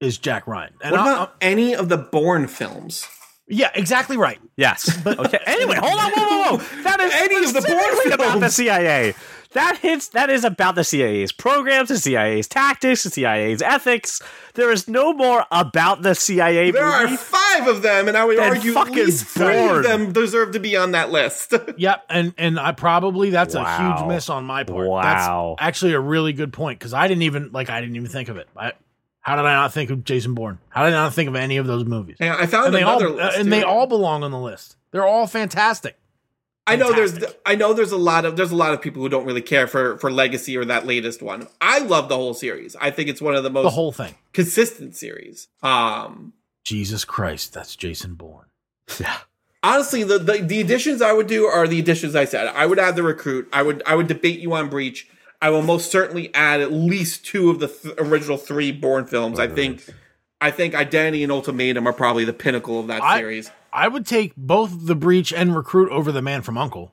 is 0.00 0.16
Jack 0.18 0.46
Ryan. 0.46 0.72
And 0.82 0.92
What 0.92 1.00
I- 1.00 1.12
about 1.12 1.34
any 1.40 1.74
of 1.74 1.88
the 1.88 1.96
Bourne 1.98 2.46
films? 2.46 3.06
Yeah, 3.50 3.70
exactly 3.74 4.16
right. 4.16 4.38
Yes. 4.56 4.96
But 5.04 5.18
okay. 5.18 5.40
Anyway, 5.46 5.76
hold 5.76 5.98
on. 5.98 6.12
Whoa, 6.12 6.24
whoa, 6.24 6.56
whoa. 6.56 6.82
That 6.82 7.00
is 7.00 7.12
Any 7.12 7.44
of 7.44 7.52
the 7.52 7.60
Bourne 7.60 7.80
specifically 7.80 8.12
about 8.12 8.40
the. 8.40 8.48
CIA. 8.48 9.14
That 9.52 9.78
hits. 9.78 10.08
That 10.08 10.30
is 10.30 10.44
about 10.44 10.76
the 10.76 10.84
CIA's 10.84 11.32
programs, 11.32 11.88
the 11.88 11.98
CIA's 11.98 12.46
tactics, 12.46 13.02
the 13.02 13.10
CIA's 13.10 13.62
ethics. 13.62 14.22
There 14.54 14.70
is 14.70 14.86
no 14.86 15.12
more 15.12 15.44
about 15.50 16.02
the 16.02 16.14
CIA. 16.14 16.70
There 16.70 16.84
are 16.84 17.08
five 17.16 17.66
of 17.66 17.82
them, 17.82 18.06
and 18.06 18.16
I 18.16 18.24
would 18.24 18.38
argue 18.38 18.76
at 18.76 18.90
least 18.90 19.26
three 19.26 19.68
of 19.68 19.82
them 19.82 20.12
deserve 20.12 20.52
to 20.52 20.60
be 20.60 20.76
on 20.76 20.92
that 20.92 21.10
list. 21.10 21.52
Yep, 21.76 22.04
and 22.10 22.34
and 22.36 22.60
I 22.60 22.72
probably 22.72 23.30
that's 23.30 23.54
a 23.54 23.64
huge 23.78 24.06
miss 24.06 24.28
on 24.28 24.44
my 24.44 24.64
part. 24.64 24.86
Wow. 24.86 25.56
That's 25.58 25.66
actually 25.66 25.94
a 25.94 26.00
really 26.00 26.32
good 26.32 26.52
point 26.52 26.78
because 26.78 26.92
I 26.92 27.08
didn't 27.08 27.22
even 27.22 27.50
like 27.52 27.70
I 27.70 27.80
didn't 27.80 27.96
even 27.96 28.08
think 28.08 28.28
of 28.28 28.36
it. 28.36 28.48
I, 28.56 28.72
how 29.30 29.36
did 29.36 29.44
I 29.44 29.54
not 29.54 29.72
think 29.72 29.90
of 29.90 30.04
Jason 30.04 30.34
Bourne? 30.34 30.58
How 30.70 30.84
did 30.84 30.94
I 30.94 31.02
not 31.04 31.14
think 31.14 31.28
of 31.28 31.36
any 31.36 31.56
of 31.56 31.66
those 31.66 31.84
movies? 31.84 32.16
and 32.20 32.30
I 32.32 32.46
found 32.46 32.66
And 32.66 32.74
they 32.74 32.82
all 32.82 32.98
list, 32.98 33.38
and 33.38 33.52
they 33.52 33.62
all 33.62 33.86
belong 33.86 34.24
on 34.24 34.30
the 34.32 34.38
list. 34.40 34.76
They're 34.90 35.06
all 35.06 35.26
fantastic. 35.28 35.96
I 36.66 36.76
know 36.76 36.92
there's. 36.92 37.18
I 37.46 37.54
know 37.54 37.72
there's 37.72 37.92
a 37.92 37.96
lot 37.96 38.24
of 38.24 38.36
there's 38.36 38.50
a 38.52 38.56
lot 38.56 38.72
of 38.74 38.82
people 38.82 39.02
who 39.02 39.08
don't 39.08 39.24
really 39.24 39.40
care 39.42 39.66
for 39.66 39.98
for 39.98 40.10
Legacy 40.10 40.56
or 40.56 40.64
that 40.64 40.86
latest 40.86 41.22
one. 41.22 41.48
I 41.60 41.78
love 41.78 42.08
the 42.08 42.16
whole 42.16 42.34
series. 42.34 42.76
I 42.76 42.90
think 42.90 43.08
it's 43.08 43.20
one 43.22 43.34
of 43.34 43.42
the 43.44 43.50
most 43.50 43.64
The 43.64 43.70
whole 43.70 43.92
thing. 43.92 44.14
consistent 44.32 44.94
series. 44.96 45.48
Um 45.62 46.32
Jesus 46.64 47.04
Christ, 47.04 47.54
that's 47.54 47.76
Jason 47.76 48.14
Bourne. 48.14 48.46
Yeah. 49.00 49.16
honestly 49.62 50.02
the, 50.04 50.18
the 50.18 50.38
the 50.42 50.60
additions 50.60 51.02
I 51.02 51.12
would 51.12 51.26
do 51.28 51.46
are 51.46 51.66
the 51.68 51.78
additions 51.78 52.14
I 52.16 52.24
said. 52.24 52.48
I 52.48 52.66
would 52.66 52.78
add 52.78 52.96
the 52.96 53.02
recruit. 53.04 53.48
I 53.52 53.62
would 53.62 53.82
I 53.86 53.94
would 53.94 54.06
debate 54.08 54.40
you 54.40 54.52
on 54.54 54.68
Breach. 54.68 55.08
I 55.42 55.50
will 55.50 55.62
most 55.62 55.90
certainly 55.90 56.32
add 56.34 56.60
at 56.60 56.70
least 56.72 57.24
two 57.24 57.50
of 57.50 57.60
the 57.60 57.68
th- 57.68 57.94
original 57.98 58.36
three 58.36 58.72
Bourne 58.72 59.06
films. 59.06 59.38
I 59.38 59.48
think 59.48 59.84
I 60.40 60.50
think 60.50 60.74
Identity 60.74 61.22
and 61.22 61.30
Ultimatum 61.32 61.86
are 61.86 61.92
probably 61.92 62.24
the 62.24 62.32
pinnacle 62.32 62.80
of 62.80 62.86
that 62.88 63.02
I- 63.02 63.18
series. 63.18 63.50
I 63.72 63.86
would 63.88 64.04
take 64.06 64.34
both 64.36 64.86
the 64.86 64.94
Breach 64.96 65.32
and 65.32 65.54
Recruit 65.56 65.90
over 65.92 66.10
the 66.10 66.22
Man 66.22 66.42
from 66.42 66.58
Uncle. 66.58 66.92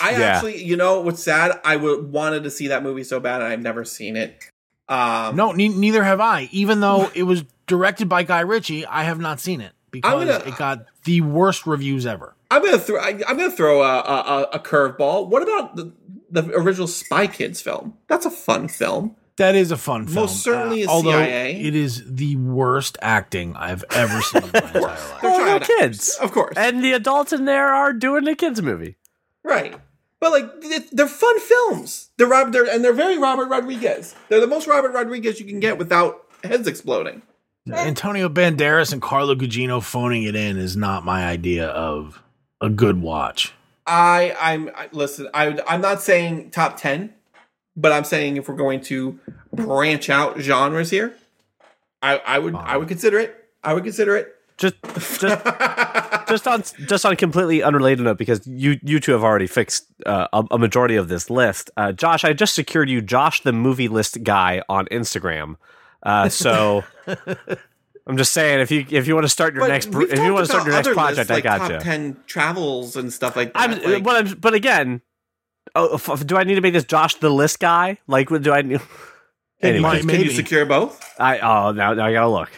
I 0.00 0.12
Yeah. 0.12 0.18
actually, 0.20 0.62
you 0.62 0.76
know, 0.76 1.00
what's 1.00 1.22
sad? 1.22 1.60
I 1.64 1.76
would 1.76 2.12
wanted 2.12 2.44
to 2.44 2.50
see 2.50 2.68
that 2.68 2.82
movie 2.82 3.04
so 3.04 3.18
bad, 3.20 3.42
and 3.42 3.52
I've 3.52 3.60
never 3.60 3.84
seen 3.84 4.16
it. 4.16 4.44
Um, 4.88 5.34
No, 5.36 5.52
ne- 5.52 5.68
neither 5.68 6.04
have 6.04 6.20
I. 6.20 6.48
Even 6.52 6.80
though 6.80 7.10
it 7.14 7.24
was 7.24 7.44
directed 7.66 8.08
by 8.08 8.22
Guy 8.22 8.40
Ritchie, 8.40 8.86
I 8.86 9.02
have 9.04 9.18
not 9.20 9.40
seen 9.40 9.60
it 9.60 9.72
because 9.90 10.12
gonna- 10.12 10.42
it 10.46 10.56
got 10.56 10.86
the 11.04 11.20
worst 11.20 11.66
reviews 11.66 12.06
ever. 12.06 12.34
I'm 12.50 12.64
gonna 12.64 12.78
throw. 12.78 12.98
I, 13.00 13.08
I'm 13.28 13.36
gonna 13.36 13.50
throw 13.50 13.82
a 13.82 13.98
a, 13.98 14.00
a, 14.02 14.42
a 14.54 14.58
curveball. 14.60 15.28
What 15.28 15.42
about 15.42 15.76
the 15.76 15.92
the 16.30 16.44
original 16.54 16.86
Spy 16.86 17.26
Kids 17.26 17.60
film? 17.60 17.94
That's 18.08 18.26
a 18.26 18.30
fun 18.30 18.68
film. 18.68 19.16
That 19.36 19.54
is 19.54 19.70
a 19.70 19.76
fun 19.76 20.06
film. 20.06 20.14
Most 20.16 20.42
certainly 20.42 20.80
is 20.80 20.88
uh, 20.88 20.90
although 20.90 21.12
CIA. 21.12 21.60
it 21.60 21.74
is 21.76 22.02
the 22.06 22.34
worst 22.36 22.98
acting 23.00 23.54
I've 23.56 23.84
ever 23.90 24.20
seen 24.22 24.42
in 24.42 24.50
my 24.52 24.58
entire 24.64 24.80
life. 24.82 25.14
They're 25.22 25.30
Oh, 25.30 25.60
kids. 25.60 26.10
actors, 26.10 26.16
of 26.20 26.32
course, 26.32 26.54
And 26.56 26.82
the 26.82 26.92
adults 26.92 27.32
in 27.32 27.44
there 27.44 27.68
are 27.68 27.92
doing 27.92 28.26
a 28.26 28.34
kids 28.34 28.60
movie. 28.60 28.96
right? 29.44 29.76
But 30.20 30.32
like, 30.32 30.90
they're 30.90 31.06
fun 31.06 31.38
films. 31.38 32.10
They're 32.16 32.26
Robert, 32.26 32.50
they're, 32.50 32.64
and 32.68 32.84
they're 32.84 32.92
very 32.92 33.16
Robert 33.18 33.46
Rodriguez. 33.48 34.16
They're 34.28 34.40
the 34.40 34.48
most 34.48 34.66
Robert 34.66 34.90
Rodriguez 34.90 35.38
you 35.38 35.46
can 35.46 35.60
get 35.60 35.78
without 35.78 36.24
heads 36.42 36.66
exploding. 36.66 37.22
Antonio 37.72 38.28
Banderas 38.28 38.92
and 38.92 39.00
Carla 39.00 39.36
Gugino 39.36 39.80
phoning 39.82 40.24
it 40.24 40.34
in 40.34 40.56
is 40.56 40.76
not 40.76 41.04
my 41.04 41.24
idea 41.28 41.68
of 41.68 42.20
a 42.60 42.68
good 42.70 43.00
watch. 43.00 43.52
I 43.88 44.36
I'm 44.38 44.70
I, 44.74 44.88
listen. 44.92 45.28
I 45.34 45.58
I'm 45.66 45.80
not 45.80 46.02
saying 46.02 46.50
top 46.50 46.76
ten, 46.76 47.14
but 47.76 47.92
I'm 47.92 48.04
saying 48.04 48.36
if 48.36 48.48
we're 48.48 48.56
going 48.56 48.80
to 48.82 49.18
branch 49.52 50.10
out 50.10 50.38
genres 50.38 50.90
here, 50.90 51.14
I 52.02 52.18
I 52.18 52.38
would 52.38 52.54
I 52.54 52.76
would 52.76 52.88
consider 52.88 53.18
it. 53.18 53.48
I 53.64 53.74
would 53.74 53.84
consider 53.84 54.16
it. 54.16 54.34
Just, 54.58 54.74
just, 54.82 55.20
just 56.28 56.48
on, 56.48 56.64
just 56.88 57.06
on 57.06 57.14
completely 57.14 57.62
unrelated 57.62 58.04
note, 58.04 58.18
because 58.18 58.44
you, 58.44 58.80
you 58.82 58.98
two 58.98 59.12
have 59.12 59.22
already 59.22 59.46
fixed 59.46 59.86
uh, 60.04 60.26
a, 60.32 60.44
a 60.50 60.58
majority 60.58 60.96
of 60.96 61.06
this 61.06 61.30
list. 61.30 61.70
Uh, 61.76 61.92
Josh, 61.92 62.24
I 62.24 62.32
just 62.32 62.56
secured 62.56 62.90
you, 62.90 63.00
Josh, 63.00 63.40
the 63.42 63.52
movie 63.52 63.86
list 63.86 64.24
guy 64.24 64.62
on 64.68 64.86
Instagram. 64.86 65.58
Uh, 66.02 66.28
so 66.28 66.82
I'm 68.08 68.16
just 68.16 68.32
saying, 68.32 68.60
if 68.60 68.70
you 68.70 68.86
if 68.90 69.06
you 69.06 69.14
want 69.14 69.24
to 69.26 69.28
start 69.28 69.54
your 69.54 69.62
But 69.64 69.68
next, 69.68 69.86
if 69.88 70.18
you 70.18 70.32
want 70.32 70.46
to 70.46 70.50
start 70.52 70.64
your 70.64 70.74
next 70.74 70.88
project, 70.92 71.18
lists, 71.18 71.30
I 71.30 71.34
like 71.34 71.44
got 71.44 71.58
top 71.58 71.70
you. 71.72 71.78
ten 71.80 72.16
travels 72.26 72.96
and 72.96 73.12
stuff 73.12 73.36
like 73.36 73.52
that. 73.52 73.60
I'm, 73.60 73.82
like- 73.82 74.02
but, 74.02 74.16
I'm, 74.26 74.34
but 74.38 74.54
again, 74.54 75.02
oh, 75.74 75.94
f- 75.94 76.24
do 76.26 76.36
I 76.36 76.44
need 76.44 76.54
to 76.54 76.62
make 76.62 76.72
this 76.72 76.84
Josh 76.84 77.16
the 77.16 77.28
list 77.30 77.60
guy? 77.60 77.98
Like, 78.06 78.28
do 78.28 78.52
I? 78.52 78.62
can, 78.62 78.80
Anyway, 79.60 79.98
you, 80.00 80.06
can 80.06 80.20
you 80.22 80.30
secure 80.30 80.64
both? 80.64 81.04
I 81.20 81.38
oh 81.40 81.72
now, 81.72 81.92
now 81.92 82.06
I 82.06 82.12
gotta 82.12 82.28
look. 82.28 82.50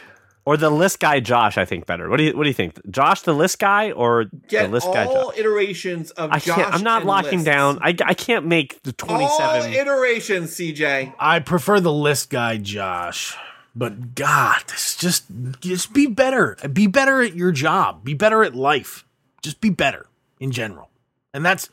Or 0.47 0.57
the 0.57 0.71
list 0.71 1.01
guy 1.01 1.21
Josh, 1.21 1.59
I 1.59 1.65
think 1.65 1.85
better. 1.87 2.09
What 2.09 2.17
do 2.19 2.25
you 2.25 2.37
what 2.37 2.45
do 2.45 2.49
you 2.49 2.55
think? 2.55 2.79
Josh 2.91 3.23
the 3.23 3.35
list 3.35 3.59
guy 3.59 3.91
or 3.93 4.25
Get 4.49 4.65
the 4.67 4.69
list 4.69 4.87
guy 4.93 5.05
all 5.05 5.33
iterations 5.37 6.11
of 6.13 6.31
I 6.31 6.39
Josh. 6.39 6.57
can't. 6.57 6.75
I'm 6.75 6.83
not 6.83 7.03
and 7.03 7.09
locking 7.09 7.31
lists. 7.41 7.45
down. 7.45 7.79
I, 7.83 7.89
I 8.05 8.15
can't 8.15 8.47
make 8.47 8.83
the 8.83 8.95
all 9.09 9.17
27. 9.19 9.73
iterations. 9.75 10.51
CJ. 10.57 11.15
I 11.19 11.41
prefer 11.41 11.81
the 11.81 11.93
list 11.93 12.31
guy, 12.31 12.57
Josh. 12.59 13.37
But 13.75 14.15
God, 14.15 14.63
just 14.67 15.31
just 15.61 15.93
be 15.93 16.07
better. 16.07 16.57
Be 16.73 16.87
better 16.87 17.23
at 17.23 17.35
your 17.35 17.53
job. 17.53 18.05
Be 18.05 18.15
better 18.15 18.43
at 18.43 18.55
life. 18.55 19.05
Just 19.43 19.61
be 19.61 19.71
better 19.71 20.07
in 20.41 20.51
general. 20.51 20.91
And 21.33 21.45
that's 21.45 21.71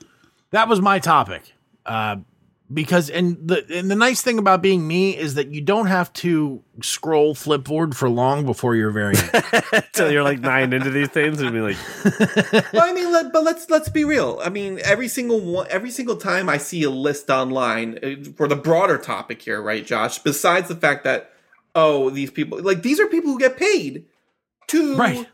that 0.52 0.68
was 0.68 0.80
my 0.80 1.00
topic. 1.00 1.54
Uh, 1.86 2.18
because 2.72 3.10
and 3.10 3.38
the 3.48 3.66
and 3.74 3.90
the 3.90 3.96
nice 3.96 4.22
thing 4.22 4.38
about 4.40 4.62
being 4.62 4.86
me 4.86 5.16
is 5.16 5.36
that 5.36 5.48
you 5.48 5.62
don't 5.62 5.88
have 5.88 6.12
to 6.14 6.62
scroll 6.82 7.34
flipboard 7.34 7.96
for 7.96 8.10
long 8.10 8.46
before 8.46 8.76
you're 8.76 8.92
very 8.92 9.16
Until 9.72 10.12
you're 10.12 10.24
like 10.24 10.40
nine 10.40 10.74
into 10.74 10.90
these 10.90 11.08
things 11.08 11.42
and 11.42 11.54
be 11.54 11.62
like, 11.62 11.78
well, 12.74 12.84
I 12.84 12.94
mean, 12.94 13.12
let, 13.12 13.32
but 13.32 13.44
let's 13.44 13.70
let's 13.70 13.88
be 13.88 14.04
real. 14.04 14.40
I 14.44 14.50
mean, 14.50 14.80
every 14.84 15.08
single 15.08 15.40
one, 15.40 15.68
every 15.70 15.92
single 15.92 16.18
time 16.18 16.50
I 16.50 16.58
see 16.58 16.84
a 16.84 16.90
list 16.90 17.30
online 17.30 18.00
uh, 18.04 18.30
for 18.36 18.50
the 18.50 18.58
broader 18.58 18.98
topic 18.98 19.42
here, 19.42 19.62
right, 19.62 19.86
Josh? 19.86 20.20
Besides 20.20 20.68
the 20.68 20.76
fact 20.76 21.06
that 21.06 21.32
oh, 21.78 22.10
these 22.10 22.32
people, 22.32 22.62
like 22.62 22.82
these 22.82 23.00
are 23.00 23.08
people 23.08 23.32
who 23.32 23.40
get 23.40 23.56
paid 23.56 24.06
to 24.68 24.98
Right. 24.98 25.28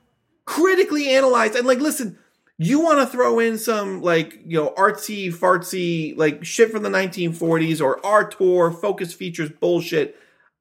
critically 0.45 1.09
analyze 1.09 1.55
and 1.55 1.65
like 1.65 1.79
listen. 1.79 2.19
You 2.59 2.79
want 2.81 2.99
to 2.99 3.07
throw 3.07 3.39
in 3.39 3.57
some 3.57 4.01
like 4.03 4.39
you 4.45 4.61
know 4.61 4.73
artsy 4.77 5.33
fartsy 5.33 6.15
like 6.15 6.45
shit 6.45 6.69
from 6.71 6.83
the 6.83 6.89
1940s 6.89 7.81
or 7.81 7.99
auteur 8.05 8.71
focus 8.71 9.11
features 9.11 9.49
bullshit. 9.49 10.15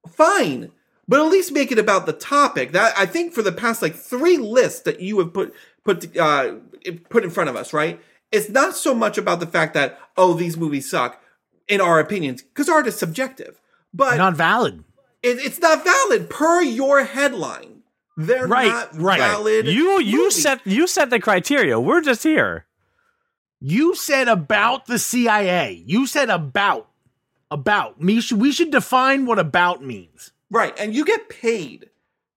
Fine, 0.08 0.72
but 1.06 1.20
at 1.20 1.30
least 1.30 1.52
make 1.52 1.70
it 1.70 1.78
about 1.78 2.06
the 2.06 2.14
topic. 2.14 2.72
That 2.72 2.94
I 2.96 3.04
think 3.04 3.34
for 3.34 3.42
the 3.42 3.52
past 3.52 3.82
like 3.82 3.94
three 3.94 4.38
lists 4.38 4.80
that 4.80 5.00
you 5.00 5.18
have 5.18 5.34
put 5.34 5.52
put 5.84 6.16
uh, 6.16 6.54
put 7.10 7.24
in 7.24 7.30
front 7.30 7.50
of 7.50 7.56
us, 7.56 7.72
right? 7.74 8.00
It's 8.32 8.48
not 8.48 8.74
so 8.74 8.94
much 8.94 9.18
about 9.18 9.40
the 9.40 9.46
fact 9.46 9.74
that 9.74 9.98
oh 10.16 10.32
these 10.32 10.56
movies 10.56 10.88
suck 10.88 11.20
in 11.68 11.80
our 11.82 12.00
opinions 12.00 12.40
because 12.42 12.70
art 12.70 12.86
is 12.86 12.96
subjective, 12.96 13.60
but 13.92 14.16
not 14.16 14.34
valid. 14.34 14.82
It, 15.22 15.38
it's 15.38 15.61
not 15.61 15.85
valid 15.85 16.28
per 16.30 16.62
your 16.62 17.04
headline. 17.04 17.82
they're 18.16 18.46
Right, 18.46 18.68
not 18.68 18.94
right. 18.98 19.18
valid. 19.18 19.66
You 19.66 20.00
you 20.00 20.18
movies. 20.24 20.42
set 20.42 20.61
you 20.66 20.87
set 20.87 21.11
the 21.11 21.20
criteria. 21.20 21.78
We're 21.80 22.00
just 22.02 22.22
here. 22.22 22.66
You 23.61 23.94
said 23.94 24.28
about 24.28 24.87
the 24.87 24.98
CIA. 24.98 25.82
You 25.87 26.06
said 26.06 26.30
about. 26.30 26.88
About. 27.50 28.00
Me 28.00 28.20
should 28.20 28.40
we 28.40 28.50
should 28.50 28.70
define 28.70 29.26
what 29.26 29.38
about 29.38 29.85
means. 29.85 30.32
Right, 30.50 30.74
and 30.78 30.94
you 30.94 31.04
get 31.04 31.28
paid 31.28 31.90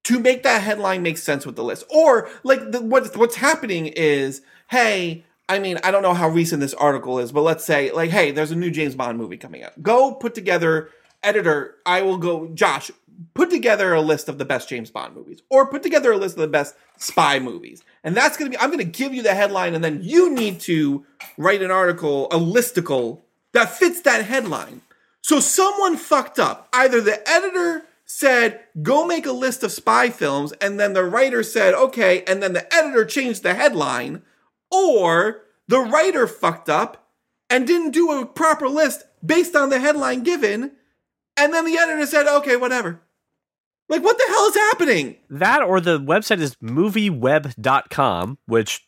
to 0.03 0.19
make 0.19 0.43
that 0.43 0.61
headline 0.61 1.01
make 1.03 1.17
sense 1.17 1.45
with 1.45 1.55
the 1.55 1.63
list. 1.63 1.85
Or 1.89 2.29
like 2.43 2.71
the, 2.71 2.81
what's 2.81 3.15
what's 3.15 3.35
happening 3.37 3.87
is, 3.87 4.41
hey, 4.69 5.23
I 5.47 5.59
mean, 5.59 5.77
I 5.83 5.91
don't 5.91 6.01
know 6.01 6.13
how 6.13 6.27
recent 6.27 6.59
this 6.59 6.73
article 6.73 7.17
is, 7.19 7.31
but 7.31 7.41
let's 7.41 7.63
say 7.63 7.91
like, 7.91 8.09
hey, 8.11 8.31
there's 8.31 8.51
a 8.51 8.55
new 8.55 8.69
James 8.71 8.93
Bond 8.93 9.17
movie 9.17 9.37
coming 9.37 9.63
out. 9.63 9.81
Go 9.81 10.13
put 10.13 10.35
together, 10.35 10.89
editor. 11.25 11.75
I 11.85 12.01
will 12.01 12.17
go, 12.17 12.47
Josh. 12.53 12.91
Put 13.33 13.49
together 13.49 13.93
a 13.93 14.01
list 14.01 14.27
of 14.27 14.37
the 14.37 14.45
best 14.45 14.67
James 14.67 14.91
Bond 14.91 15.15
movies, 15.15 15.41
or 15.49 15.69
put 15.69 15.83
together 15.83 16.11
a 16.11 16.17
list 16.17 16.35
of 16.35 16.41
the 16.41 16.47
best 16.47 16.75
spy 16.97 17.39
movies, 17.39 17.81
and 18.03 18.15
that's 18.15 18.35
gonna 18.35 18.49
be. 18.49 18.57
I'm 18.57 18.69
gonna 18.71 18.83
give 18.83 19.13
you 19.13 19.23
the 19.23 19.33
headline, 19.33 19.73
and 19.73 19.83
then 19.83 20.01
you 20.03 20.33
need 20.33 20.59
to 20.61 21.05
write 21.37 21.61
an 21.61 21.71
article, 21.71 22.25
a 22.27 22.37
listicle 22.37 23.21
that 23.53 23.69
fits 23.69 24.01
that 24.01 24.25
headline. 24.25 24.81
So 25.21 25.39
someone 25.39 25.95
fucked 25.95 26.39
up. 26.39 26.67
Either 26.73 26.99
the 26.99 27.27
editor 27.27 27.85
said, 28.05 28.59
go 28.83 29.07
make 29.07 29.25
a 29.25 29.31
list 29.31 29.63
of 29.63 29.71
spy 29.71 30.09
films, 30.09 30.51
and 30.53 30.79
then 30.79 30.93
the 30.93 31.03
writer 31.03 31.41
said, 31.41 31.73
okay, 31.73 32.23
and 32.25 32.43
then 32.43 32.53
the 32.53 32.71
editor 32.73 33.05
changed 33.05 33.41
the 33.41 33.55
headline, 33.55 34.21
or 34.69 35.41
the 35.67 35.79
writer 35.79 36.27
fucked 36.27 36.69
up 36.69 37.07
and 37.49 37.65
didn't 37.65 37.91
do 37.91 38.11
a 38.11 38.25
proper 38.25 38.69
list 38.69 39.03
based 39.25 39.55
on 39.55 39.69
the 39.69 39.79
headline 39.79 40.21
given, 40.21 40.73
and 41.37 41.53
then 41.53 41.65
the 41.65 41.77
editor 41.77 42.05
said, 42.05 42.27
okay, 42.27 42.55
whatever. 42.55 43.01
Like, 43.87 44.03
what 44.03 44.17
the 44.17 44.25
hell 44.27 44.47
is 44.47 44.55
happening? 44.55 45.17
That 45.29 45.61
or 45.61 45.79
the 45.79 45.99
website 45.99 46.39
is 46.39 46.55
movieweb.com, 46.55 48.39
which 48.47 48.83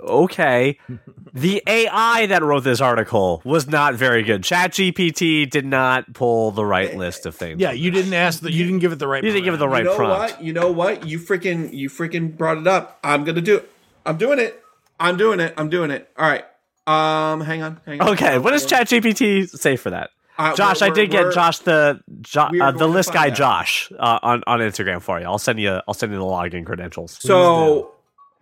okay. 0.00 0.78
the 1.32 1.62
AI 1.66 2.26
that 2.26 2.42
wrote 2.42 2.64
this 2.64 2.80
article 2.80 3.40
was 3.44 3.68
not 3.68 3.94
very 3.94 4.24
good. 4.24 4.42
ChatGPT 4.42 5.48
did 5.48 5.64
not 5.64 6.12
pull 6.12 6.50
the 6.50 6.64
right 6.64 6.96
list 6.96 7.26
of 7.26 7.36
things. 7.36 7.60
Yeah, 7.60 7.70
you 7.70 7.90
didn't 7.90 8.14
ask 8.14 8.40
the 8.40 8.50
you 8.50 8.64
didn't 8.64 8.80
give 8.80 8.92
it 8.92 8.98
the 8.98 9.06
right 9.06 9.22
You 9.22 9.30
didn't 9.30 9.44
give 9.44 9.54
it 9.54 9.58
the 9.58 9.68
right 9.68 9.84
you 9.84 9.90
know 9.90 9.96
prompt. 9.96 10.32
what? 10.32 10.42
You 10.42 10.52
know 10.52 10.72
what? 10.72 11.06
You 11.06 11.18
freaking, 11.20 11.72
you 11.72 11.88
freaking 11.88 12.36
brought 12.36 12.58
it 12.58 12.66
up. 12.66 12.98
I'm 13.04 13.22
gonna 13.24 13.40
do 13.40 13.58
it. 13.58 13.70
I'm 14.04 14.16
doing 14.16 14.38
it. 14.40 14.62
I'm 14.98 15.16
doing 15.16 15.40
it. 15.40 15.54
I'm 15.56 15.68
doing 15.68 15.90
it. 15.90 16.10
All 16.16 16.28
right. 16.28 16.44
Um, 16.86 17.40
hang 17.40 17.62
on. 17.62 17.80
Hang 17.84 18.00
on. 18.00 18.10
Okay, 18.10 18.38
what 18.38 18.52
does 18.52 18.66
ChatGPT 18.66 19.48
say 19.48 19.76
for 19.76 19.90
that? 19.90 20.10
Uh, 20.38 20.54
Josh, 20.54 20.80
we're- 20.80 20.90
I 20.90 20.94
did 20.94 21.10
get 21.10 21.32
Josh 21.32 21.58
the 21.60 22.00
jo- 22.20 22.50
uh, 22.60 22.70
the 22.72 22.86
list 22.86 23.12
guy 23.12 23.28
out. 23.28 23.34
Josh 23.34 23.90
uh, 23.98 24.18
on 24.22 24.42
on 24.46 24.60
Instagram 24.60 25.00
for 25.00 25.18
you. 25.18 25.26
I'll 25.26 25.38
send 25.38 25.58
you 25.58 25.80
I'll 25.88 25.94
send 25.94 26.12
you 26.12 26.18
the 26.18 26.24
login 26.24 26.64
credentials. 26.66 27.18
So, 27.20 27.92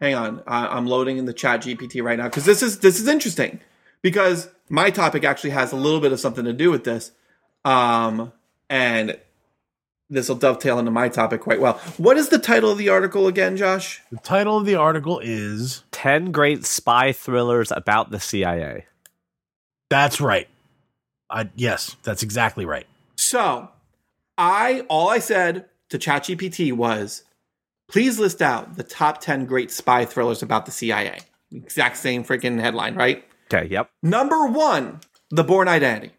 hang 0.00 0.14
on. 0.14 0.42
I, 0.46 0.66
I'm 0.66 0.86
loading 0.86 1.18
in 1.18 1.24
the 1.26 1.34
ChatGPT 1.34 2.02
right 2.02 2.18
now 2.18 2.24
because 2.24 2.44
this 2.44 2.62
is 2.62 2.80
this 2.80 3.00
is 3.00 3.06
interesting 3.06 3.60
because 4.02 4.48
my 4.68 4.90
topic 4.90 5.24
actually 5.24 5.50
has 5.50 5.72
a 5.72 5.76
little 5.76 6.00
bit 6.00 6.10
of 6.12 6.18
something 6.20 6.44
to 6.44 6.52
do 6.52 6.70
with 6.70 6.84
this, 6.84 7.12
um, 7.64 8.32
and 8.68 9.18
this 10.10 10.28
will 10.28 10.36
dovetail 10.36 10.78
into 10.78 10.90
my 10.90 11.08
topic 11.08 11.40
quite 11.40 11.60
well. 11.60 11.74
What 11.96 12.16
is 12.16 12.28
the 12.28 12.38
title 12.38 12.70
of 12.70 12.78
the 12.78 12.88
article 12.88 13.26
again, 13.26 13.56
Josh? 13.56 14.02
The 14.10 14.18
title 14.18 14.56
of 14.58 14.66
the 14.66 14.74
article 14.74 15.18
is 15.22 15.84
10 15.92 16.30
great 16.32 16.64
spy 16.64 17.12
thrillers 17.12 17.72
about 17.74 18.10
the 18.10 18.20
CIA. 18.20 18.86
That's 19.88 20.20
right. 20.20 20.48
I 21.34 21.50
yes, 21.56 21.96
that's 22.04 22.22
exactly 22.22 22.64
right. 22.64 22.86
So, 23.16 23.68
I 24.38 24.86
all 24.88 25.08
I 25.08 25.18
said 25.18 25.66
to 25.90 25.98
ChatGPT 25.98 26.72
was, 26.72 27.24
please 27.88 28.18
list 28.18 28.40
out 28.40 28.76
the 28.76 28.84
top 28.84 29.20
ten 29.20 29.44
great 29.44 29.70
spy 29.70 30.04
thrillers 30.04 30.42
about 30.42 30.64
the 30.64 30.72
CIA. 30.72 31.18
Exact 31.52 31.96
same 31.96 32.24
freaking 32.24 32.60
headline, 32.60 32.94
right? 32.94 33.24
Okay, 33.52 33.68
yep. 33.68 33.90
Number 34.02 34.46
one, 34.46 35.00
The 35.30 35.44
Bourne 35.44 35.68
Identity. 35.68 36.12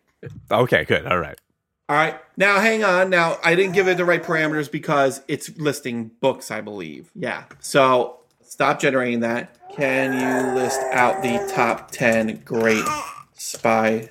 Okay, 0.51 0.83
good. 0.83 1.05
All 1.05 1.19
right. 1.19 1.39
All 1.87 1.95
right. 1.95 2.19
Now, 2.35 2.59
hang 2.59 2.83
on. 2.83 3.09
Now, 3.09 3.37
I 3.43 3.55
didn't 3.55 3.73
give 3.73 3.87
it 3.87 3.97
the 3.97 4.05
right 4.05 4.23
parameters 4.23 4.71
because 4.71 5.21
it's 5.27 5.55
listing 5.57 6.11
books, 6.19 6.49
I 6.51 6.61
believe. 6.61 7.11
Yeah. 7.13 7.43
So, 7.59 8.21
stop 8.41 8.79
generating 8.79 9.19
that. 9.21 9.55
Can 9.75 10.13
you 10.13 10.55
list 10.55 10.79
out 10.91 11.21
the 11.21 11.51
top 11.53 11.91
10 11.91 12.41
great 12.43 12.85
spy 13.33 14.09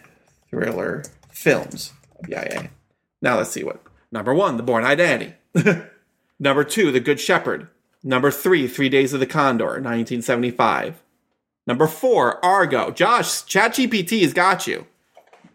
thriller 0.54 1.02
films 1.30 1.92
of 2.18 2.26
CIA? 2.26 2.70
Now, 3.20 3.36
let's 3.38 3.50
see 3.50 3.64
what. 3.64 3.82
Number 4.12 4.32
one, 4.34 4.56
The 4.56 4.62
Bourne 4.62 4.84
Identity. 4.84 5.34
Number 6.38 6.64
two, 6.64 6.92
The 6.92 7.00
Good 7.00 7.20
Shepherd. 7.20 7.68
Number 8.02 8.30
three, 8.30 8.68
Three 8.68 8.88
Days 8.88 9.12
of 9.12 9.20
the 9.20 9.26
Condor, 9.26 9.64
1975. 9.80 11.02
Number 11.66 11.86
four, 11.86 12.44
Argo. 12.44 12.90
Josh, 12.90 13.42
ChatGPT 13.44 14.20
has 14.22 14.34
got 14.34 14.66
you. 14.66 14.86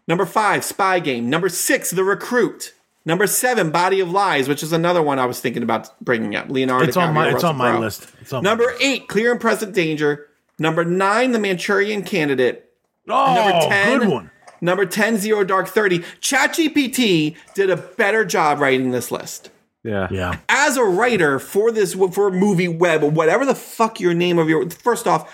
Number 0.08 0.26
five, 0.26 0.64
Spy 0.64 1.00
Game. 1.00 1.30
Number 1.30 1.50
six, 1.50 1.92
The 1.92 2.04
Recruit. 2.04 2.74
Number 3.06 3.28
seven, 3.28 3.70
Body 3.72 4.00
of 4.00 4.12
Lies, 4.12 4.48
which 4.50 4.64
is 4.64 4.74
another 4.74 5.02
one 5.02 5.20
I 5.20 5.26
was 5.26 5.40
thinking 5.40 5.64
about 5.64 5.98
bringing 6.04 6.36
up. 6.36 6.50
Leonardo 6.50 6.88
It's 6.88 6.98
on 6.98 7.12
DiCaprio, 7.12 7.16
my 7.16 7.30
it's 7.30 7.44
on 7.44 7.56
my 7.58 7.78
list. 7.78 8.08
It's 8.20 8.34
on 8.34 8.44
my 8.44 8.50
Number 8.50 8.66
list. 8.66 8.82
eight, 8.82 9.08
Clear 9.08 9.32
and 9.32 9.40
Present 9.40 9.74
Danger. 9.74 10.28
Number 10.58 10.84
nine, 10.84 11.32
The 11.32 11.40
Manchurian 11.40 12.04
Candidate. 12.04 12.66
Oh, 13.08 13.34
number 13.34 13.68
10. 13.70 14.00
good 14.00 14.10
one. 14.10 14.32
Number 14.62 14.86
10, 14.86 15.18
Zero 15.18 15.44
Dark 15.44 15.68
30. 15.68 16.00
ChatGPT 16.22 17.36
did 17.56 17.70
a 17.70 17.78
better 17.78 18.26
job 18.26 18.60
writing 18.60 18.92
this 18.92 19.12
list. 19.12 19.50
Yeah. 19.84 20.08
Yeah. 20.12 20.40
As 20.50 20.78
a 20.78 20.84
writer 20.84 21.40
for 21.40 21.72
this, 21.72 21.94
for 21.94 22.32
MovieWeb, 22.32 23.12
whatever 23.14 23.46
the 23.46 23.56
fuck 23.56 24.00
your 24.00 24.14
name 24.14 24.38
of 24.38 24.50
your, 24.50 24.70
first 24.70 25.08
off, 25.08 25.34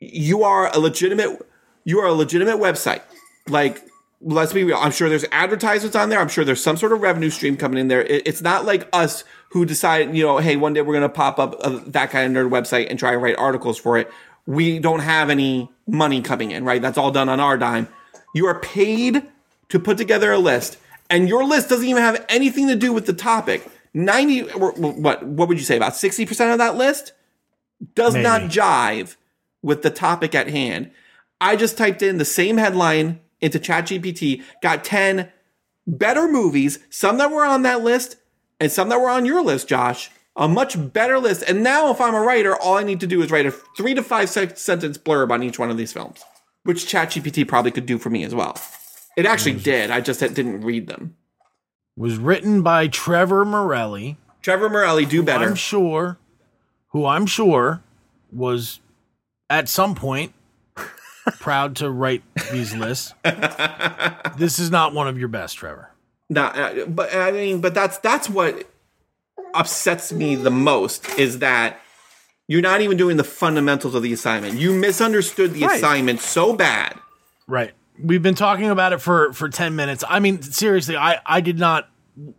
you 0.00 0.42
are 0.42 0.74
a 0.74 0.78
legitimate, 0.78 1.40
you 1.84 2.00
are 2.00 2.06
a 2.06 2.12
legitimate 2.12 2.56
website. 2.56 3.02
Like, 3.48 3.82
let's 4.20 4.52
be 4.52 4.64
real. 4.64 4.76
I'm 4.76 4.90
sure 4.90 5.08
there's 5.08 5.24
advertisements 5.30 5.94
on 5.94 6.08
there. 6.08 6.18
I'm 6.18 6.28
sure 6.28 6.44
there's 6.44 6.62
some 6.62 6.76
sort 6.76 6.92
of 6.92 7.00
revenue 7.00 7.30
stream 7.30 7.56
coming 7.56 7.78
in 7.78 7.88
there. 7.88 8.02
It- 8.02 8.26
it's 8.26 8.42
not 8.42 8.64
like 8.64 8.88
us 8.92 9.22
who 9.50 9.64
decide, 9.64 10.14
you 10.14 10.24
know, 10.26 10.38
hey, 10.38 10.56
one 10.56 10.72
day 10.74 10.82
we're 10.82 10.92
going 10.92 11.02
to 11.02 11.08
pop 11.08 11.38
up 11.38 11.54
a, 11.64 11.70
that 11.90 12.10
kind 12.10 12.36
of 12.36 12.46
nerd 12.46 12.50
website 12.50 12.88
and 12.90 12.98
try 12.98 13.12
to 13.12 13.18
write 13.18 13.36
articles 13.38 13.78
for 13.78 13.96
it. 13.96 14.10
We 14.46 14.78
don't 14.78 15.00
have 15.00 15.30
any 15.30 15.70
money 15.86 16.20
coming 16.20 16.50
in, 16.50 16.64
right? 16.64 16.82
That's 16.82 16.98
all 16.98 17.10
done 17.10 17.28
on 17.28 17.38
our 17.40 17.56
dime. 17.56 17.86
You 18.34 18.46
are 18.46 18.60
paid 18.60 19.26
to 19.68 19.78
put 19.78 19.98
together 19.98 20.32
a 20.32 20.38
list, 20.38 20.78
and 21.10 21.28
your 21.28 21.44
list 21.44 21.68
doesn't 21.68 21.86
even 21.86 22.02
have 22.02 22.24
anything 22.28 22.68
to 22.68 22.76
do 22.76 22.92
with 22.92 23.06
the 23.06 23.12
topic. 23.12 23.68
90, 23.94 24.42
what, 24.58 25.22
what 25.24 25.48
would 25.48 25.58
you 25.58 25.64
say? 25.64 25.76
About 25.76 25.94
60% 25.94 26.52
of 26.52 26.58
that 26.58 26.76
list 26.76 27.12
does 27.94 28.14
Maybe. 28.14 28.24
not 28.24 28.42
jive 28.42 29.16
with 29.62 29.82
the 29.82 29.90
topic 29.90 30.34
at 30.34 30.48
hand. 30.48 30.90
I 31.40 31.56
just 31.56 31.78
typed 31.78 32.02
in 32.02 32.18
the 32.18 32.24
same 32.24 32.56
headline 32.56 33.20
into 33.40 33.58
ChatGPT, 33.58 34.42
got 34.62 34.84
10 34.84 35.30
better 35.86 36.28
movies, 36.28 36.78
some 36.90 37.18
that 37.18 37.30
were 37.30 37.44
on 37.44 37.62
that 37.62 37.82
list 37.82 38.16
and 38.60 38.70
some 38.70 38.88
that 38.88 39.00
were 39.00 39.10
on 39.10 39.24
your 39.24 39.42
list, 39.42 39.68
Josh. 39.68 40.10
A 40.36 40.46
much 40.46 40.92
better 40.92 41.18
list. 41.18 41.42
And 41.48 41.64
now, 41.64 41.90
if 41.90 42.00
I'm 42.00 42.14
a 42.14 42.20
writer, 42.20 42.54
all 42.54 42.76
I 42.76 42.84
need 42.84 43.00
to 43.00 43.08
do 43.08 43.22
is 43.22 43.30
write 43.30 43.46
a 43.46 43.50
three 43.50 43.94
to 43.94 44.02
five 44.04 44.30
sentence 44.30 44.96
blurb 44.96 45.32
on 45.32 45.42
each 45.42 45.58
one 45.58 45.68
of 45.68 45.76
these 45.76 45.92
films, 45.92 46.22
which 46.68 46.84
ChatGPT 46.84 47.48
probably 47.48 47.70
could 47.70 47.86
do 47.86 47.96
for 47.96 48.10
me 48.10 48.24
as 48.24 48.34
well. 48.34 48.54
It 49.16 49.24
actually 49.24 49.54
did. 49.54 49.90
I 49.90 50.02
just 50.02 50.20
didn't 50.20 50.60
read 50.60 50.86
them. 50.86 51.16
Was 51.96 52.18
written 52.18 52.60
by 52.60 52.88
Trevor 52.88 53.46
Morelli. 53.46 54.18
Trevor 54.42 54.68
Morelli, 54.68 55.06
do 55.06 55.22
better. 55.22 55.46
I'm 55.46 55.54
sure, 55.54 56.18
who 56.88 57.06
I'm 57.06 57.24
sure 57.24 57.82
was 58.30 58.80
at 59.48 59.70
some 59.70 59.94
point 59.94 60.34
proud 61.40 61.74
to 61.76 61.90
write 61.90 62.22
these 62.52 62.74
lists. 62.74 63.14
this 64.36 64.58
is 64.58 64.70
not 64.70 64.92
one 64.92 65.08
of 65.08 65.18
your 65.18 65.28
best, 65.28 65.56
Trevor. 65.56 65.90
Not, 66.28 66.58
uh, 66.58 66.84
but 66.84 67.14
I 67.14 67.32
mean, 67.32 67.62
but 67.62 67.72
that's 67.72 67.96
that's 67.96 68.28
what 68.28 68.70
upsets 69.54 70.12
me 70.12 70.36
the 70.36 70.50
most 70.50 71.18
is 71.18 71.38
that 71.38 71.80
you're 72.48 72.62
not 72.62 72.80
even 72.80 72.96
doing 72.96 73.16
the 73.18 73.24
fundamentals 73.24 73.94
of 73.94 74.02
the 74.02 74.12
assignment. 74.12 74.54
You 74.58 74.72
misunderstood 74.72 75.52
the 75.54 75.64
Right. 75.64 75.76
assignment 75.76 76.20
so 76.20 76.54
bad. 76.54 76.98
Right. 77.46 77.72
We've 78.02 78.22
been 78.22 78.34
talking 78.34 78.70
about 78.70 78.92
it 78.92 79.00
for 79.00 79.32
for 79.32 79.48
10 79.48 79.76
minutes. 79.76 80.02
I 80.08 80.18
mean, 80.18 80.42
seriously, 80.42 80.96
I 80.96 81.20
I 81.26 81.40
did 81.40 81.58
not 81.58 81.88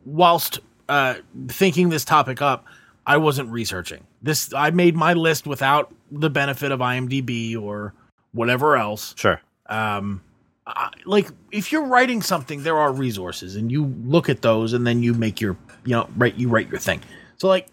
whilst 0.06 0.60
uh 0.90 1.16
thinking 1.48 1.90
this 1.90 2.04
topic 2.06 2.42
up, 2.42 2.66
I 3.06 3.18
wasn't 3.18 3.50
researching. 3.50 4.06
This 4.22 4.54
I 4.54 4.72
made 4.72 4.96
my 4.96 5.14
list 5.14 5.46
without 5.48 5.94
the 6.12 6.30
benefit 6.30 6.72
of 6.72 6.80
IMDb 6.80 7.56
or 7.60 7.94
whatever 8.34 8.76
else. 8.78 9.14
Sure. 9.18 9.40
um 9.68 10.22
I- 10.66 10.90
like 11.06 11.28
if 11.52 11.72
you're 11.72 11.86
writing 11.86 12.22
something 12.22 12.62
there 12.64 12.78
are 12.78 12.92
resources 12.94 13.56
and 13.56 13.72
you 13.72 13.86
look 14.04 14.30
at 14.30 14.42
those 14.44 14.74
and 14.74 14.86
then 14.86 15.02
you 15.04 15.14
make 15.16 15.42
your 15.42 15.58
you 15.84 15.92
know 15.96 16.08
write 16.16 16.36
you 16.36 16.48
write 16.48 16.70
your 16.70 16.78
thing 16.80 17.02
so 17.38 17.48
like 17.48 17.68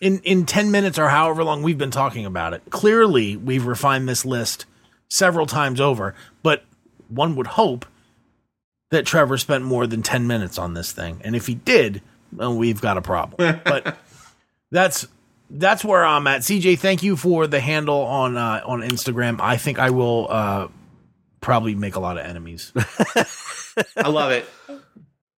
in 0.00 0.20
in 0.20 0.46
10 0.46 0.70
minutes 0.70 0.98
or 0.98 1.08
however 1.08 1.42
long 1.42 1.62
we've 1.62 1.78
been 1.78 1.90
talking 1.90 2.26
about 2.26 2.52
it 2.52 2.62
clearly 2.70 3.36
we've 3.36 3.66
refined 3.66 4.08
this 4.08 4.24
list 4.24 4.66
several 5.08 5.46
times 5.46 5.80
over 5.80 6.14
but 6.42 6.64
one 7.08 7.36
would 7.36 7.46
hope 7.46 7.86
that 8.90 9.06
Trevor 9.06 9.38
spent 9.38 9.64
more 9.64 9.86
than 9.86 10.02
10 10.02 10.26
minutes 10.26 10.58
on 10.58 10.74
this 10.74 10.92
thing 10.92 11.20
and 11.24 11.34
if 11.34 11.46
he 11.46 11.54
did 11.54 12.02
well, 12.32 12.56
we've 12.56 12.80
got 12.80 12.96
a 12.96 13.02
problem 13.02 13.60
but 13.64 13.96
that's 14.70 15.06
that's 15.50 15.84
where 15.84 16.04
I'm 16.04 16.26
at. 16.26 16.40
CJ, 16.40 16.78
thank 16.78 17.02
you 17.02 17.16
for 17.16 17.46
the 17.46 17.60
handle 17.60 18.00
on 18.00 18.36
uh, 18.36 18.62
on 18.64 18.80
Instagram. 18.80 19.40
I 19.40 19.56
think 19.56 19.78
I 19.78 19.90
will 19.90 20.26
uh, 20.28 20.68
probably 21.40 21.74
make 21.74 21.96
a 21.96 22.00
lot 22.00 22.18
of 22.18 22.26
enemies. 22.26 22.72
I 23.96 24.08
love 24.08 24.32
it. 24.32 24.48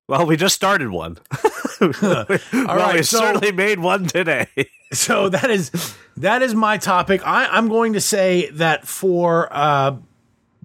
Well, 0.09 0.27
we 0.27 0.37
just 0.37 0.55
started 0.55 0.89
one. 0.91 1.19
All 1.81 1.91
well, 1.91 2.77
right, 2.77 2.95
we 2.95 3.03
so- 3.03 3.19
certainly 3.19 3.53
made 3.53 3.79
one 3.79 4.07
today. 4.07 4.47
so 4.93 5.29
that 5.29 5.51
is 5.51 5.71
that 6.17 6.43
is 6.43 6.55
my 6.55 6.79
topic. 6.79 7.27
I, 7.27 7.47
I'm 7.47 7.69
going 7.69 7.93
to 7.93 8.01
say 8.01 8.51
that 8.51 8.87
for 8.87 9.49
uh, 9.51 9.97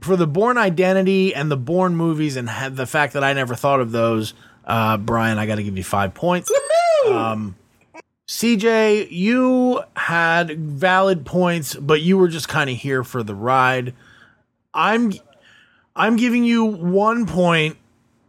for 0.01 0.15
the 0.15 0.27
Bourne 0.27 0.57
Identity 0.57 1.33
and 1.33 1.49
the 1.51 1.57
Bourne 1.57 1.95
movies, 1.95 2.35
and 2.35 2.49
the 2.75 2.85
fact 2.85 3.13
that 3.13 3.23
I 3.23 3.33
never 3.33 3.55
thought 3.55 3.79
of 3.79 3.91
those, 3.91 4.33
uh, 4.65 4.97
Brian, 4.97 5.37
I 5.37 5.45
got 5.45 5.55
to 5.55 5.63
give 5.63 5.77
you 5.77 5.83
five 5.83 6.13
points. 6.13 6.51
Um, 7.07 7.55
CJ, 8.27 9.11
you 9.11 9.81
had 9.95 10.57
valid 10.57 11.25
points, 11.25 11.75
but 11.75 12.01
you 12.01 12.17
were 12.17 12.27
just 12.27 12.47
kind 12.47 12.69
of 12.69 12.77
here 12.77 13.03
for 13.03 13.23
the 13.23 13.35
ride. 13.35 13.93
I'm 14.73 15.13
I'm 15.95 16.15
giving 16.15 16.43
you 16.43 16.65
one 16.65 17.25
point 17.25 17.77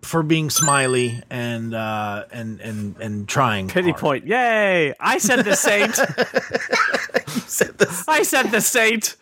for 0.04 0.22
being 0.22 0.50
smiley 0.50 1.20
and 1.30 1.74
uh, 1.74 2.24
and 2.30 2.60
and 2.60 2.96
and 2.98 3.28
trying. 3.28 3.68
Pity 3.68 3.90
hard. 3.90 4.00
point. 4.00 4.26
Yay! 4.26 4.94
I 5.00 5.18
said 5.18 5.44
the 5.44 5.56
saint. 5.56 5.98
I 8.08 8.22
said 8.22 8.50
the 8.50 8.60
saint. 8.60 9.16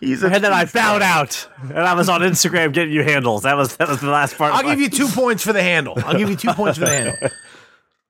He's 0.00 0.22
a 0.22 0.28
And 0.28 0.44
then 0.44 0.52
I 0.52 0.64
bowed 0.66 1.02
out. 1.02 1.48
And 1.62 1.78
I 1.78 1.94
was 1.94 2.08
on 2.08 2.20
Instagram 2.20 2.72
getting 2.72 2.92
you 2.94 3.02
handles. 3.02 3.42
That 3.42 3.56
was 3.56 3.76
that 3.76 3.88
was 3.88 4.00
the 4.00 4.10
last 4.10 4.36
part. 4.36 4.52
I'll 4.52 4.60
of 4.60 4.66
my- 4.66 4.74
give 4.74 4.80
you 4.80 4.90
two 4.90 5.08
points 5.08 5.42
for 5.42 5.52
the 5.52 5.62
handle. 5.62 5.94
I'll 6.04 6.18
give 6.18 6.30
you 6.30 6.36
two 6.36 6.52
points 6.52 6.78
for 6.78 6.84
the 6.84 6.90
handle. 6.90 7.30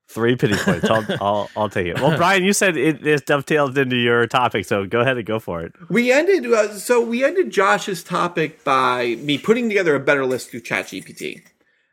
three 0.09 0.35
pity 0.35 0.55
points. 0.55 0.89
I'll, 0.89 1.05
I'll 1.21 1.49
I'll 1.55 1.69
take 1.69 1.87
it. 1.87 1.99
Well, 1.99 2.17
Brian, 2.17 2.43
you 2.43 2.53
said 2.53 2.77
it 2.77 3.05
is 3.05 3.21
dovetailed 3.21 3.77
into 3.77 3.95
your 3.95 4.25
topic, 4.27 4.65
so 4.65 4.85
go 4.85 5.01
ahead 5.01 5.17
and 5.17 5.25
go 5.25 5.39
for 5.39 5.61
it. 5.61 5.73
We 5.89 6.11
ended 6.11 6.45
uh, 6.51 6.73
so 6.73 7.01
we 7.01 7.23
ended 7.23 7.51
Josh's 7.51 8.03
topic 8.03 8.63
by 8.63 9.17
me 9.19 9.37
putting 9.37 9.69
together 9.69 9.95
a 9.95 9.99
better 9.99 10.25
list 10.25 10.51
through 10.51 10.61
ChatGPT. 10.61 11.41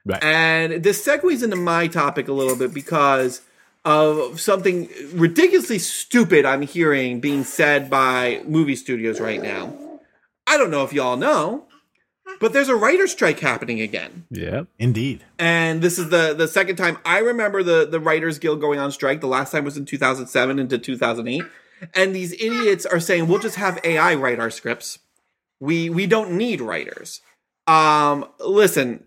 Right. 0.04 0.22
And 0.22 0.82
this 0.82 1.04
segues 1.04 1.42
into 1.42 1.56
my 1.56 1.86
topic 1.86 2.28
a 2.28 2.32
little 2.32 2.56
bit 2.56 2.74
because 2.74 3.40
of 3.84 4.40
something 4.40 4.88
ridiculously 5.12 5.78
stupid 5.78 6.44
I'm 6.44 6.62
hearing 6.62 7.20
being 7.20 7.44
said 7.44 7.90
by 7.90 8.42
movie 8.46 8.76
studios 8.76 9.20
right 9.20 9.42
now. 9.42 10.00
I 10.46 10.56
don't 10.56 10.70
know 10.70 10.84
if 10.84 10.92
y'all 10.92 11.16
know, 11.16 11.66
but 12.40 12.52
there's 12.52 12.68
a 12.68 12.76
writer's 12.76 13.12
strike 13.12 13.40
happening 13.40 13.80
again. 13.80 14.26
Yeah. 14.30 14.64
Indeed. 14.78 15.24
And 15.38 15.82
this 15.82 15.98
is 15.98 16.10
the 16.10 16.34
the 16.34 16.48
second 16.48 16.76
time 16.76 16.98
I 17.04 17.18
remember 17.18 17.62
the 17.62 17.86
the 17.86 18.00
Writers 18.00 18.38
Guild 18.38 18.60
going 18.60 18.78
on 18.78 18.92
strike. 18.92 19.20
The 19.20 19.26
last 19.26 19.52
time 19.52 19.64
was 19.64 19.76
in 19.76 19.84
2007 19.84 20.58
into 20.58 20.78
2008. 20.78 21.42
And 21.94 22.14
these 22.14 22.32
idiots 22.32 22.86
are 22.86 23.00
saying 23.00 23.28
we'll 23.28 23.40
just 23.40 23.56
have 23.56 23.78
AI 23.84 24.14
write 24.14 24.40
our 24.40 24.50
scripts. 24.50 24.98
We 25.60 25.90
we 25.90 26.06
don't 26.06 26.32
need 26.32 26.60
writers. 26.60 27.20
Um, 27.66 28.26
listen, 28.40 29.04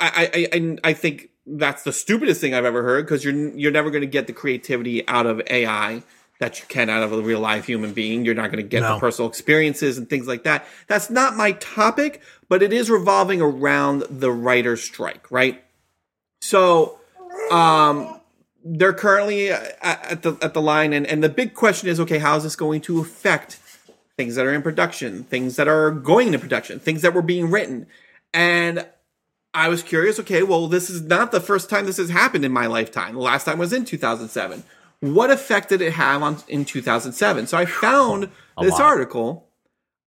I 0.00 0.30
I 0.32 0.48
I, 0.56 0.76
I 0.84 0.92
think 0.92 1.30
that's 1.46 1.82
the 1.82 1.92
stupidest 1.92 2.40
thing 2.40 2.54
I've 2.54 2.64
ever 2.64 2.82
heard 2.82 3.06
because 3.06 3.24
you're 3.24 3.34
you're 3.56 3.72
never 3.72 3.90
going 3.90 4.02
to 4.02 4.06
get 4.06 4.26
the 4.26 4.32
creativity 4.32 5.06
out 5.08 5.26
of 5.26 5.40
AI 5.48 6.02
that 6.40 6.60
you 6.60 6.66
can 6.68 6.88
out 6.88 7.02
of 7.02 7.12
a 7.12 7.20
real 7.20 7.40
live 7.40 7.64
human 7.64 7.92
being. 7.92 8.24
You're 8.24 8.34
not 8.34 8.52
going 8.52 8.62
to 8.62 8.68
get 8.68 8.82
No. 8.82 8.94
the 8.94 9.00
personal 9.00 9.28
experiences 9.28 9.98
and 9.98 10.08
things 10.08 10.28
like 10.28 10.44
that. 10.44 10.66
That's 10.86 11.10
not 11.10 11.34
my 11.36 11.52
topic, 11.52 12.20
but 12.48 12.62
it 12.62 12.72
is 12.72 12.88
revolving 12.90 13.40
around 13.40 14.04
the 14.08 14.30
writer's 14.30 14.82
strike, 14.82 15.28
right? 15.32 15.64
So, 16.40 17.00
um, 17.50 18.20
they're 18.64 18.92
currently 18.92 19.50
at, 19.50 19.76
at 19.82 20.22
the 20.22 20.36
at 20.42 20.54
the 20.54 20.62
line, 20.62 20.92
and 20.92 21.06
and 21.06 21.24
the 21.24 21.28
big 21.28 21.54
question 21.54 21.88
is, 21.88 21.98
okay, 22.00 22.18
how 22.18 22.36
is 22.36 22.42
this 22.44 22.54
going 22.56 22.80
to 22.82 23.00
affect 23.00 23.58
things 24.16 24.34
that 24.34 24.44
are 24.46 24.52
in 24.52 24.62
production, 24.62 25.24
things 25.24 25.56
that 25.56 25.66
are 25.68 25.90
going 25.90 26.26
into 26.28 26.38
production, 26.38 26.78
things 26.78 27.02
that 27.02 27.14
were 27.14 27.22
being 27.22 27.50
written, 27.50 27.86
and 28.34 28.86
I 29.54 29.68
was 29.68 29.82
curious. 29.82 30.20
Okay, 30.20 30.42
well, 30.42 30.68
this 30.68 30.90
is 30.90 31.02
not 31.02 31.32
the 31.32 31.40
first 31.40 31.70
time 31.70 31.86
this 31.86 31.96
has 31.96 32.10
happened 32.10 32.44
in 32.44 32.52
my 32.52 32.66
lifetime. 32.66 33.14
The 33.14 33.20
last 33.20 33.44
time 33.44 33.58
was 33.58 33.72
in 33.72 33.84
2007. 33.84 34.62
What 35.00 35.30
effect 35.30 35.68
did 35.68 35.80
it 35.80 35.92
have 35.94 36.22
on 36.22 36.38
in 36.48 36.64
2007? 36.64 37.46
So 37.46 37.56
I 37.56 37.64
found 37.66 38.30
this 38.60 38.72
lot. 38.72 38.82
article. 38.82 39.44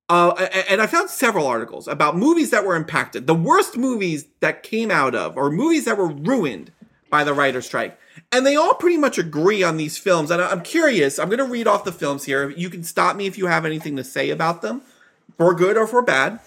Uh, 0.10 0.50
and 0.70 0.82
I 0.82 0.88
found 0.88 1.10
several 1.10 1.48
articles 1.48 1.88
about 1.88 2.18
movies 2.18 2.50
that 2.50 2.66
were 2.66 2.76
impacted, 2.76 3.28
the 3.28 3.34
worst 3.34 3.78
movies 3.78 4.26
that 4.42 4.62
came 4.62 4.92
out 4.92 5.16
of, 5.16 5.38
or 5.38 5.50
movies 5.50 5.86
that 5.86 5.98
were 5.98 6.10
ruined 6.10 6.74
by 7.10 7.24
the 7.24 7.34
writer's 7.34 7.66
strike. 7.66 7.98
And 8.30 8.46
they 8.46 8.58
all 8.58 8.74
pretty 8.74 8.98
much 8.98 9.18
agree 9.18 9.64
on 9.64 9.78
these 9.78 9.98
films. 9.98 10.30
And 10.30 10.42
I'm 10.42 10.64
curious, 10.64 11.18
I'm 11.18 11.30
going 11.30 11.38
to 11.38 11.46
read 11.46 11.66
off 11.66 11.86
the 11.86 11.94
films 11.94 12.26
here. 12.26 12.50
You 12.50 12.70
can 12.70 12.84
stop 12.84 13.16
me 13.16 13.26
if 13.26 13.38
you 13.38 13.46
have 13.46 13.66
anything 13.66 13.96
to 13.96 14.04
say 14.04 14.32
about 14.32 14.62
them, 14.62 14.82
for 15.38 15.54
good 15.54 15.78
or 15.78 15.88
for 15.88 16.02
bad. 16.02 16.42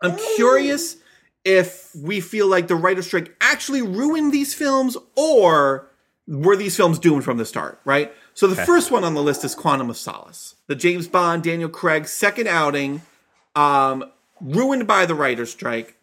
I'm 0.00 0.16
curious 0.36 0.98
if 1.44 1.94
we 1.94 2.20
feel 2.20 2.46
like 2.46 2.68
the 2.68 2.74
writer's 2.74 3.06
strike 3.06 3.34
actually 3.40 3.82
ruined 3.82 4.32
these 4.32 4.54
films 4.54 4.96
or 5.16 5.88
were 6.26 6.56
these 6.56 6.76
films 6.76 6.98
doomed 6.98 7.24
from 7.24 7.36
the 7.36 7.44
start, 7.44 7.80
right? 7.84 8.12
So 8.32 8.46
the 8.46 8.56
first 8.56 8.90
one 8.90 9.04
on 9.04 9.14
the 9.14 9.22
list 9.22 9.44
is 9.44 9.54
Quantum 9.54 9.90
of 9.90 9.96
Solace, 9.96 10.56
the 10.66 10.74
James 10.74 11.06
Bond, 11.06 11.42
Daniel 11.44 11.68
Craig 11.68 12.08
second 12.08 12.48
outing, 12.48 13.02
um, 13.54 14.10
ruined 14.40 14.86
by 14.86 15.06
the 15.06 15.14
writer's 15.14 15.52
strike. 15.52 15.96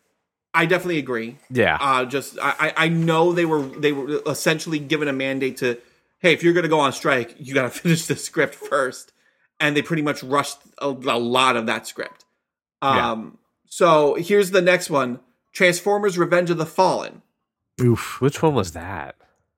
I 0.54 0.66
definitely 0.66 1.00
agree. 1.00 1.38
Yeah. 1.50 1.78
Uh, 1.80 2.06
just 2.06 2.38
I, 2.42 2.74
I 2.76 2.88
know 2.90 3.34
they 3.34 3.46
were 3.46 3.62
they 3.62 3.92
were 3.92 4.22
essentially 4.26 4.80
given 4.80 5.08
a 5.08 5.14
mandate 5.14 5.58
to, 5.58 5.78
hey, 6.20 6.34
if 6.34 6.44
you're 6.44 6.54
going 6.54 6.64
to 6.64 6.70
go 6.70 6.80
on 6.80 6.94
strike, 6.94 7.36
you 7.40 7.54
got 7.54 7.64
to 7.64 7.70
finish 7.82 8.06
the 8.06 8.16
script 8.16 8.56
first, 8.56 9.12
and 9.60 9.76
they 9.76 9.82
pretty 9.82 10.04
much 10.04 10.24
rushed 10.24 10.60
a, 10.78 10.88
a 10.88 11.20
lot 11.20 11.56
of 11.56 11.66
that 11.66 11.88
script. 11.88 12.26
Yeah. 12.84 13.12
Um, 13.12 13.38
so 13.66 14.16
here's 14.16 14.52
the 14.52 14.62
next 14.62 14.90
one: 14.90 15.20
Transformers: 15.54 16.18
Revenge 16.18 16.50
of 16.50 16.58
the 16.58 16.66
Fallen. 16.66 17.22
Oof. 17.82 18.20
Which 18.22 18.42
one 18.42 18.54
was 18.54 18.72
that? 18.74 19.16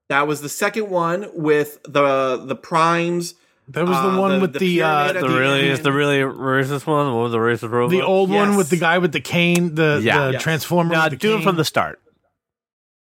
That 0.08 0.26
was 0.26 0.40
the 0.42 0.48
second 0.48 0.90
one 0.90 1.28
with 1.34 1.82
the 1.84 2.42
the 2.44 2.56
primes. 2.56 3.34
That 3.68 3.86
was 3.88 3.96
Uh, 3.96 4.10
the 4.14 4.20
one 4.20 4.32
the- 4.32 4.40
with 4.40 4.52
the 4.52 4.58
the, 4.58 4.82
uh, 4.82 5.12
The 5.12 5.20
the 5.20 5.28
really 5.28 5.60
end. 5.60 5.68
is 5.70 5.80
the 5.80 5.92
really 5.92 6.18
racist 6.18 6.86
one. 6.86 7.06
What 7.14 7.22
was 7.22 7.32
the 7.32 7.38
racist 7.38 7.70
robot? 7.70 7.90
the 7.92 8.02
old 8.02 8.28
one 8.30 8.56
with 8.56 8.68
the 8.68 8.76
guy 8.76 8.98
with 8.98 9.12
the 9.12 9.20
cane, 9.22 9.74
the, 9.74 10.00
Yeah. 10.02 10.26
the 10.26 10.32
Yes. 10.32 10.42
transformer. 10.42 10.92
Now 10.92 11.04
with 11.04 11.12
the 11.12 11.16
do 11.16 11.32
it 11.32 11.36
cane. 11.36 11.44
from 11.44 11.56
the 11.56 11.64
start. 11.64 11.98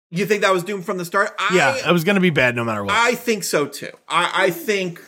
You 0.10 0.26
think 0.26 0.42
that 0.42 0.54
was 0.54 0.64
doomed 0.64 0.86
from 0.86 0.98
the 0.98 1.06
start? 1.06 1.36
I, 1.38 1.50
Yeah, 1.54 1.90
it 1.90 1.92
was 1.92 2.04
going 2.04 2.16
to 2.16 2.22
be 2.22 2.30
bad 2.32 2.56
no 2.56 2.64
matter 2.64 2.84
what. 2.84 2.96
I 2.96 3.14
think 3.14 3.44
so 3.44 3.68
too. 3.68 3.92
I, 4.08 4.46
I 4.46 4.50
think 4.50 5.02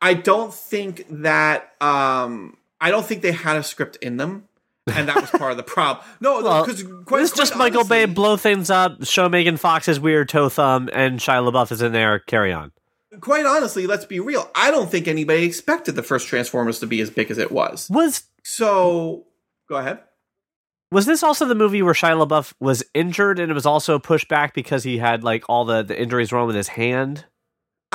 I 0.00 0.14
don't 0.14 0.54
think 0.54 1.04
that 1.10 1.74
um 1.82 2.56
I 2.80 2.90
don't 2.90 3.04
think 3.04 3.20
they 3.22 3.32
had 3.32 3.56
a 3.56 3.62
script 3.62 3.96
in 3.96 4.16
them, 4.16 4.44
and 4.92 5.08
that 5.08 5.16
was 5.16 5.30
part 5.30 5.50
of 5.50 5.56
the 5.56 5.62
problem. 5.62 6.04
No, 6.20 6.42
Well, 6.42 6.64
because 6.64 6.82
It's 6.82 7.36
just 7.36 7.56
Michael 7.56 7.84
Bay 7.84 8.04
blow 8.04 8.36
things 8.36 8.70
up, 8.70 9.04
show 9.04 9.28
Megan 9.28 9.56
Fox's 9.56 9.98
weird 9.98 10.28
toe 10.28 10.48
thumb, 10.48 10.90
and 10.92 11.20
Shia 11.20 11.50
LaBeouf 11.50 11.72
is 11.72 11.82
in 11.82 11.92
there. 11.92 12.18
Carry 12.18 12.52
on. 12.52 12.72
Quite 13.20 13.46
honestly, 13.46 13.86
let's 13.86 14.04
be 14.04 14.20
real. 14.20 14.50
I 14.54 14.70
don't 14.70 14.90
think 14.90 15.06
anybody 15.08 15.44
expected 15.44 15.94
the 15.94 16.02
first 16.02 16.26
Transformers 16.28 16.80
to 16.80 16.86
be 16.86 17.00
as 17.00 17.10
big 17.10 17.30
as 17.30 17.38
it 17.38 17.52
was. 17.52 17.88
Was 17.90 18.24
So 18.42 19.26
go 19.68 19.76
ahead. 19.76 20.00
was 20.90 21.06
this 21.06 21.22
also 21.22 21.46
the 21.46 21.54
movie 21.54 21.80
where 21.80 21.94
Shia 21.94 22.26
LaBeouf 22.26 22.52
was 22.60 22.82
injured 22.92 23.38
and 23.38 23.50
it 23.50 23.54
was 23.54 23.66
also 23.66 23.98
pushed 23.98 24.28
back 24.28 24.52
because 24.52 24.82
he 24.84 24.98
had 24.98 25.22
like 25.24 25.44
all 25.48 25.64
the, 25.64 25.82
the 25.82 26.00
injuries 26.00 26.32
wrong 26.32 26.46
with 26.46 26.56
his 26.56 26.68
hand? 26.68 27.24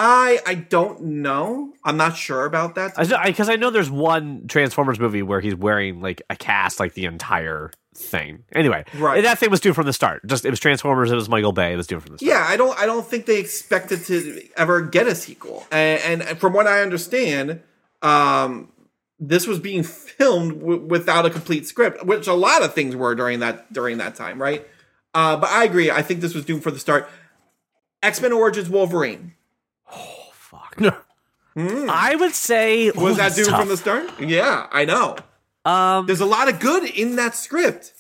I 0.02 0.40
I 0.46 0.56
don't 0.56 1.02
know. 1.02 1.74
I'm 1.84 1.98
not 1.98 2.16
sure 2.16 2.46
about 2.46 2.76
that. 2.76 2.96
Because 2.96 3.50
I, 3.50 3.58
know 3.58 3.70
there's 3.70 3.92
one 3.92 4.48
Transformers 4.48 4.98
movie 4.98 5.22
where 5.22 5.42
he's 5.42 5.56
wearing 5.56 6.00
like 6.00 6.22
a 6.30 6.38
cast 6.38 6.80
like 6.80 6.94
the 6.94 7.04
entire 7.04 7.72
thing. 7.98 8.46
Anyway, 8.54 8.86
Right. 8.96 9.22
that 9.24 9.40
thing 9.40 9.52
was 9.52 9.60
due 9.60 9.74
from 9.74 9.86
the 9.86 9.92
start. 9.92 10.26
Just 10.26 10.46
it 10.46 10.52
was 10.52 10.60
Transformers. 10.62 11.12
It 11.12 11.16
was 11.16 11.28
Michael 11.28 11.52
Bay. 11.52 11.74
It 11.74 11.76
was 11.76 11.86
due 11.86 12.00
from 12.00 12.14
the 12.14 12.18
start. 12.18 12.30
Yeah, 12.32 12.46
I 12.48 12.56
don't. 12.56 12.80
I 12.80 12.86
don't 12.86 13.06
think 13.06 13.26
they 13.26 13.40
expected 13.40 14.06
to 14.06 14.42
ever 14.56 14.80
get 14.82 15.06
a 15.06 15.16
sequel. 15.16 15.68
And, 15.70 16.22
and 16.22 16.40
from 16.40 16.54
what 16.54 16.66
I 16.66 16.82
understand, 16.82 17.62
um, 18.02 18.72
this 19.20 19.48
was 19.48 19.60
being 19.60 19.84
filmed 19.84 20.62
w- 20.62 20.86
without 20.86 21.26
a 21.26 21.30
complete 21.30 21.68
script, 21.68 22.06
which 22.06 22.26
a 22.28 22.34
lot 22.34 22.64
of 22.64 22.74
things 22.74 22.96
were 22.96 23.16
during 23.16 23.42
that 23.42 23.74
during 23.74 23.98
that 23.98 24.16
time, 24.16 24.42
right? 24.42 24.66
Uh, 25.14 25.36
but 25.36 25.50
I 25.50 25.66
agree. 25.66 25.92
I 25.92 26.04
think 26.04 26.22
this 26.22 26.34
was 26.34 26.46
doomed 26.46 26.64
for 26.64 26.72
the 26.72 26.80
start. 26.80 27.10
X 28.02 28.22
Men 28.22 28.32
Origins 28.32 28.70
Wolverine 28.70 29.34
Fuck. 30.78 31.06
I 31.58 32.16
would 32.16 32.34
say 32.34 32.92
was 32.92 33.18
that 33.18 33.36
doomed 33.36 33.50
tough. 33.50 33.60
from 33.60 33.70
the 33.70 33.78
start? 33.78 34.10
Yeah, 34.20 34.68
I 34.72 34.86
know. 34.86 35.18
Um, 35.66 36.06
There's 36.06 36.22
a 36.22 36.26
lot 36.26 36.48
of 36.48 36.60
good 36.60 36.84
in 36.86 37.16
that 37.18 37.36
script. 37.36 37.94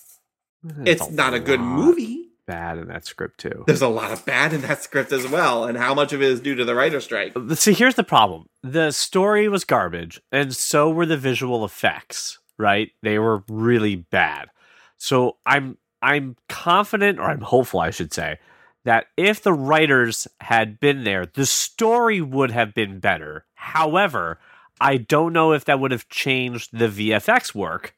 It's 0.85 1.09
not 1.11 1.33
a 1.33 1.39
good 1.39 1.59
movie. 1.59 2.27
bad 2.45 2.77
in 2.77 2.87
that 2.87 3.05
script 3.05 3.39
too. 3.39 3.63
There's 3.67 3.81
a 3.81 3.87
lot 3.87 4.11
of 4.11 4.25
bad 4.25 4.53
in 4.53 4.61
that 4.61 4.81
script 4.83 5.11
as 5.11 5.27
well, 5.27 5.65
and 5.65 5.77
how 5.77 5.93
much 5.93 6.13
of 6.13 6.21
it 6.21 6.29
is 6.29 6.39
due 6.41 6.55
to 6.55 6.65
the 6.65 6.75
writer 6.75 6.99
strike? 6.99 7.33
See, 7.55 7.73
here's 7.73 7.95
the 7.95 8.03
problem. 8.03 8.47
The 8.63 8.91
story 8.91 9.47
was 9.49 9.65
garbage, 9.65 10.21
and 10.31 10.55
so 10.55 10.89
were 10.89 11.05
the 11.05 11.17
visual 11.17 11.63
effects, 11.65 12.39
right? 12.57 12.91
They 13.03 13.19
were 13.19 13.43
really 13.47 13.95
bad. 13.97 14.49
So 14.97 15.37
I'm 15.45 15.77
I'm 16.01 16.35
confident, 16.47 17.19
or 17.19 17.23
I'm 17.23 17.41
hopeful, 17.41 17.81
I 17.81 17.89
should 17.91 18.13
say, 18.13 18.39
that 18.85 19.07
if 19.17 19.41
the 19.41 19.53
writers 19.53 20.27
had 20.41 20.79
been 20.79 21.03
there, 21.03 21.25
the 21.25 21.45
story 21.45 22.21
would 22.21 22.51
have 22.51 22.73
been 22.73 22.99
better 22.99 23.45
However, 23.59 24.39
I 24.79 24.95
don't 24.97 25.33
know 25.33 25.51
if 25.51 25.65
that 25.65 25.81
would 25.81 25.91
have 25.91 26.07
changed 26.07 26.69
the 26.71 26.87
VFX 26.87 27.53
work, 27.53 27.93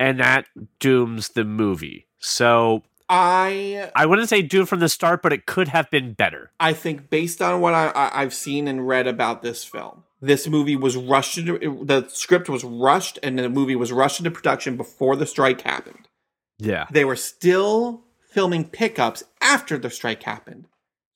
and 0.00 0.18
that 0.18 0.46
dooms 0.80 1.30
the 1.30 1.44
movie. 1.44 2.06
So 2.18 2.82
I 3.08 3.90
I 3.94 4.06
wouldn't 4.06 4.30
say 4.30 4.40
doomed 4.40 4.70
from 4.70 4.80
the 4.80 4.88
start, 4.88 5.20
but 5.22 5.32
it 5.34 5.44
could 5.44 5.68
have 5.68 5.90
been 5.90 6.14
better. 6.14 6.52
I 6.58 6.72
think 6.72 7.10
based 7.10 7.42
on 7.42 7.60
what 7.60 7.74
I, 7.74 7.88
I, 7.88 8.22
I've 8.22 8.32
seen 8.32 8.66
and 8.66 8.88
read 8.88 9.06
about 9.06 9.42
this 9.42 9.62
film, 9.62 10.04
this 10.22 10.48
movie 10.48 10.76
was 10.76 10.96
rushed 10.96 11.36
into 11.36 11.84
the 11.84 12.08
script 12.08 12.48
was 12.48 12.64
rushed 12.64 13.18
and 13.22 13.38
the 13.38 13.50
movie 13.50 13.76
was 13.76 13.92
rushed 13.92 14.20
into 14.20 14.30
production 14.30 14.78
before 14.78 15.16
the 15.16 15.26
strike 15.26 15.60
happened. 15.60 16.08
Yeah. 16.58 16.86
They 16.90 17.04
were 17.04 17.16
still 17.16 18.03
filming 18.34 18.64
pickups 18.68 19.22
after 19.40 19.78
the 19.78 19.88
strike 19.90 20.24
happened. 20.24 20.66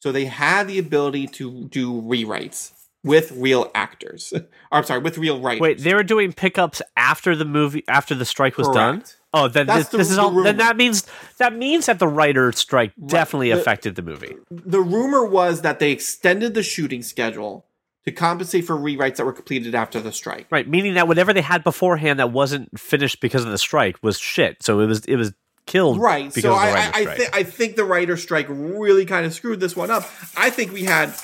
So 0.01 0.13
they 0.13 0.27
had 0.27 0.69
the 0.69 0.79
ability 0.79 1.27
to 1.29 1.65
do 1.65 2.01
rewrites 2.01 2.73
with 3.05 3.33
real 3.33 3.71
actors. 3.75 4.33
or 4.33 4.47
I'm 4.73 4.85
sorry, 4.85 5.01
with 5.01 5.19
real 5.19 5.41
writers. 5.41 5.61
Wait, 5.61 5.79
they 5.81 5.95
were 5.95 6.05
doing 6.05 6.33
pickups 6.33 6.81
after 6.97 7.35
the 7.35 7.45
movie 7.45 7.83
after 7.89 8.15
the 8.15 8.25
strike 8.25 8.57
was 8.57 8.69
done. 8.69 9.03
Oh, 9.35 9.49
then 9.49 9.67
That's 9.67 9.81
this, 9.81 9.89
the- 9.89 9.97
this 9.99 10.11
is 10.13 10.19
all. 10.19 10.31
rumor. 10.31 10.45
Then 10.45 10.57
that 10.59 10.77
means 10.77 11.07
that 11.39 11.55
means 11.55 11.87
that 11.87 11.99
the 11.99 12.09
writer 12.09 12.51
strike 12.53 12.93
definitely 13.05 13.51
The- 13.51 13.59
affected 13.61 13.97
the 13.97 14.03
movie. 14.03 14.37
the 14.51 14.81
rumor 14.81 15.25
was 15.27 15.63
that 15.63 15.81
they 15.81 15.91
extended 15.93 16.55
the 16.55 16.63
shooting 16.63 17.03
schedule 17.03 17.67
to 18.05 18.13
compensate 18.13 18.65
for 18.65 18.77
rewrites 18.77 19.17
that 19.17 19.27
were 19.27 19.33
completed 19.35 19.75
after 19.75 20.01
the 20.01 20.13
strike. 20.13 20.47
Right, 20.51 20.67
meaning 20.69 20.95
that 20.95 21.09
whatever 21.09 21.33
they 21.35 21.43
had 21.43 21.63
beforehand 21.65 22.19
that 22.21 22.31
wasn't 22.33 22.79
finished 22.79 23.21
because 23.21 23.45
of 23.45 23.51
the 23.51 23.59
strike 23.59 23.97
was 24.03 24.19
shit. 24.19 24.63
So 24.63 24.81
it 24.81 24.87
was 24.87 25.05
it 25.07 25.17
was 25.17 25.33
killed 25.69 26.01
Right. 26.01 26.33
So 26.33 26.53
I, 26.53 26.71
I, 26.71 26.91
I, 26.95 27.05
think 27.05 27.37
I 27.37 27.43
think 27.45 27.77
the 27.77 27.85
writer 27.85 28.17
strike 28.17 28.47
really 28.49 29.07
kind 29.07 29.25
of 29.25 29.33
screwed 29.33 29.61
this 29.61 29.77
one 29.77 29.91
up. 29.91 30.03
I 30.37 30.51
think 30.51 30.73
we 30.73 30.83
had, 30.85 31.15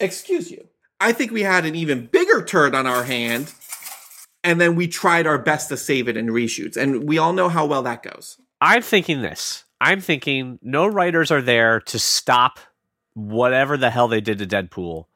excuse 0.00 0.50
you, 0.50 0.66
I 0.98 1.12
think 1.12 1.30
we 1.30 1.42
had 1.42 1.64
an 1.64 1.76
even 1.76 2.06
bigger 2.06 2.44
turd 2.44 2.74
on 2.74 2.86
our 2.86 3.04
hand, 3.04 3.52
and 4.42 4.60
then 4.60 4.74
we 4.74 4.88
tried 4.88 5.26
our 5.26 5.38
best 5.38 5.68
to 5.68 5.76
save 5.76 6.08
it 6.08 6.16
in 6.16 6.26
reshoots, 6.26 6.76
and 6.76 7.08
we 7.08 7.18
all 7.18 7.32
know 7.32 7.48
how 7.48 7.66
well 7.66 7.82
that 7.82 8.02
goes. 8.02 8.38
I'm 8.60 8.82
thinking 8.82 9.22
this. 9.22 9.64
I'm 9.80 10.00
thinking 10.00 10.58
no 10.62 10.86
writers 10.86 11.30
are 11.30 11.40
there 11.40 11.80
to 11.80 11.98
stop 11.98 12.58
whatever 13.14 13.76
the 13.76 13.90
hell 13.90 14.08
they 14.08 14.20
did 14.20 14.38
to 14.38 14.46
Deadpool, 14.46 15.06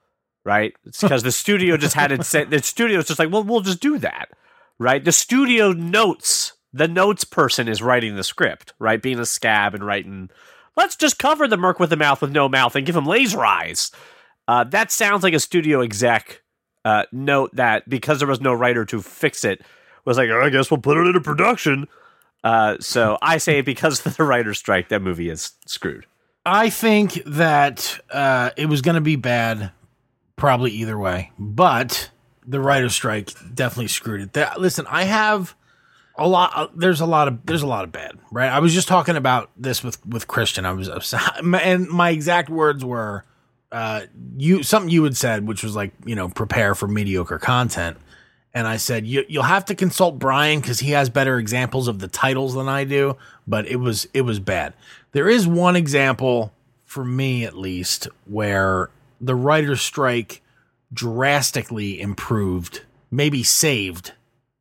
right? 0.44 0.72
It's 0.86 1.02
because 1.02 1.22
the 1.22 1.32
studio 1.32 1.76
just 1.76 1.94
had 1.94 2.12
it 2.12 2.24
set. 2.26 2.50
The 2.50 2.62
studio's 2.62 3.06
just 3.06 3.18
like, 3.18 3.30
well, 3.30 3.44
we'll 3.44 3.60
just 3.60 3.80
do 3.80 3.98
that, 3.98 4.30
right? 4.78 5.04
The 5.04 5.12
studio 5.12 5.72
notes. 5.72 6.53
The 6.74 6.88
notes 6.88 7.22
person 7.22 7.68
is 7.68 7.80
writing 7.80 8.16
the 8.16 8.24
script, 8.24 8.74
right? 8.80 9.00
Being 9.00 9.20
a 9.20 9.26
scab 9.26 9.74
and 9.74 9.86
writing, 9.86 10.28
let's 10.76 10.96
just 10.96 11.20
cover 11.20 11.46
the 11.46 11.56
merc 11.56 11.78
with 11.78 11.92
a 11.92 11.96
mouth 11.96 12.20
with 12.20 12.32
no 12.32 12.48
mouth 12.48 12.74
and 12.74 12.84
give 12.84 12.96
him 12.96 13.06
laser 13.06 13.44
eyes. 13.44 13.92
Uh, 14.48 14.64
that 14.64 14.90
sounds 14.90 15.22
like 15.22 15.34
a 15.34 15.40
studio 15.40 15.82
exec 15.82 16.42
uh, 16.84 17.04
note 17.12 17.54
that 17.54 17.88
because 17.88 18.18
there 18.18 18.28
was 18.28 18.40
no 18.40 18.52
writer 18.52 18.84
to 18.84 19.00
fix 19.00 19.44
it, 19.44 19.62
was 20.04 20.18
like, 20.18 20.28
I 20.30 20.50
guess 20.50 20.70
we'll 20.70 20.80
put 20.80 20.98
it 20.98 21.06
into 21.06 21.20
production. 21.20 21.86
Uh, 22.42 22.76
so 22.80 23.18
I 23.22 23.38
say 23.38 23.60
because 23.60 24.04
of 24.06 24.16
the 24.16 24.24
writer's 24.24 24.58
strike, 24.58 24.88
that 24.88 25.00
movie 25.00 25.30
is 25.30 25.52
screwed. 25.66 26.06
I 26.44 26.70
think 26.70 27.22
that 27.24 28.00
uh, 28.10 28.50
it 28.56 28.66
was 28.66 28.82
going 28.82 28.96
to 28.96 29.00
be 29.00 29.16
bad, 29.16 29.70
probably 30.36 30.72
either 30.72 30.98
way. 30.98 31.30
But 31.38 32.10
the 32.46 32.60
writer's 32.60 32.94
strike 32.94 33.30
definitely 33.54 33.88
screwed 33.88 34.20
it. 34.20 34.32
That, 34.34 34.60
listen, 34.60 34.86
I 34.90 35.04
have 35.04 35.54
a 36.16 36.28
lot. 36.28 36.52
Uh, 36.54 36.68
there's 36.74 37.00
a 37.00 37.06
lot 37.06 37.28
of 37.28 37.44
there's 37.44 37.62
a 37.62 37.66
lot 37.66 37.84
of 37.84 37.92
bad. 37.92 38.18
Right. 38.30 38.50
I 38.50 38.60
was 38.60 38.72
just 38.74 38.88
talking 38.88 39.16
about 39.16 39.50
this 39.56 39.82
with 39.82 40.04
with 40.06 40.26
Christian. 40.26 40.64
I 40.64 40.72
was 40.72 41.14
and 41.42 41.88
my 41.88 42.10
exact 42.10 42.48
words 42.48 42.84
were, 42.84 43.24
uh, 43.72 44.02
you 44.36 44.62
something 44.62 44.90
you 44.90 45.04
had 45.04 45.16
said, 45.16 45.46
which 45.46 45.62
was 45.62 45.74
like, 45.74 45.92
you 46.04 46.14
know, 46.14 46.28
prepare 46.28 46.74
for 46.74 46.88
mediocre 46.88 47.38
content. 47.38 47.96
And 48.56 48.68
I 48.68 48.76
said, 48.76 49.04
you, 49.04 49.24
you'll 49.28 49.42
have 49.42 49.64
to 49.64 49.74
consult 49.74 50.20
Brian 50.20 50.60
because 50.60 50.78
he 50.78 50.92
has 50.92 51.10
better 51.10 51.38
examples 51.38 51.88
of 51.88 51.98
the 51.98 52.06
titles 52.06 52.54
than 52.54 52.68
I 52.68 52.84
do. 52.84 53.16
But 53.46 53.66
it 53.66 53.76
was 53.76 54.06
it 54.14 54.22
was 54.22 54.38
bad. 54.38 54.74
There 55.12 55.28
is 55.28 55.46
one 55.46 55.74
example 55.76 56.52
for 56.84 57.04
me, 57.04 57.44
at 57.44 57.56
least, 57.56 58.06
where 58.26 58.90
the 59.20 59.34
writer's 59.34 59.80
strike 59.80 60.42
drastically 60.92 62.00
improved, 62.00 62.82
maybe 63.10 63.42
saved 63.42 64.12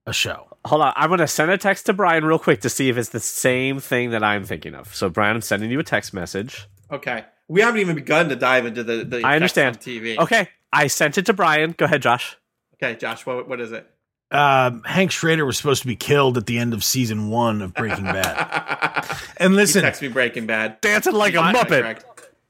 a 0.07 0.13
show. 0.13 0.52
Hold 0.65 0.81
on, 0.81 0.93
I'm 0.95 1.09
gonna 1.09 1.27
send 1.27 1.51
a 1.51 1.57
text 1.57 1.85
to 1.87 1.93
Brian 1.93 2.23
real 2.23 2.39
quick 2.39 2.61
to 2.61 2.69
see 2.69 2.89
if 2.89 2.97
it's 2.97 3.09
the 3.09 3.19
same 3.19 3.79
thing 3.79 4.11
that 4.11 4.23
I'm 4.23 4.45
thinking 4.45 4.75
of. 4.75 4.95
So 4.95 5.09
Brian, 5.09 5.35
I'm 5.35 5.41
sending 5.41 5.69
you 5.71 5.79
a 5.79 5.83
text 5.83 6.13
message. 6.13 6.67
Okay. 6.91 7.25
We 7.49 7.59
haven't 7.61 7.81
even 7.81 7.95
begun 7.95 8.29
to 8.29 8.35
dive 8.37 8.65
into 8.65 8.83
the, 8.83 9.03
the 9.03 9.21
I 9.23 9.35
understand. 9.35 9.75
on 9.75 9.81
TV. 9.83 10.17
Okay, 10.17 10.47
I 10.71 10.87
sent 10.87 11.17
it 11.17 11.25
to 11.25 11.33
Brian. 11.33 11.75
Go 11.77 11.85
ahead, 11.85 12.01
Josh. 12.01 12.37
Okay, 12.75 12.95
Josh, 12.95 13.25
what, 13.25 13.49
what 13.49 13.59
is 13.59 13.71
it? 13.73 13.85
Uh, 14.31 14.71
Hank 14.85 15.11
Schrader 15.11 15.45
was 15.45 15.57
supposed 15.57 15.81
to 15.81 15.87
be 15.87 15.95
killed 15.97 16.37
at 16.37 16.45
the 16.47 16.57
end 16.57 16.73
of 16.73 16.83
season 16.83 17.29
one 17.29 17.61
of 17.61 17.73
Breaking 17.73 18.05
Bad. 18.05 19.05
And 19.37 19.55
listen, 19.55 19.81
Text 19.81 20.01
me 20.01 20.07
Breaking 20.07 20.45
Bad. 20.45 20.79
Dancing 20.79 21.13
like 21.13 21.33
a 21.35 21.41
I- 21.41 21.53
muppet. 21.53 21.81
correct. 21.81 22.05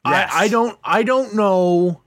I, 0.05 0.27
I 0.31 0.47
don't 0.49 0.77
I 0.83 1.01
don't 1.03 1.33
know 1.33 2.02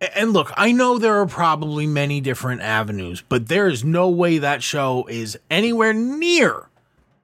and 0.00 0.32
look, 0.32 0.52
I 0.56 0.72
know 0.72 0.98
there 0.98 1.20
are 1.20 1.26
probably 1.26 1.86
many 1.86 2.20
different 2.20 2.62
avenues, 2.62 3.22
but 3.28 3.48
there 3.48 3.68
is 3.68 3.84
no 3.84 4.08
way 4.08 4.38
that 4.38 4.62
show 4.62 5.06
is 5.08 5.38
anywhere 5.50 5.92
near 5.92 6.68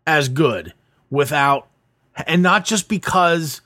as 0.06 0.28
good 0.28 0.74
without 1.10 1.68
and 2.26 2.42
not 2.42 2.64
just 2.64 2.88
because 2.88 3.60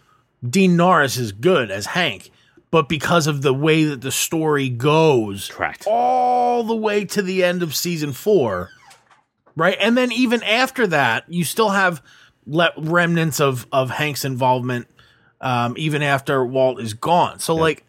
Dean 0.49 0.77
Norris 0.77 1.17
is 1.17 1.33
good 1.33 1.71
as 1.71 1.87
Hank, 1.87 2.31
but 2.71 2.89
because 2.89 3.27
of 3.27 3.43
the 3.43 3.55
way 3.55 3.85
that 3.85 4.01
the 4.01 4.13
story 4.13 4.69
goes 4.69 5.49
Correct. 5.49 5.85
all 5.87 6.65
the 6.65 6.75
way 6.75 7.05
to 7.05 7.23
the 7.23 7.45
end 7.45 7.63
of 7.63 7.75
season 7.75 8.13
four, 8.13 8.71
right? 9.57 9.77
And 9.81 9.97
then 9.97 10.13
even 10.13 10.43
after 10.43 10.87
that, 10.89 11.25
you 11.29 11.45
still 11.45 11.71
have 11.71 12.03
le- 12.47 12.73
remnants 12.77 13.41
of 13.41 13.67
of 13.73 13.91
Hank's 13.91 14.25
involvement, 14.25 14.89
um, 15.41 15.75
even 15.77 16.03
after 16.03 16.45
Walt 16.45 16.81
is 16.81 16.95
gone. 16.95 17.39
So 17.39 17.55
like 17.55 17.85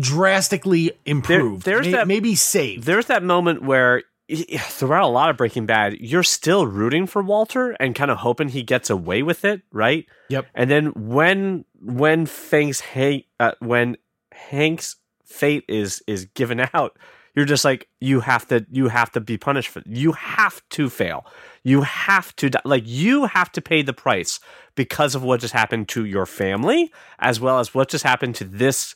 drastically 0.00 0.92
improved. 1.06 1.64
there's 1.64 1.86
May- 1.86 1.92
that- 1.92 2.08
maybe 2.08 2.34
saved. 2.34 2.84
There's 2.84 3.06
that 3.06 3.22
moment 3.22 3.62
where 3.62 4.02
throughout 4.30 5.04
a 5.04 5.08
lot 5.12 5.28
of 5.30 5.36
Breaking 5.36 5.66
Bad, 5.66 5.98
you're 6.00 6.22
still 6.22 6.66
rooting 6.66 7.06
for 7.06 7.22
Walter 7.22 7.72
and 7.72 7.94
kind 7.94 8.10
of 8.10 8.18
hoping 8.18 8.48
he 8.48 8.62
gets 8.62 8.88
away 8.88 9.22
with 9.22 9.44
it, 9.44 9.62
right? 9.70 10.06
Yep. 10.30 10.46
And 10.54 10.70
then 10.70 10.86
when 10.94 11.64
when 11.80 12.26
Hank's 12.50 12.80
Hank 12.80 13.26
uh, 13.38 13.52
when 13.60 13.96
Hank's 14.32 14.96
fate 15.24 15.64
is 15.68 16.02
is 16.06 16.24
given 16.26 16.60
out, 16.72 16.96
you're 17.34 17.44
just 17.44 17.64
like 17.66 17.88
you 18.00 18.20
have 18.20 18.48
to 18.48 18.64
you 18.70 18.88
have 18.88 19.12
to 19.12 19.20
be 19.20 19.36
punished 19.36 19.68
for 19.68 19.82
you 19.86 20.12
have 20.12 20.62
to 20.70 20.88
fail. 20.88 21.26
You 21.62 21.82
have 21.82 22.34
to 22.36 22.50
die. 22.50 22.60
like 22.64 22.84
you 22.86 23.26
have 23.26 23.52
to 23.52 23.60
pay 23.60 23.82
the 23.82 23.92
price 23.92 24.40
because 24.74 25.14
of 25.14 25.22
what 25.22 25.40
just 25.40 25.52
happened 25.52 25.88
to 25.88 26.04
your 26.06 26.24
family 26.26 26.90
as 27.18 27.40
well 27.40 27.58
as 27.58 27.74
what 27.74 27.88
just 27.90 28.04
happened 28.04 28.34
to 28.36 28.44
this 28.44 28.94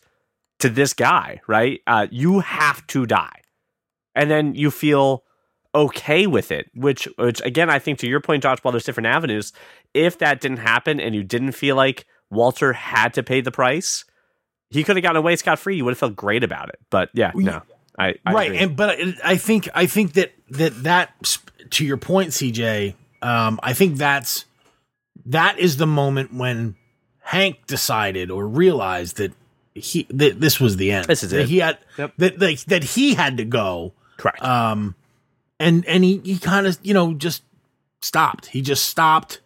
to 0.60 0.68
this 0.68 0.94
guy, 0.94 1.40
right? 1.46 1.80
Uh, 1.86 2.06
you 2.10 2.40
have 2.40 2.86
to 2.88 3.06
die. 3.06 3.42
And 4.14 4.30
then 4.30 4.54
you 4.54 4.70
feel 4.70 5.24
okay 5.74 6.26
with 6.26 6.50
it 6.50 6.70
which 6.74 7.06
which 7.18 7.42
again 7.44 7.68
i 7.68 7.78
think 7.78 7.98
to 7.98 8.08
your 8.08 8.20
point 8.20 8.42
josh 8.42 8.56
while 8.62 8.72
there's 8.72 8.84
different 8.84 9.06
avenues 9.06 9.52
if 9.92 10.16
that 10.16 10.40
didn't 10.40 10.56
happen 10.56 10.98
and 10.98 11.14
you 11.14 11.22
didn't 11.22 11.52
feel 11.52 11.76
like 11.76 12.06
walter 12.30 12.72
had 12.72 13.12
to 13.12 13.22
pay 13.22 13.42
the 13.42 13.50
price 13.50 14.06
he 14.70 14.84
could 14.84 14.96
have 14.96 15.02
gotten 15.02 15.16
away 15.16 15.36
scot-free. 15.36 15.76
You 15.76 15.84
would 15.84 15.92
have 15.92 15.98
felt 15.98 16.16
great 16.16 16.44
about 16.44 16.68
it. 16.68 16.78
But 16.90 17.10
yeah 17.14 17.32
no. 17.34 17.62
i, 17.98 18.14
I 18.24 18.32
right 18.32 18.46
agree. 18.48 18.58
and 18.58 18.76
but 18.76 18.98
i 19.24 19.36
think 19.36 19.68
i 19.74 19.86
think 19.86 20.14
that 20.14 20.32
that 20.50 20.82
that 20.84 21.38
to 21.70 21.84
your 21.84 21.96
point 21.96 22.30
cj 22.30 22.94
um 23.22 23.58
i 23.62 23.72
think 23.72 23.96
that's 23.96 24.44
that 25.26 25.58
is 25.58 25.76
the 25.76 25.86
moment 25.86 26.32
when 26.32 26.76
hank 27.20 27.66
decided 27.66 28.30
or 28.30 28.46
realized 28.46 29.16
that 29.16 29.32
he 29.78 30.06
that 30.10 30.40
this 30.40 30.60
was 30.60 30.76
the 30.76 30.90
end 30.92 31.06
This 31.06 31.22
is 31.22 31.30
that 31.30 31.40
it. 31.42 31.48
he 31.48 31.58
had 31.58 31.78
Yep. 31.96 32.12
that, 32.18 32.38
that 32.38 32.64
that 32.68 32.84
he 32.84 33.14
had 33.14 33.36
to 33.38 33.44
go 33.44 33.92
correct 34.16 34.42
um 34.42 34.94
and 35.60 35.84
and 35.86 36.04
he, 36.04 36.18
he 36.24 36.38
kind 36.38 36.66
of 36.66 36.78
you 36.82 36.94
know 36.94 37.14
just 37.14 37.42
stopped 38.00 38.46
he 38.46 38.60
just 38.62 38.86
stopped 38.86 39.40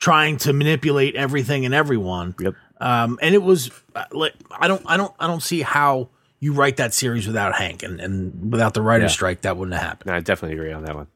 trying 0.00 0.36
to 0.38 0.52
manipulate 0.52 1.14
everything 1.16 1.64
and 1.64 1.74
everyone 1.74 2.34
Yep. 2.38 2.54
um 2.80 3.18
and 3.22 3.34
it 3.34 3.42
was 3.42 3.70
uh, 3.94 4.04
like 4.12 4.34
i 4.50 4.68
don't 4.68 4.82
i 4.86 4.96
don't 4.96 5.14
i 5.18 5.26
don't 5.26 5.42
see 5.42 5.62
how 5.62 6.08
you 6.40 6.52
write 6.52 6.76
that 6.76 6.92
series 6.92 7.26
without 7.26 7.54
hank 7.54 7.82
and 7.82 8.00
and 8.00 8.52
without 8.52 8.74
the 8.74 8.82
writer's 8.82 9.10
Yeah. 9.12 9.14
strike 9.14 9.40
that 9.42 9.56
wouldn't 9.56 9.74
have 9.74 9.82
happened 9.88 10.06
no, 10.10 10.14
i 10.14 10.20
definitely 10.20 10.56
agree 10.58 10.72
on 10.72 10.84
that 10.84 10.94
one 10.94 11.06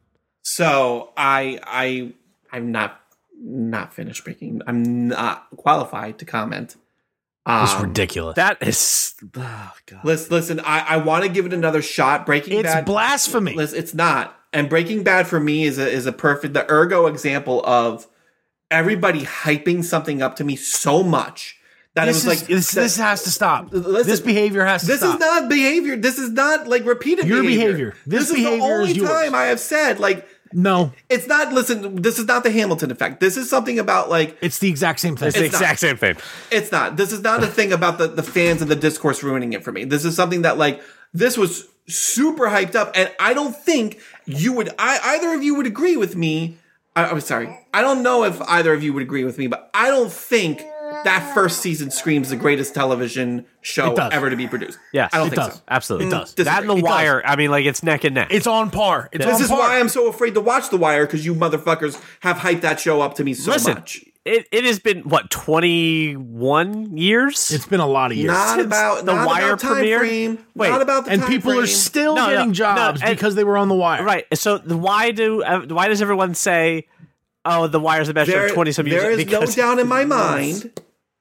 So 0.42 1.11
I 1.16 1.61
I 1.64 2.12
I'm 2.51 2.72
not 2.72 3.01
not 3.40 3.92
finished 3.95 4.24
breaking. 4.24 4.62
I'm 4.66 5.07
not 5.09 5.47
qualified 5.57 6.18
to 6.18 6.24
comment. 6.24 6.74
It's 7.49 7.72
Um, 7.74 7.82
ridiculous 7.82 8.36
that 8.36 8.59
is 8.62 9.14
oh 9.36 9.72
god 9.86 10.01
Listen, 10.05 10.30
listen. 10.32 10.61
I, 10.61 10.80
I 10.80 10.96
want 10.99 11.24
to 11.24 11.30
give 11.30 11.46
it 11.46 11.53
another 11.55 11.80
shot. 11.82 12.26
Breaking 12.26 12.55
it's 12.59 12.62
Bad. 12.68 12.78
It's 12.80 12.86
blasphemy 12.86 13.55
Listen, 13.55 13.78
it's 13.78 13.94
not. 13.94 14.34
And 14.53 14.68
Breaking 14.68 15.03
Bad 15.03 15.26
for 15.26 15.40
me 15.40 15.64
is 15.64 15.78
a 15.78 15.88
is 15.88 16.07
a 16.07 16.12
perfect 16.12 16.55
the 16.55 16.70
ergo 16.70 17.07
example 17.07 17.64
of 17.66 18.07
everybody 18.70 19.22
hyping 19.24 19.82
something 19.84 20.20
up 20.22 20.36
to 20.36 20.44
me 20.44 20.57
so 20.57 21.03
much 21.03 21.57
That 21.94 22.05
This, 22.05 22.24
it 22.24 22.28
was 22.28 22.34
is, 22.36 22.42
like 22.42 22.49
this, 22.49 22.70
that- 22.72 22.80
this 22.82 22.96
has 22.99 23.22
to 23.24 23.30
stop. 23.30 23.68
Listen, 23.72 24.07
this 24.11 24.20
behavior 24.20 24.64
has 24.64 24.82
to 24.82 24.86
This 24.88 25.01
stop. 25.01 25.14
is 25.14 25.20
not 25.20 25.49
behavior. 25.49 25.96
This 25.96 26.18
is 26.18 26.30
not 26.30 26.68
like 26.68 26.84
repeated 26.84 27.26
Your 27.26 27.42
behavior. 27.42 27.66
behavior. 27.66 27.94
This 28.07 28.28
is 28.28 28.34
behavior 28.36 28.59
the 28.59 28.62
only 28.64 28.90
is 28.90 28.96
yours. 28.99 29.09
time 29.11 29.34
I 29.34 29.44
have 29.44 29.59
said 29.61 29.99
like 29.99 30.28
no, 30.53 30.92
it's 31.09 31.26
not. 31.26 31.53
Listen, 31.53 32.03
this 32.03 32.18
is 32.18 32.26
not 32.26 32.42
the 32.44 32.51
Hamilton 32.51 32.90
effect. 32.90 33.20
This 33.20 33.36
is 33.36 33.49
something 33.51 33.78
about 33.78 34.09
like 34.11 34.36
it's 34.40 34.59
the 34.59 34.68
exact 34.68 35.01
same 35.01 35.16
thing. 35.16 35.28
It's 35.28 35.36
the 35.38 35.44
It's 35.44 35.53
not. 35.53 35.61
exact 35.62 35.80
same 35.80 35.96
thing. 35.96 36.16
It's 36.51 36.72
not. 36.72 36.96
This 36.96 37.12
is 37.12 37.22
not 37.22 37.42
a 37.42 37.46
thing 37.46 37.72
about 37.72 37.99
the, 37.99 38.09
the 38.09 38.22
fans 38.22 38.62
and 38.62 38.70
the 38.70 38.76
discourse 38.76 39.22
ruining 39.22 39.53
it 39.53 39.62
for 39.64 39.72
me. 39.72 39.84
This 39.84 40.05
is 40.05 40.14
something 40.16 40.42
that 40.42 40.59
like 40.59 40.82
this 41.12 41.36
was 41.36 41.66
super 41.86 42.46
hyped 42.49 42.74
up, 42.74 42.92
and 42.94 43.11
I 43.18 43.34
don't 43.34 43.57
think 43.57 44.01
you 44.26 44.53
would. 44.55 44.70
I 44.78 44.99
either 45.16 45.32
of 45.34 45.42
you 45.42 45.55
would 45.55 45.66
agree 45.66 45.96
with 45.96 46.16
me. 46.16 46.59
I, 46.96 47.07
I'm 47.07 47.20
sorry. 47.20 47.57
I 47.72 47.80
don't 47.82 48.03
know 48.03 48.24
if 48.24 48.40
either 48.42 48.72
of 48.72 48.82
you 48.82 48.92
would 48.92 49.03
agree 49.03 49.24
with 49.24 49.38
me, 49.38 49.46
but 49.46 49.70
I 49.74 49.88
don't 49.88 50.12
think 50.12 50.62
that 51.05 51.32
first 51.34 51.61
season 51.61 51.90
screams 51.90 52.30
the 52.30 52.36
greatest 52.36 52.74
television 52.74 53.46
show 53.61 53.94
ever 53.94 54.30
to 54.30 54.36
be 54.36 54.46
produced. 54.49 54.78
Yes, 54.92 55.11
I 55.12 55.18
don't 55.18 55.26
it 55.28 55.30
think 55.30 55.42
does. 55.42 55.55
so. 55.55 55.61
Absolutely. 55.68 56.07
It 56.09 56.11
does. 56.11 56.34
That 56.34 56.61
and 56.62 56.70
The 56.70 56.74
It 56.74 56.76
does. 56.76 56.84
Wire, 56.84 57.22
I 57.24 57.36
mean, 57.36 57.51
like, 57.51 57.64
it's 57.66 57.82
neck 57.82 58.05
and 58.05 58.14
neck. 58.14 58.28
it's 58.30 58.46
on 58.46 58.70
par. 58.70 59.09
It's 59.12 59.24
This 59.24 59.34
on 59.36 59.42
is 59.42 59.49
par. 59.49 59.59
why 59.59 59.80
I'm 59.80 59.88
so 59.88 60.09
afraid 60.09 60.34
to 60.34 60.40
watch 60.40 60.70
The 60.70 60.76
Wire 60.76 61.07
because 61.07 61.24
you 61.26 61.34
motherfuckers 61.34 62.03
have 62.20 62.36
hyped 62.38 62.61
that 62.62 62.80
show 62.80 63.01
up 63.01 63.14
to 63.16 63.24
me 63.24 63.34
so 63.34 63.51
Listen, 63.53 63.74
much. 63.74 64.05
It, 64.24 64.46
it 64.53 64.64
has 64.64 64.78
been, 64.78 65.03
what, 65.03 65.30
21 65.30 66.96
years? 66.96 67.51
It's 67.51 67.66
been 67.66 67.80
a 67.80 67.86
lot 67.86 68.11
of 68.11 68.16
years. 68.18 68.28
Not 68.28 68.57
since 68.57 68.66
about 68.66 69.07
The 69.07 69.14
not 69.14 69.26
Wire 69.26 69.46
about 69.49 69.61
time 69.61 69.84
premiered? 69.84 69.99
frame. 70.01 70.46
Wait, 70.55 70.68
not 70.70 70.82
about 70.82 71.05
the 71.07 71.12
and 71.12 71.22
time 71.22 71.30
people 71.30 71.59
are 71.59 71.66
still 71.66 72.14
No, 72.14 72.26
no, 72.26 72.32
getting 72.32 72.49
no, 72.49 72.53
jobs 72.55 73.01
and- 73.03 73.16
because 73.16 73.34
they 73.34 73.44
were 73.44 73.57
on 73.57 73.68
the 73.68 73.74
wire. 73.74 74.05
right. 74.05 74.26
So 74.34 74.59
the, 74.59 74.76
why 74.76 75.12
do 75.12 75.42
uh, 75.42 75.62
why 75.68 75.88
does 75.88 76.03
everyone 76.03 76.34
say, 76.34 76.88
oh, 77.44 77.68
The 77.68 77.80
Wire's 77.80 78.09
the 78.09 78.14
best 78.14 78.30
show 78.30 78.44
of 78.44 78.53
20 78.53 78.72
some 78.72 78.86
years? 78.86 79.03
there 79.03 79.11
is 79.12 79.26
no 79.26 79.46
doubt 79.46 79.78
in 79.78 79.88
my 79.88 80.05
mind 80.16 80.78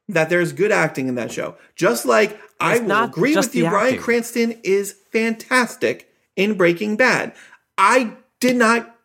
that 0.10 0.30
there's 0.30 0.54
good 0.54 0.72
acting 0.72 1.08
in 1.08 1.16
that 1.16 1.32
show. 1.32 1.56
Just 1.76 2.06
like 2.06 2.40
I 2.60 2.80
will 2.80 3.04
agree 3.04 3.36
with 3.36 3.56
you, 3.56 3.64
the 3.64 3.70
Bryan. 3.70 4.00
Cranston 4.00 4.60
is 4.64 4.96
fantastic 5.12 6.12
in 6.36 6.56
Breaking 6.56 6.96
Bad. 6.96 7.34
I 7.78 8.14
did 8.40 8.56
not 8.56 8.96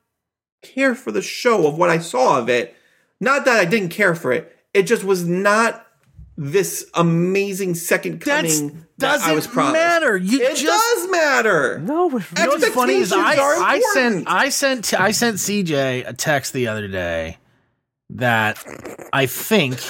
care 0.63 0.95
for 0.95 1.11
the 1.13 1.23
show 1.23 1.67
of 1.67 1.77
what 1.77 1.91
I 1.91 1.99
saw 1.99 2.39
of 2.39 2.49
it. 2.49 2.77
Not 3.21 3.45
that 3.45 3.59
I 3.59 3.65
didn't 3.65 3.91
care 3.91 4.15
for 4.15 4.33
it. 4.33 4.57
It 4.75 4.85
just 4.85 5.05
was 5.05 5.27
not 5.27 5.87
this 6.37 6.89
amazing 6.95 7.75
second 7.75 8.21
That's 8.21 8.59
coming 8.59 8.87
that 8.99 9.21
I 9.21 9.35
was 9.35 9.45
doesn't 9.45 9.53
promised. 9.53 9.75
matter. 9.75 10.17
You 10.17 10.41
It 10.41 10.57
just 10.57 10.65
does 10.97 11.11
matter. 11.11 11.79
No, 11.81 12.09
You 12.11 12.19
know 12.39 12.47
what's 12.49 12.69
funny 12.69 12.95
is 12.95 13.13
I, 13.13 13.35
I 13.37 13.81
sent. 13.93 14.29
I 14.29 14.49
sent 14.49 14.99
I 14.99 15.11
sent 15.11 15.37
CJ 15.37 16.09
a 16.09 16.13
text 16.15 16.53
the 16.53 16.69
other 16.69 16.89
day 16.89 17.39
that 18.11 18.65
I 19.13 19.27
think 19.27 19.81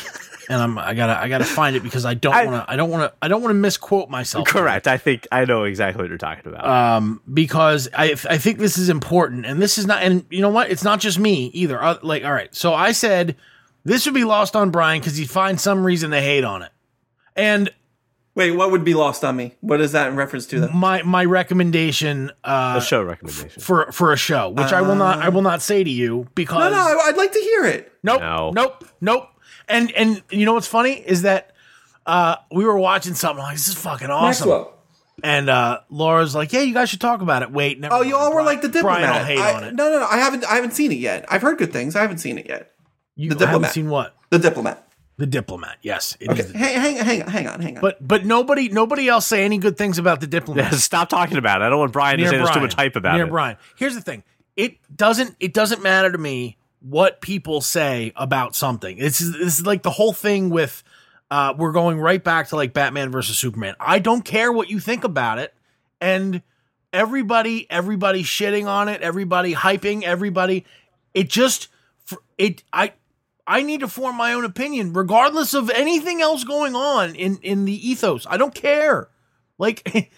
and 0.48 0.60
I'm 0.60 0.78
I 0.78 0.94
gotta 0.94 1.18
I 1.18 1.28
gotta 1.28 1.44
find 1.44 1.76
it 1.76 1.82
because 1.82 2.04
I 2.04 2.14
don't 2.14 2.46
want 2.46 2.66
to 2.66 2.72
I 2.72 2.76
don't 2.76 2.90
want 2.90 3.10
to 3.10 3.16
I 3.22 3.28
don't 3.28 3.42
want 3.42 3.50
to 3.50 3.58
misquote 3.58 4.10
myself. 4.10 4.46
correct. 4.46 4.88
I 4.88 4.98
think 4.98 5.26
I 5.32 5.44
know 5.44 5.64
exactly 5.64 6.02
what 6.02 6.08
you're 6.08 6.18
talking 6.18 6.52
about. 6.52 6.66
Um, 6.66 7.20
because 7.32 7.88
I 7.96 8.12
I 8.28 8.38
think 8.38 8.58
this 8.58 8.78
is 8.78 8.88
important, 8.88 9.46
and 9.46 9.60
this 9.60 9.78
is 9.78 9.86
not, 9.86 10.02
and 10.02 10.24
you 10.30 10.40
know 10.40 10.50
what? 10.50 10.70
It's 10.70 10.84
not 10.84 11.00
just 11.00 11.18
me 11.18 11.46
either. 11.54 11.82
Uh, 11.82 11.98
like, 12.02 12.24
all 12.24 12.32
right, 12.32 12.54
so 12.54 12.74
I 12.74 12.92
said 12.92 13.36
this 13.84 14.04
would 14.06 14.14
be 14.14 14.24
lost 14.24 14.56
on 14.56 14.70
Brian 14.70 15.00
because 15.00 15.16
he 15.16 15.24
finds 15.24 15.62
some 15.62 15.84
reason 15.84 16.10
to 16.10 16.20
hate 16.20 16.44
on 16.44 16.62
it, 16.62 16.72
and 17.36 17.70
Wait, 18.34 18.52
what 18.52 18.70
would 18.70 18.82
be 18.82 18.94
lost 18.94 19.24
on 19.24 19.36
me? 19.36 19.54
What 19.60 19.82
is 19.82 19.92
that 19.92 20.08
in 20.08 20.16
reference 20.16 20.46
to? 20.46 20.60
Then? 20.60 20.74
my 20.74 21.02
my 21.02 21.24
recommendation 21.24 22.30
a 22.44 22.48
uh, 22.48 22.80
show 22.80 23.02
recommendation. 23.02 23.60
for 23.60 23.92
for 23.92 24.12
a 24.12 24.16
show, 24.16 24.48
which 24.48 24.72
I 24.72 24.80
will 24.80 24.94
not 24.94 25.18
I 25.18 25.28
will 25.28 25.42
not 25.42 25.60
say 25.60 25.84
to 25.84 25.90
you 25.90 26.28
because 26.34 26.70
No, 26.70 26.70
no, 26.70 26.78
I- 26.78 27.08
I'd 27.08 27.16
like 27.16 27.32
to 27.32 27.40
hear 27.40 27.66
it. 27.66 27.92
Nope. 28.02 28.20
No. 28.20 28.50
Nope. 28.54 28.84
Nope. 29.00 29.28
And 29.72 29.90
and 29.92 30.22
you 30.30 30.44
know 30.46 30.54
what's 30.54 30.66
funny 30.68 30.92
is 30.92 31.22
that 31.22 31.52
uh 32.06 32.36
we 32.52 32.64
were 32.64 32.78
watching 32.78 33.14
something 33.14 33.42
like 33.42 33.56
this 33.56 33.68
is 33.68 33.74
fucking 33.74 34.10
awesome. 34.10 34.48
Maxwell. 34.48 34.74
And 35.24 35.48
uh 35.48 35.80
Laura's 35.90 36.34
like, 36.34 36.52
Yeah, 36.52 36.60
you 36.60 36.74
guys 36.74 36.90
should 36.90 37.00
talk 37.00 37.20
about 37.22 37.42
it. 37.42 37.50
Wait, 37.50 37.80
never 37.80 37.94
Oh, 37.94 37.98
mind. 37.98 38.10
you 38.10 38.16
all 38.16 38.28
were 38.30 38.42
Brian- 38.42 38.46
like 38.46 38.62
the 38.62 38.68
diplomat. 38.68 39.00
Brian 39.00 39.18
will 39.18 39.24
hate 39.26 39.38
I- 39.38 39.54
on 39.54 39.64
it. 39.64 39.74
No, 39.74 39.90
no, 39.90 39.98
no. 40.00 40.06
I 40.06 40.16
haven't. 40.18 40.44
I 40.44 40.54
haven't 40.56 40.72
seen 40.72 40.92
it 40.92 40.98
yet. 40.98 41.24
I've 41.28 41.42
heard 41.42 41.58
good 41.58 41.72
things. 41.72 41.96
I 41.96 42.02
haven't 42.02 42.18
seen 42.18 42.38
it 42.38 42.46
yet. 42.48 42.70
you 43.16 43.28
the 43.30 43.34
haven't 43.46 43.48
diplomat. 43.62 43.72
seen 43.72 43.88
what? 43.90 44.14
The 44.30 44.38
diplomat. 44.38 44.88
The 45.18 45.26
diplomat. 45.26 45.76
Yes. 45.82 46.16
it 46.18 46.30
Okay, 46.30 46.40
is. 46.40 46.52
hang, 46.52 46.74
hang, 46.80 46.96
hang, 46.96 47.20
hang 47.20 47.46
on, 47.46 47.60
hang 47.60 47.76
on. 47.76 47.80
But 47.82 48.06
but 48.06 48.24
nobody 48.24 48.68
nobody 48.70 49.08
else 49.08 49.26
say 49.26 49.44
any 49.44 49.58
good 49.58 49.76
things 49.76 49.98
about 49.98 50.20
the 50.20 50.26
diplomat. 50.26 50.72
Stop 50.90 51.08
talking 51.10 51.36
about 51.36 51.62
it. 51.62 51.66
I 51.66 51.68
don't 51.68 51.78
want 51.78 51.92
Brian 51.92 52.16
to 52.16 52.22
near 52.22 52.30
say 52.30 52.36
there's 52.38 52.50
too 52.50 52.60
much 52.60 52.74
hype 52.74 52.96
about 52.96 53.14
near 53.16 53.26
it. 53.26 53.30
Brian. 53.30 53.56
Here's 53.76 53.94
the 53.94 54.00
thing. 54.00 54.24
It 54.56 54.78
doesn't 54.96 55.36
it 55.38 55.52
doesn't 55.54 55.82
matter 55.82 56.10
to 56.10 56.18
me 56.18 56.56
what 56.82 57.20
people 57.20 57.60
say 57.60 58.12
about 58.16 58.54
something. 58.54 58.98
This 58.98 59.20
is 59.20 59.32
this 59.32 59.58
is 59.60 59.66
like 59.66 59.82
the 59.82 59.90
whole 59.90 60.12
thing 60.12 60.50
with 60.50 60.82
uh 61.30 61.54
we're 61.56 61.72
going 61.72 61.98
right 61.98 62.22
back 62.22 62.48
to 62.48 62.56
like 62.56 62.72
Batman 62.72 63.10
versus 63.10 63.38
Superman. 63.38 63.74
I 63.78 63.98
don't 63.98 64.24
care 64.24 64.52
what 64.52 64.68
you 64.68 64.80
think 64.80 65.04
about 65.04 65.38
it. 65.38 65.54
And 66.00 66.42
everybody 66.92 67.66
everybody 67.70 68.22
shitting 68.22 68.66
on 68.66 68.88
it, 68.88 69.00
everybody 69.00 69.54
hyping, 69.54 70.02
everybody 70.02 70.64
it 71.14 71.28
just 71.28 71.68
it 72.36 72.64
I 72.72 72.92
I 73.46 73.62
need 73.62 73.80
to 73.80 73.88
form 73.88 74.16
my 74.16 74.34
own 74.34 74.44
opinion 74.44 74.92
regardless 74.92 75.54
of 75.54 75.70
anything 75.70 76.20
else 76.20 76.44
going 76.44 76.74
on 76.74 77.14
in 77.14 77.38
in 77.42 77.64
the 77.64 77.88
ethos. 77.88 78.26
I 78.28 78.36
don't 78.36 78.54
care. 78.54 79.08
Like 79.58 79.82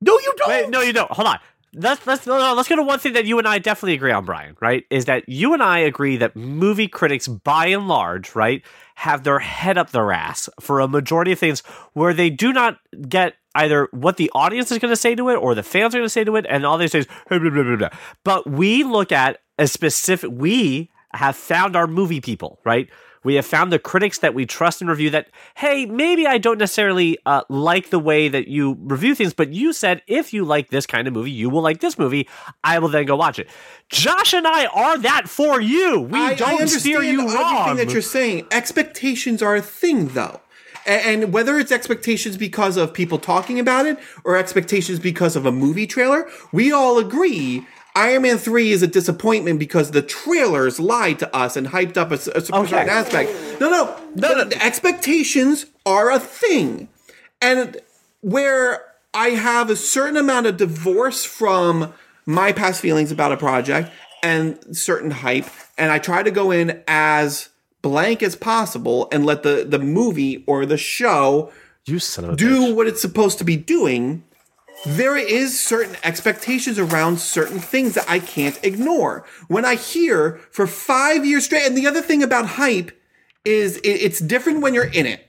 no 0.00 0.18
you 0.18 0.34
don't. 0.36 0.48
Wait, 0.48 0.70
no, 0.70 0.80
you 0.82 0.92
don't. 0.92 1.10
Hold 1.10 1.28
on. 1.28 1.38
Let's 1.78 2.06
let's 2.06 2.26
let's 2.26 2.68
go 2.68 2.76
to 2.76 2.82
one 2.82 2.98
thing 2.98 3.12
that 3.12 3.26
you 3.26 3.38
and 3.38 3.46
I 3.46 3.58
definitely 3.58 3.94
agree 3.94 4.10
on, 4.10 4.24
Brian. 4.24 4.56
Right? 4.60 4.84
Is 4.88 5.04
that 5.04 5.28
you 5.28 5.52
and 5.52 5.62
I 5.62 5.80
agree 5.80 6.16
that 6.16 6.34
movie 6.34 6.88
critics, 6.88 7.28
by 7.28 7.66
and 7.66 7.86
large, 7.86 8.34
right, 8.34 8.62
have 8.94 9.24
their 9.24 9.40
head 9.40 9.76
up 9.76 9.90
their 9.90 10.10
ass 10.10 10.48
for 10.58 10.80
a 10.80 10.88
majority 10.88 11.32
of 11.32 11.38
things 11.38 11.60
where 11.92 12.14
they 12.14 12.30
do 12.30 12.52
not 12.52 12.78
get 13.08 13.34
either 13.54 13.88
what 13.92 14.16
the 14.16 14.30
audience 14.34 14.72
is 14.72 14.78
going 14.78 14.92
to 14.92 14.96
say 14.96 15.14
to 15.14 15.28
it 15.28 15.36
or 15.36 15.54
the 15.54 15.62
fans 15.62 15.94
are 15.94 15.98
going 15.98 16.06
to 16.06 16.10
say 16.10 16.24
to 16.24 16.36
it, 16.36 16.46
and 16.48 16.64
all 16.64 16.78
these 16.78 16.92
things. 16.92 17.06
blah, 17.28 17.38
blah, 17.38 17.76
blah. 17.76 17.90
But 18.24 18.48
we 18.48 18.82
look 18.82 19.12
at 19.12 19.40
a 19.58 19.66
specific. 19.66 20.30
We 20.32 20.90
have 21.12 21.36
found 21.36 21.76
our 21.76 21.86
movie 21.86 22.20
people, 22.22 22.58
right? 22.64 22.88
We 23.26 23.34
have 23.34 23.44
found 23.44 23.72
the 23.72 23.80
critics 23.80 24.20
that 24.20 24.34
we 24.34 24.46
trust 24.46 24.80
and 24.80 24.88
review 24.88 25.10
that, 25.10 25.30
hey, 25.56 25.84
maybe 25.84 26.28
I 26.28 26.38
don't 26.38 26.58
necessarily 26.58 27.18
uh, 27.26 27.42
like 27.48 27.90
the 27.90 27.98
way 27.98 28.28
that 28.28 28.46
you 28.46 28.78
review 28.80 29.16
things, 29.16 29.34
but 29.34 29.52
you 29.52 29.72
said 29.72 30.00
if 30.06 30.32
you 30.32 30.44
like 30.44 30.70
this 30.70 30.86
kind 30.86 31.08
of 31.08 31.14
movie, 31.14 31.32
you 31.32 31.50
will 31.50 31.60
like 31.60 31.80
this 31.80 31.98
movie. 31.98 32.28
I 32.62 32.78
will 32.78 32.88
then 32.88 33.04
go 33.04 33.16
watch 33.16 33.40
it. 33.40 33.48
Josh 33.88 34.32
and 34.32 34.46
I 34.46 34.66
are 34.66 34.96
that 34.98 35.28
for 35.28 35.60
you. 35.60 36.02
We 36.02 36.20
I, 36.20 36.34
don't 36.34 36.48
I 36.48 36.52
understand 36.52 36.80
steer 36.82 37.02
you 37.02 37.22
everything 37.22 37.36
wrong. 37.36 37.76
that 37.78 37.90
you're 37.90 38.00
saying. 38.00 38.46
Expectations 38.52 39.42
are 39.42 39.56
a 39.56 39.62
thing, 39.62 40.06
though. 40.08 40.40
And 40.86 41.32
whether 41.32 41.58
it's 41.58 41.72
expectations 41.72 42.36
because 42.36 42.76
of 42.76 42.94
people 42.94 43.18
talking 43.18 43.58
about 43.58 43.86
it 43.86 43.98
or 44.22 44.36
expectations 44.36 45.00
because 45.00 45.34
of 45.34 45.44
a 45.44 45.50
movie 45.50 45.88
trailer, 45.88 46.28
we 46.52 46.70
all 46.70 46.98
agree 46.98 47.66
Iron 47.96 48.22
Man 48.22 48.36
3 48.38 48.70
is 48.72 48.82
a 48.82 48.86
disappointment 48.86 49.58
because 49.58 49.90
the 49.90 50.02
trailers 50.02 50.78
lied 50.78 51.18
to 51.20 51.34
us 51.34 51.56
and 51.56 51.68
hyped 51.68 51.96
up 51.96 52.12
a 52.12 52.18
certain 52.18 52.54
Okay. 52.54 52.76
aspect. 52.76 53.32
No, 53.60 53.70
no, 53.70 53.96
no, 54.14 54.34
no. 54.34 54.44
the 54.44 54.62
Expectations 54.62 55.66
are 55.86 56.10
a 56.10 56.18
thing. 56.20 56.88
And 57.40 57.78
where 58.20 58.84
I 59.14 59.28
have 59.30 59.70
a 59.70 59.76
certain 59.76 60.16
amount 60.18 60.46
of 60.46 60.58
divorce 60.58 61.24
from 61.24 61.94
my 62.26 62.52
past 62.52 62.82
feelings 62.82 63.10
about 63.10 63.32
a 63.32 63.36
project 63.38 63.90
and 64.22 64.58
certain 64.76 65.10
hype, 65.10 65.46
and 65.78 65.90
I 65.90 65.98
try 65.98 66.22
to 66.22 66.30
go 66.30 66.50
in 66.50 66.82
as 66.86 67.48
blank 67.80 68.22
as 68.22 68.36
possible 68.36 69.08
and 69.10 69.24
let 69.24 69.42
the, 69.42 69.64
the 69.66 69.78
movie 69.78 70.44
or 70.46 70.66
the 70.66 70.76
show 70.76 71.50
you 71.86 71.98
son 72.00 72.24
of 72.26 72.30
a 72.32 72.36
do 72.36 72.60
bitch. 72.72 72.74
what 72.74 72.86
it's 72.88 73.00
supposed 73.00 73.38
to 73.38 73.44
be 73.44 73.56
doing, 73.56 74.24
there 74.84 75.16
is 75.16 75.58
certain 75.58 75.96
expectations 76.04 76.78
around 76.78 77.18
certain 77.18 77.58
things 77.58 77.94
that 77.94 78.08
I 78.08 78.18
can't 78.18 78.58
ignore. 78.62 79.24
When 79.48 79.64
I 79.64 79.74
hear 79.74 80.40
for 80.50 80.66
five 80.66 81.24
years 81.24 81.44
straight, 81.44 81.66
and 81.66 81.76
the 81.76 81.86
other 81.86 82.02
thing 82.02 82.22
about 82.22 82.46
hype 82.46 82.92
is 83.44 83.80
it's 83.84 84.18
different 84.20 84.60
when 84.60 84.74
you're 84.74 84.84
in 84.84 85.06
it. 85.06 85.28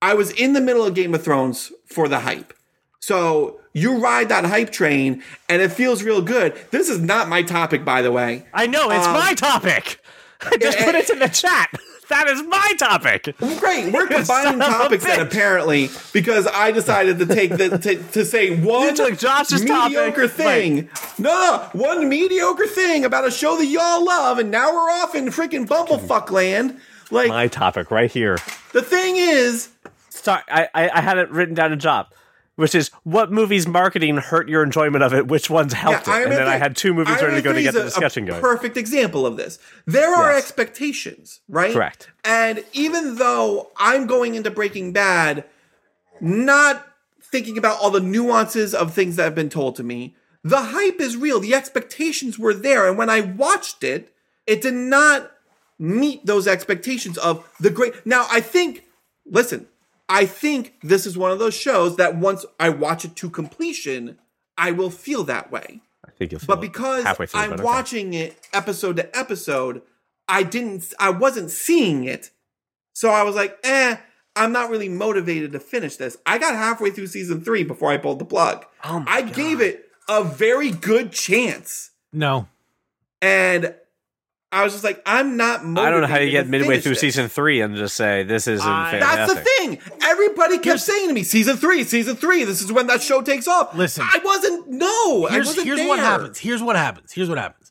I 0.00 0.14
was 0.14 0.30
in 0.32 0.52
the 0.52 0.60
middle 0.60 0.84
of 0.84 0.94
Game 0.94 1.14
of 1.14 1.22
Thrones 1.24 1.72
for 1.86 2.08
the 2.08 2.20
hype. 2.20 2.52
So 3.00 3.60
you 3.72 3.98
ride 3.98 4.28
that 4.30 4.44
hype 4.44 4.70
train 4.70 5.22
and 5.48 5.62
it 5.62 5.70
feels 5.72 6.02
real 6.02 6.22
good. 6.22 6.54
This 6.70 6.88
is 6.88 7.00
not 7.00 7.28
my 7.28 7.42
topic, 7.42 7.84
by 7.84 8.02
the 8.02 8.10
way. 8.12 8.46
I 8.52 8.66
know, 8.66 8.90
it's 8.90 9.06
Um, 9.06 9.12
my 9.14 9.34
topic. 9.34 10.00
I 10.40 10.56
Just 10.56 10.78
put 10.78 10.94
it 10.94 11.08
in 11.10 11.18
the 11.18 11.28
chat. 11.28 11.70
That 12.08 12.28
is 12.28 12.42
my 12.44 12.72
topic. 12.78 13.34
Great, 13.58 13.92
we're 13.92 14.06
combining 14.06 14.24
son 14.26 14.54
of 14.54 14.60
a 14.60 14.64
topics 14.64 15.04
then 15.04 15.20
apparently 15.20 15.90
because 16.12 16.46
I 16.46 16.70
decided 16.70 17.18
to 17.18 17.26
take 17.26 17.50
the 17.56 17.78
to, 17.78 17.96
to 18.12 18.24
say 18.24 18.60
one 18.60 18.94
took 18.94 19.18
Josh's 19.18 19.62
mediocre 19.64 20.28
topic. 20.28 20.30
thing. 20.30 20.88
No, 21.18 21.30
no, 21.30 21.68
one 21.80 22.08
mediocre 22.08 22.66
thing 22.66 23.04
about 23.04 23.26
a 23.26 23.30
show 23.30 23.56
that 23.56 23.66
y'all 23.66 24.04
love, 24.04 24.38
and 24.38 24.50
now 24.50 24.72
we're 24.72 24.90
off 24.90 25.14
in 25.14 25.26
freaking 25.26 25.66
bumblefuck 25.66 26.30
land. 26.30 26.78
Like 27.10 27.28
My 27.28 27.48
topic 27.48 27.90
right 27.90 28.10
here. 28.10 28.38
the 28.72 28.82
thing 28.82 29.16
is, 29.16 29.68
Sorry, 30.10 30.42
I, 30.48 30.68
I, 30.74 30.90
I 30.94 31.00
had 31.00 31.18
it 31.18 31.30
written 31.30 31.54
down 31.54 31.72
in 31.72 31.78
job. 31.78 32.08
Which 32.56 32.74
is 32.74 32.90
what 33.04 33.30
movies 33.30 33.66
marketing 33.66 34.16
hurt 34.16 34.48
your 34.48 34.62
enjoyment 34.62 35.04
of 35.04 35.14
it, 35.14 35.28
which 35.28 35.48
ones 35.48 35.72
helped 35.72 36.08
Yeah, 36.08 36.20
it, 36.20 36.24
and 36.24 36.32
then 36.32 36.48
I 36.48 36.56
had 36.56 36.74
two 36.74 36.92
movies 36.92 37.14
Iron 37.16 37.30
ready 37.30 37.36
to 37.36 37.42
go 37.42 37.52
to 37.52 37.62
get 37.62 37.74
the 37.74 37.84
discussion 37.84 38.24
a 38.24 38.26
going. 38.28 38.40
Perfect 38.40 38.76
example 38.76 39.26
of 39.26 39.36
this. 39.36 39.58
There 39.86 40.12
are 40.14 40.32
Yes. 40.32 40.42
expectations, 40.42 41.40
right? 41.48 41.72
Correct. 41.72 42.10
And 42.24 42.64
even 42.72 43.16
though 43.16 43.70
I'm 43.76 44.06
going 44.06 44.34
into 44.34 44.50
Breaking 44.50 44.92
Bad, 44.92 45.44
not 46.20 46.86
thinking 47.22 47.58
about 47.58 47.78
all 47.80 47.90
the 47.90 48.00
nuances 48.00 48.74
of 48.74 48.94
things 48.94 49.16
that 49.16 49.24
have 49.24 49.34
been 49.34 49.50
told 49.50 49.76
to 49.76 49.82
me, 49.82 50.16
the 50.42 50.62
hype 50.62 51.00
is 51.00 51.16
real. 51.16 51.40
The 51.40 51.54
expectations 51.54 52.38
were 52.38 52.54
there, 52.54 52.88
and 52.88 52.96
when 52.96 53.10
I 53.10 53.20
watched 53.20 53.84
it, 53.84 54.14
it 54.46 54.62
did 54.62 54.74
not 54.74 55.32
meet 55.78 56.24
those 56.24 56.46
expectations 56.46 57.18
of 57.18 57.46
the 57.60 57.68
great. 57.68 58.06
Now, 58.06 58.26
I 58.30 58.40
think, 58.40 58.84
listen, 59.26 59.66
I 60.08 60.26
think 60.26 60.74
this 60.82 61.06
is 61.06 61.18
one 61.18 61.30
of 61.30 61.38
those 61.38 61.54
shows 61.54 61.96
that 61.96 62.16
once 62.16 62.44
I 62.60 62.68
watch 62.68 63.04
it 63.04 63.16
to 63.16 63.30
completion, 63.30 64.18
I 64.56 64.70
will 64.70 64.90
feel 64.90 65.24
that 65.24 65.50
way. 65.50 65.80
I 66.06 66.10
think 66.12 66.32
you'll 66.32 66.40
feel 66.40 66.54
But 66.54 66.60
because 66.60 67.04
halfway 67.04 67.26
through, 67.26 67.40
I'm 67.40 67.50
but 67.50 67.60
okay. 67.60 67.64
watching 67.64 68.14
it 68.14 68.38
episode 68.52 68.96
to 68.96 69.16
episode, 69.16 69.82
I 70.28 70.42
didn't, 70.42 70.94
I 70.98 71.10
wasn't 71.10 71.50
seeing 71.50 72.04
it. 72.04 72.30
So 72.92 73.10
I 73.10 73.24
was 73.24 73.34
like, 73.34 73.58
eh, 73.64 73.96
I'm 74.36 74.52
not 74.52 74.70
really 74.70 74.88
motivated 74.88 75.52
to 75.52 75.60
finish 75.60 75.96
this. 75.96 76.16
I 76.24 76.38
got 76.38 76.54
halfway 76.54 76.90
through 76.90 77.08
season 77.08 77.40
three 77.42 77.64
before 77.64 77.90
I 77.90 77.96
pulled 77.96 78.18
the 78.18 78.24
plug. 78.24 78.64
Oh 78.84 79.00
my 79.00 79.10
I 79.10 79.22
gave 79.22 79.60
it 79.60 79.90
a 80.08 80.22
very 80.22 80.70
good 80.70 81.10
chance. 81.12 81.90
No. 82.12 82.48
And 83.20 83.74
I 84.56 84.64
was 84.64 84.72
just 84.72 84.84
like, 84.84 85.02
I'm 85.04 85.36
not 85.36 85.64
motivated. 85.64 85.86
I 85.86 85.90
don't 85.90 86.00
know 86.00 86.06
how 86.06 86.18
you 86.18 86.30
get 86.30 86.48
midway 86.48 86.80
through 86.80 86.92
this. 86.92 87.00
season 87.00 87.28
three 87.28 87.60
and 87.60 87.76
just 87.76 87.94
say 87.94 88.22
this 88.22 88.46
isn't 88.46 88.66
I- 88.66 88.92
fantastic. 88.92 89.34
That's 89.34 89.34
the 89.34 89.76
thing. 89.76 89.98
Everybody 90.02 90.58
kept 90.58 90.80
saying 90.80 91.08
to 91.08 91.14
me, 91.14 91.24
season 91.24 91.58
three, 91.58 91.84
season 91.84 92.16
three, 92.16 92.44
this 92.44 92.62
is 92.62 92.72
when 92.72 92.86
that 92.86 93.02
show 93.02 93.20
takes 93.20 93.46
off. 93.46 93.74
Listen. 93.74 94.04
I 94.08 94.18
wasn't, 94.24 94.68
no, 94.70 95.26
I 95.26 95.32
Here's 95.32 95.48
wasn't 95.48 95.66
here's 95.66 95.86
what 95.86 95.98
happens. 95.98 96.38
Here's 96.38 96.62
what 96.62 96.76
happens. 96.76 97.12
Here's 97.12 97.28
what 97.28 97.36
happens. 97.36 97.70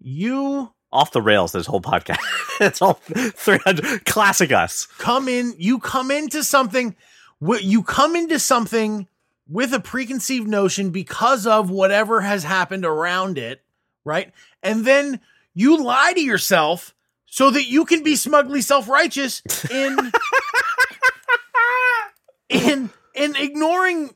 You 0.00 0.72
Off 0.92 1.12
the 1.12 1.22
rails, 1.22 1.52
this 1.52 1.66
whole 1.66 1.80
podcast. 1.80 2.18
it's 2.60 2.82
all 2.82 2.94
300 2.94 4.04
classic 4.04 4.50
us. 4.50 4.86
come 4.98 5.28
in 5.28 5.54
you 5.56 5.78
come 5.78 6.10
into 6.10 6.42
something 6.42 6.96
you 7.40 7.82
come 7.84 8.16
into 8.16 8.38
something 8.40 9.06
with 9.48 9.72
a 9.72 9.80
preconceived 9.80 10.48
notion 10.48 10.90
because 10.90 11.46
of 11.46 11.70
whatever 11.70 12.22
has 12.22 12.42
happened 12.44 12.84
around 12.84 13.38
it 13.38 13.62
right 14.04 14.32
and 14.62 14.84
then 14.84 15.20
you 15.54 15.82
lie 15.82 16.12
to 16.12 16.20
yourself 16.20 16.94
so 17.26 17.50
that 17.50 17.64
you 17.68 17.84
can 17.84 18.02
be 18.02 18.16
smugly 18.16 18.60
self-righteous 18.60 19.42
in 19.70 19.96
in 22.48 22.90
in 23.14 23.36
ignoring 23.36 24.14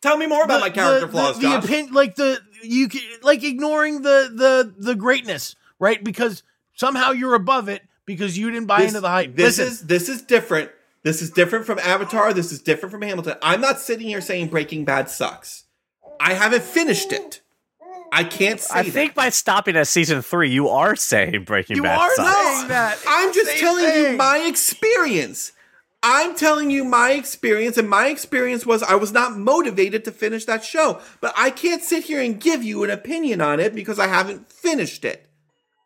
Tell 0.00 0.16
me 0.16 0.26
more 0.26 0.42
about 0.42 0.54
the- 0.56 0.60
my 0.60 0.70
character 0.70 1.06
the- 1.06 1.12
flaws, 1.12 1.36
the, 1.36 1.42
the 1.42 1.48
Josh. 1.54 1.64
opin- 1.64 1.92
like 1.92 2.14
the 2.16 2.40
you 2.62 2.88
like 3.22 3.42
ignoring 3.44 4.02
the 4.02 4.30
the 4.34 4.74
the 4.78 4.94
greatness 4.94 5.54
right 5.78 6.02
because 6.02 6.42
somehow 6.74 7.10
you're 7.12 7.34
above 7.34 7.68
it 7.68 7.82
because 8.04 8.36
you 8.36 8.50
didn't 8.50 8.66
buy 8.66 8.82
into 8.82 9.00
the 9.00 9.08
hype 9.08 9.36
This 9.36 9.58
Listen, 9.58 9.66
is 9.66 9.80
this 9.86 10.08
is 10.08 10.22
different. 10.22 10.70
This 11.04 11.20
is 11.22 11.30
different 11.30 11.66
from 11.66 11.78
Avatar. 11.80 12.32
This 12.32 12.52
is 12.52 12.60
different 12.62 12.92
from 12.92 13.02
Hamilton. 13.02 13.34
I'm 13.42 13.60
not 13.60 13.80
sitting 13.80 14.06
here 14.06 14.20
saying 14.20 14.48
Breaking 14.48 14.84
Bad 14.84 15.10
sucks. 15.10 15.64
I 16.20 16.34
haven't 16.34 16.62
finished 16.62 17.12
it. 17.12 17.41
I 18.12 18.24
can't 18.24 18.60
say 18.60 18.80
I 18.80 18.82
that. 18.82 18.90
think 18.92 19.14
by 19.14 19.30
stopping 19.30 19.74
at 19.74 19.88
season 19.88 20.20
three, 20.20 20.50
you 20.50 20.68
are 20.68 20.94
saying 20.94 21.44
Breaking 21.44 21.76
You 21.76 21.82
Bad 21.82 21.98
are 21.98 22.14
sucks. 22.14 22.56
saying 22.56 22.68
that. 22.68 22.98
I'm 23.08 23.32
just 23.32 23.50
Same 23.52 23.60
telling 23.60 23.94
you 24.12 24.16
my 24.18 24.38
experience. 24.46 25.52
I'm 26.02 26.34
telling 26.34 26.70
you 26.70 26.84
my 26.84 27.12
experience, 27.12 27.78
and 27.78 27.88
my 27.88 28.08
experience 28.08 28.66
was 28.66 28.82
I 28.82 28.96
was 28.96 29.12
not 29.12 29.36
motivated 29.38 30.04
to 30.04 30.12
finish 30.12 30.44
that 30.44 30.62
show. 30.62 31.00
But 31.20 31.32
I 31.36 31.50
can't 31.50 31.82
sit 31.82 32.04
here 32.04 32.20
and 32.20 32.38
give 32.38 32.62
you 32.62 32.84
an 32.84 32.90
opinion 32.90 33.40
on 33.40 33.60
it 33.60 33.74
because 33.74 33.98
I 33.98 34.08
haven't 34.08 34.50
finished 34.52 35.04
it. 35.04 35.26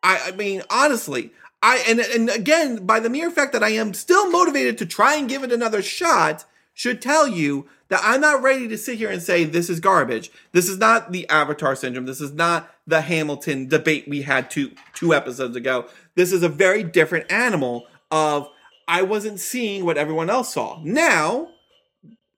I, 0.03 0.19
I 0.27 0.31
mean, 0.31 0.63
honestly, 0.69 1.31
I 1.63 1.77
and 1.87 1.99
and 1.99 2.29
again, 2.29 2.85
by 2.85 2.99
the 2.99 3.09
mere 3.09 3.31
fact 3.31 3.53
that 3.53 3.63
I 3.63 3.69
am 3.69 3.93
still 3.93 4.29
motivated 4.29 4.77
to 4.79 4.85
try 4.85 5.15
and 5.15 5.29
give 5.29 5.43
it 5.43 5.51
another 5.53 5.81
shot, 5.81 6.45
should 6.73 7.01
tell 7.01 7.27
you 7.27 7.67
that 7.89 8.01
I'm 8.03 8.21
not 8.21 8.41
ready 8.41 8.67
to 8.67 8.77
sit 8.77 8.97
here 8.97 9.09
and 9.09 9.21
say 9.21 9.43
this 9.43 9.69
is 9.69 9.79
garbage. 9.79 10.31
This 10.51 10.67
is 10.67 10.77
not 10.77 11.11
the 11.11 11.27
Avatar 11.29 11.75
syndrome. 11.75 12.05
This 12.05 12.21
is 12.21 12.33
not 12.33 12.69
the 12.85 13.01
Hamilton 13.01 13.67
debate 13.67 14.07
we 14.07 14.23
had 14.23 14.49
two 14.49 14.71
two 14.93 15.13
episodes 15.13 15.55
ago. 15.55 15.87
This 16.15 16.31
is 16.31 16.43
a 16.43 16.49
very 16.49 16.83
different 16.83 17.31
animal 17.31 17.87
of 18.11 18.49
I 18.87 19.01
wasn't 19.01 19.39
seeing 19.39 19.85
what 19.85 19.97
everyone 19.97 20.29
else 20.29 20.53
saw. 20.53 20.79
Now, 20.83 21.49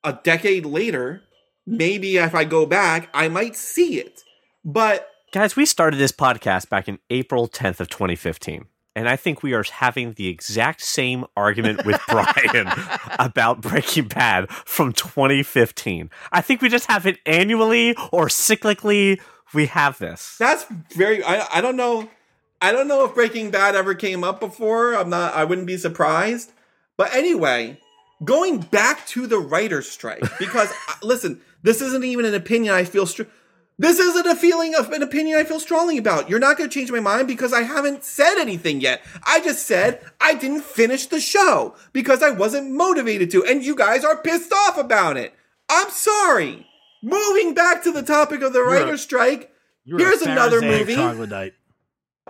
a 0.04 0.14
decade 0.14 0.66
later, 0.66 1.22
maybe 1.66 2.18
if 2.18 2.34
I 2.34 2.44
go 2.44 2.66
back, 2.66 3.10
I 3.14 3.28
might 3.28 3.56
see 3.56 4.00
it. 4.00 4.24
But 4.66 5.10
Guys, 5.32 5.56
we 5.56 5.66
started 5.68 5.98
this 5.98 6.12
podcast 6.12 6.70
back 6.70 6.88
in 6.88 6.98
April 7.12 7.48
10th 7.48 7.80
of 7.80 7.90
2015. 7.90 8.66
And 8.96 9.08
I 9.08 9.16
think 9.16 9.44
we 9.44 9.54
are 9.54 9.64
having 9.64 10.14
the 10.14 10.28
exact 10.28 10.82
same 10.82 11.26
argument 11.38 11.86
with 11.86 12.02
Brian 12.10 12.68
about 13.20 13.62
Breaking 13.62 14.08
Bad 14.08 14.50
from 14.50 14.94
2015. 14.94 16.10
I 16.32 16.42
think 16.42 16.62
we 16.62 16.70
just 16.70 16.88
have 16.88 17.06
it 17.06 17.20
annually 17.26 17.96
or 18.12 18.28
cyclically. 18.28 19.22
We 19.54 19.68
have 19.68 19.98
this. 20.00 20.36
That's 20.38 20.66
very. 20.96 21.24
I 21.24 21.48
I 21.58 21.62
don't 21.62 21.76
know. 21.76 22.10
I 22.62 22.72
don't 22.72 22.88
know 22.88 23.06
if 23.06 23.16
Breaking 23.16 23.52
Bad 23.52 23.76
ever 23.76 23.96
came 23.96 24.24
up 24.24 24.40
before. 24.40 24.94
I'm 24.96 25.10
not. 25.10 25.34
I 25.34 25.46
wouldn't 25.46 25.68
be 25.68 25.78
surprised. 25.78 26.52
But 26.98 27.14
anyway, 27.16 27.80
going 28.24 28.60
back 28.60 29.06
to 29.08 29.28
the 29.28 29.40
writer's 29.40 29.90
strike 29.90 30.24
because 30.38 30.72
uh, 30.90 30.94
listen, 31.02 31.42
this 31.64 31.82
isn't 31.82 32.04
even 32.04 32.26
an 32.26 32.34
opinion 32.34 32.74
I 32.74 32.84
feel. 32.84 33.06
Str- 33.06 33.24
this 33.80 33.98
isn't 33.98 34.28
a 34.28 34.36
feeling 34.36 34.76
of 34.76 34.92
an 34.92 35.02
opinion 35.02 35.40
I 35.40 35.44
feel 35.46 35.60
strongly 35.60 35.98
about. 35.98 36.30
You're 36.30 36.38
not 36.38 36.58
going 36.58 36.70
to 36.70 36.74
change 36.74 36.92
my 36.92 37.00
mind 37.00 37.28
because 37.28 37.54
I 37.54 37.62
haven't 37.64 38.04
said 38.04 38.36
anything 38.38 38.82
yet. 38.82 39.02
I 39.24 39.40
just 39.40 39.66
said 39.66 40.02
I 40.22 40.36
didn't 40.36 40.64
finish 40.64 41.08
the 41.08 41.20
show 41.22 41.76
because 41.94 42.22
I 42.22 42.30
wasn't 42.30 42.72
motivated 42.72 43.32
to, 43.32 43.44
and 43.46 43.64
you 43.64 43.76
guys 43.76 44.04
are 44.06 44.18
pissed 44.22 44.52
off 44.54 44.78
about 44.78 45.18
it. 45.18 45.34
I'm 45.70 45.90
sorry. 45.90 46.68
Moving 47.02 47.54
back 47.54 47.82
to 47.84 47.92
the 47.92 48.04
topic 48.04 48.42
of 48.42 48.52
the 48.54 48.60
a- 48.60 48.66
writer's 48.68 49.02
strike. 49.02 49.52
You're 49.86 50.00
a 50.00 50.04
Here's 50.04 50.22
another 50.24 50.62
movie. 50.62 50.94
troglodyte. 50.96 51.54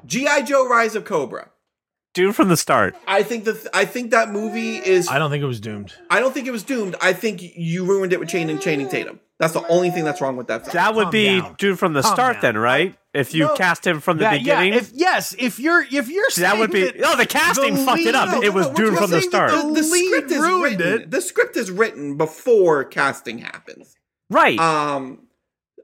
GI 0.06 0.44
Joe: 0.46 0.68
Rise 0.70 0.96
of 0.96 1.04
Cobra. 1.04 1.50
Dude 2.14 2.36
from 2.36 2.48
the 2.50 2.58
start. 2.58 2.96
I 3.08 3.24
think 3.24 3.46
that 3.46 3.68
I 3.74 3.86
think 3.86 4.12
that 4.12 4.30
movie 4.32 4.78
is. 4.78 5.08
I 5.10 5.20
don't 5.20 5.30
think 5.32 5.44
it 5.44 5.48
was 5.48 5.60
doomed. 5.60 5.94
I 6.10 6.20
don't 6.20 6.34
think 6.34 6.48
it 6.48 6.52
was 6.52 6.64
doomed. 6.64 6.96
I 7.02 7.14
think 7.14 7.42
you 7.42 7.86
ruined 7.86 8.14
it 8.14 8.20
with 8.20 8.30
Channing 8.30 8.60
Channing 8.60 8.88
Tatum. 8.90 9.20
That's 9.40 9.54
the 9.54 9.66
only 9.70 9.90
thing 9.90 10.04
that's 10.04 10.20
wrong 10.20 10.36
with 10.36 10.48
that 10.48 10.64
film. 10.66 10.74
That 10.74 10.96
would 10.96 11.04
Calm 11.06 11.12
be 11.12 11.40
down. 11.40 11.56
dude 11.58 11.80
from 11.80 11.94
the 11.94 12.02
Calm 12.02 12.14
start, 12.14 12.34
down. 12.36 12.42
then, 12.42 12.58
right? 12.58 12.96
If 13.14 13.34
you 13.34 13.46
No. 13.46 13.56
cast 13.56 13.88
him 13.88 14.02
from 14.02 14.18
the 14.18 14.26
That- 14.26 14.42
yeah, 14.42 14.60
beginning, 14.62 14.74
if 14.80 14.92
yes, 14.94 15.34
if 15.40 15.60
you're 15.60 15.82
if 15.82 16.10
you're 16.10 16.28
that 16.38 16.58
would 16.60 16.72
be. 16.72 16.82
saying 16.90 17.02
Oh, 17.04 17.16
the 17.16 17.26
casting 17.26 17.76
the 17.76 17.86
fucked 17.86 18.02
it 18.02 18.14
up. 18.16 18.34
lead- 18.34 18.44
it 18.44 18.54
was 18.54 18.68
we're 18.68 18.74
Dune 18.74 18.96
from 18.98 19.10
the 19.10 19.22
saying 19.22 19.32
that 19.32 19.50
start. 19.50 19.52
The, 19.52 19.82
the 19.82 19.88
lead 19.88 20.06
script 20.08 20.32
is 20.32 20.40
ruined 20.40 20.80
written. 20.82 21.02
it. 21.04 21.12
The 21.12 21.22
script 21.22 21.56
is 21.58 21.72
written 21.72 22.18
before 22.18 22.84
casting 22.84 23.40
happens. 23.40 23.96
Right. 24.30 24.60
Um, 24.60 25.22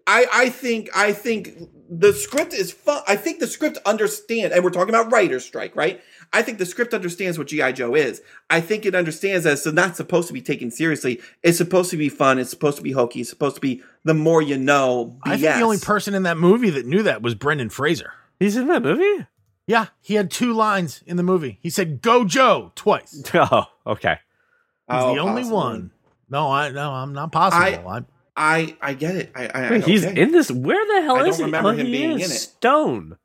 I 0.06 0.28
I 0.32 0.50
think 0.50 0.90
I 0.96 1.14
think 1.14 1.54
the 1.90 2.14
script 2.14 2.54
is 2.54 2.72
fun. 2.72 3.02
I 3.08 3.16
think 3.16 3.40
the 3.40 3.48
script 3.48 3.78
understands, 3.86 4.54
and 4.54 4.64
we're 4.64 4.70
talking 4.70 4.90
about 4.94 5.12
writer's 5.12 5.46
strike, 5.46 5.76
right? 5.76 6.02
I 6.34 6.42
think 6.42 6.58
the 6.58 6.66
script 6.66 6.94
understands 6.94 7.38
what 7.38 7.48
GI 7.48 7.74
Joe 7.74 7.96
is. 7.96 8.22
I 8.50 8.62
think 8.62 8.86
it 8.86 8.96
understands 8.96 9.44
that 9.44 9.54
it's 9.54 9.66
not 9.66 9.96
supposed 9.96 10.28
to 10.28 10.34
be 10.34 10.42
taken 10.42 10.72
seriously. 10.72 11.22
It's 11.44 11.58
supposed 11.58 11.92
to 11.92 11.98
be 11.98 12.10
fun. 12.10 12.40
It's 12.40 12.50
supposed 12.50 12.78
to 12.78 12.84
be 12.84 12.92
hokey. 12.92 13.22
It's 13.22 13.30
supposed 13.30 13.56
to 13.56 13.62
be 13.62 13.82
the 14.04 14.14
more 14.14 14.42
you 14.42 14.58
know. 14.58 15.18
BS. 15.26 15.32
I 15.32 15.38
think 15.38 15.56
the 15.56 15.62
only 15.62 15.80
person 15.80 16.14
in 16.14 16.24
that 16.24 16.38
movie 16.38 16.70
that 16.72 16.86
knew 16.86 17.04
that 17.04 17.22
was 17.22 17.36
Brendan 17.36 17.70
Fraser. 17.70 18.14
He's 18.40 18.58
in 18.58 18.68
that 18.68 18.84
movie? 18.84 19.28
Yeah, 19.68 19.88
he 20.02 20.16
had 20.16 20.30
two 20.30 20.54
lines 20.54 21.02
in 21.08 21.18
the 21.18 21.24
movie. 21.24 21.58
He 21.62 21.70
said 21.70 22.02
"Go 22.02 22.26
Joe" 22.26 22.72
twice. 22.76 23.24
Oh, 23.34 23.66
okay. 23.88 24.20
Oh, 24.88 25.16
the 25.16 25.22
only 25.22 25.42
possibly. 25.42 25.56
one. 25.56 25.92
No, 26.30 26.52
I 26.52 26.70
no, 26.70 26.92
I'm 26.92 27.14
not 27.14 27.32
possible. 27.32 27.90
I, 27.90 28.04
I 28.36 28.78
I 28.82 28.94
get 28.94 29.16
it. 29.16 29.32
I, 29.36 29.48
I, 29.48 29.72
Wait, 29.72 29.84
I 29.84 29.86
he's 29.86 30.06
okay. 30.06 30.22
in 30.22 30.32
this. 30.32 30.52
Where 30.52 30.86
the 30.86 31.02
hell 31.06 31.16
I 31.18 31.28
is 31.28 31.38
don't 31.38 31.38
he? 31.38 31.44
remember 31.46 31.70
oh, 31.70 31.74
him 31.74 31.86
he 31.88 31.92
being 31.92 32.20
is 32.20 32.30
in 32.30 32.36
it. 32.36 32.40
Stone. 32.40 33.18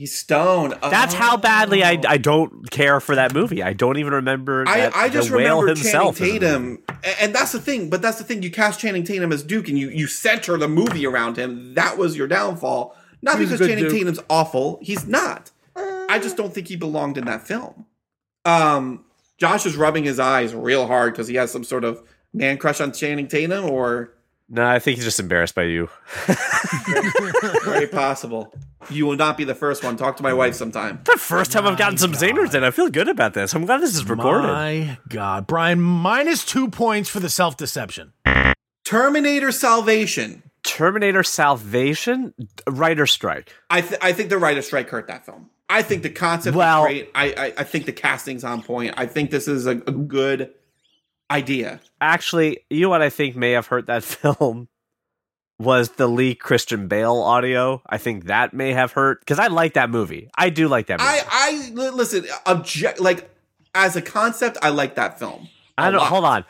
He's 0.00 0.16
Stone. 0.16 0.72
That's 0.80 1.12
how 1.12 1.36
badly 1.36 1.84
I, 1.84 2.00
I 2.08 2.16
don't 2.16 2.70
care 2.70 3.00
for 3.00 3.16
that 3.16 3.34
movie. 3.34 3.62
I 3.62 3.74
don't 3.74 3.98
even 3.98 4.14
remember. 4.14 4.64
I, 4.66 4.80
that 4.80 4.96
I 4.96 5.10
just 5.10 5.28
the 5.28 5.36
whale 5.36 5.60
remember 5.60 5.78
himself 5.78 6.16
Channing 6.16 6.36
is 6.36 6.42
in 6.42 6.52
the 6.52 6.58
movie. 6.58 6.76
Tatum, 6.78 6.96
and 7.20 7.34
that's 7.34 7.52
the 7.52 7.60
thing. 7.60 7.90
But 7.90 8.00
that's 8.00 8.16
the 8.16 8.24
thing. 8.24 8.42
You 8.42 8.50
cast 8.50 8.80
Channing 8.80 9.04
Tatum 9.04 9.30
as 9.30 9.42
Duke, 9.42 9.68
and 9.68 9.78
you 9.78 9.90
you 9.90 10.06
center 10.06 10.56
the 10.56 10.68
movie 10.68 11.04
around 11.04 11.36
him. 11.36 11.74
That 11.74 11.98
was 11.98 12.16
your 12.16 12.28
downfall. 12.28 12.96
Not 13.20 13.34
He 13.34 13.42
was 13.42 13.50
a 13.50 13.54
because 13.56 13.68
Channing 13.68 13.84
Duke. 13.84 13.92
Tatum's 13.92 14.20
awful. 14.30 14.78
He's 14.80 15.06
not. 15.06 15.50
I 15.76 16.18
just 16.18 16.34
don't 16.34 16.54
think 16.54 16.68
he 16.68 16.76
belonged 16.76 17.18
in 17.18 17.26
that 17.26 17.46
film. 17.46 17.84
Um, 18.46 19.04
Josh 19.36 19.66
is 19.66 19.76
rubbing 19.76 20.04
his 20.04 20.18
eyes 20.18 20.54
real 20.54 20.86
hard 20.86 21.12
because 21.12 21.28
he 21.28 21.34
has 21.34 21.50
some 21.50 21.62
sort 21.62 21.84
of 21.84 22.02
man 22.32 22.56
crush 22.56 22.80
on 22.80 22.92
Channing 22.92 23.28
Tatum, 23.28 23.68
or 23.68 24.14
No, 24.52 24.66
I 24.66 24.80
think 24.80 24.96
he's 24.96 25.04
just 25.04 25.20
embarrassed 25.20 25.54
by 25.54 25.62
you. 25.62 25.88
very 27.64 27.86
possible. 27.86 28.52
You 28.90 29.06
will 29.06 29.16
not 29.16 29.36
be 29.36 29.44
the 29.44 29.54
first 29.54 29.84
one. 29.84 29.96
Talk 29.96 30.16
to 30.16 30.22
my 30.24 30.32
wife 30.32 30.54
sometime. 30.56 31.00
The 31.04 31.16
first 31.18 31.52
time 31.52 31.66
I've 31.66 31.78
gotten 31.78 31.98
some 31.98 32.12
zingers 32.12 32.52
in. 32.54 32.64
I 32.64 32.72
feel 32.72 32.88
good 32.88 33.08
about 33.08 33.34
this. 33.34 33.54
I'm 33.54 33.64
glad 33.64 33.80
this 33.80 33.94
is 33.94 34.08
recorded. 34.08 34.48
My 34.48 34.98
God, 35.08 35.46
Brian, 35.46 35.80
minus 35.80 36.44
two 36.44 36.68
points 36.68 37.08
for 37.08 37.20
the 37.20 37.28
self 37.28 37.56
deception. 37.56 38.12
Terminator 38.84 39.52
Salvation. 39.52 40.42
Terminator 40.64 41.22
Salvation, 41.22 42.34
writer 42.68 43.06
strike. 43.06 43.54
I 43.70 43.82
th- 43.82 44.00
I 44.02 44.12
think 44.12 44.30
the 44.30 44.38
writer 44.38 44.62
strike 44.62 44.88
hurt 44.90 45.06
that 45.06 45.24
film. 45.24 45.48
I 45.68 45.82
think 45.82 46.02
the 46.02 46.10
concept 46.10 46.56
Well- 46.56 46.84
is 46.86 46.88
great. 46.88 47.10
I, 47.14 47.26
I 47.36 47.52
I 47.58 47.64
think 47.64 47.86
the 47.86 47.92
casting's 47.92 48.42
on 48.42 48.62
point. 48.62 48.94
I 48.96 49.06
think 49.06 49.30
this 49.30 49.46
is 49.46 49.66
a, 49.66 49.72
a 49.72 49.92
good 49.92 50.52
idea. 51.30 51.80
Actually, 52.00 52.60
you 52.70 52.82
know 52.82 52.88
what 52.88 53.02
I 53.02 53.10
think 53.10 53.36
may 53.36 53.52
have 53.52 53.66
hurt 53.66 53.86
that 53.86 54.04
film 54.04 54.68
was 55.58 55.90
the 55.90 56.06
Lee 56.06 56.34
Christian 56.34 56.88
Bale 56.88 57.16
audio. 57.16 57.82
I 57.86 57.98
think 57.98 58.24
that 58.24 58.54
may 58.54 58.72
have 58.72 58.92
hurt 58.92 59.20
because 59.20 59.38
I 59.38 59.48
like 59.48 59.74
that 59.74 59.90
movie. 59.90 60.30
I 60.36 60.50
do 60.50 60.68
like 60.68 60.86
that 60.86 61.00
movie. 61.00 61.10
I 61.10 61.22
I 61.30 61.90
listen. 61.90 62.26
Object 62.46 63.00
like 63.00 63.30
as 63.74 63.94
a 63.96 64.02
concept, 64.02 64.56
I 64.62 64.70
like 64.70 64.94
that 64.96 65.18
film. 65.18 65.48
I 65.78 65.90
don't. 65.90 66.00
lot. 66.00 66.08
Hold 66.08 66.24
on, 66.24 66.44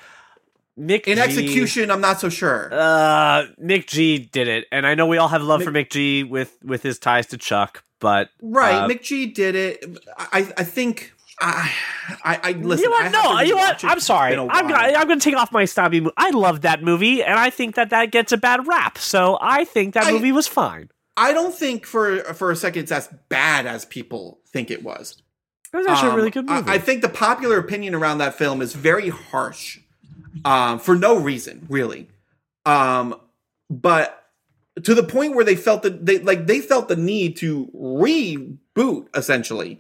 Mick 0.78 1.05
In 1.05 1.16
G- 1.16 1.22
execution, 1.22 1.91
I'm 1.91 2.01
not 2.01 2.20
so 2.20 2.28
sure. 2.28 2.70
Uh, 2.72 3.47
McG 3.61 4.31
did 4.31 4.49
it, 4.49 4.66
and 4.72 4.87
I 4.87 4.95
know 4.95 5.07
we 5.07 5.18
all 5.18 5.28
have 5.28 5.43
love 5.43 5.62
for 5.62 5.70
McG 5.72 6.28
with 6.28 6.57
with 6.64 6.83
his 6.83 6.99
ties 6.99 7.26
to 7.28 7.37
Chuck, 7.37 7.85
but 7.99 8.31
right, 8.41 8.76
uh, 8.85 8.89
Mick 8.89 9.03
G 9.03 9.26
did 9.26 9.55
it. 9.55 9.85
I 10.16 10.51
I 10.57 10.64
think 10.64 11.12
I 11.41 11.72
I, 12.24 12.41
I 12.43 12.53
listen. 12.53 12.84
you 12.84 12.91
know 12.91 12.97
I 12.97 13.03
what? 13.05 13.12
No, 13.12 13.38
to 13.38 13.47
you 13.47 13.55
know 13.55 13.61
what? 13.61 13.84
I'm 13.84 14.01
sorry. 14.01 14.36
I'm 14.36 14.49
gonna 14.49 14.74
I'm 14.74 15.09
gonna 15.09 15.20
take 15.20 15.36
off 15.36 15.53
my 15.53 15.64
snobby. 15.64 16.01
Mo- 16.01 16.12
I 16.16 16.30
love 16.30 16.61
that 16.62 16.82
movie, 16.82 17.22
and 17.22 17.38
I 17.38 17.51
think 17.51 17.74
that 17.76 17.91
that 17.91 18.11
gets 18.11 18.32
a 18.32 18.36
bad 18.36 18.66
rap. 18.66 18.99
So 18.99 19.38
I 19.41 19.64
think 19.64 19.95
that 19.95 20.05
I- 20.07 20.12
movie 20.12 20.32
was 20.32 20.47
fine. 20.47 20.91
I 21.16 21.32
don't 21.32 21.55
think 21.55 21.86
for 21.86 22.18
for 22.34 22.51
a 22.51 22.57
second 22.57 22.82
it's 22.82 22.93
as 22.93 23.09
bad 23.28 23.66
as 23.66 23.84
people 23.84 24.41
think 24.49 24.70
it 24.70 24.82
was. 24.82 25.20
It 25.72 25.76
was 25.76 25.86
actually 25.86 26.09
Um, 26.09 26.14
a 26.14 26.16
really 26.16 26.30
good 26.30 26.49
I- 26.51 26.57
movie. 26.61 26.70
I, 26.72 26.78
think 26.78 27.01
the 27.03 27.09
popular 27.09 27.59
opinion 27.59 27.95
around 27.95 28.18
that 28.18 28.34
film 28.34 28.61
is 28.61 28.72
very 28.74 29.09
harsh, 29.09 29.78
um, 30.45 30.78
for 30.80 30.97
no 30.97 31.16
reason, 31.16 31.66
really. 31.68 32.09
Um, 32.66 33.14
but 33.68 34.24
to 34.82 34.95
the 34.95 35.03
point 35.05 35.34
where 35.36 35.45
they 35.45 35.55
felt 35.57 35.82
that 35.82 36.05
they 36.07 36.18
like 36.18 36.47
they 36.47 36.61
felt 36.61 36.88
the 36.88 36.97
need 36.97 37.36
to 37.38 37.70
reboot, 37.74 39.07
essentially, 39.14 39.78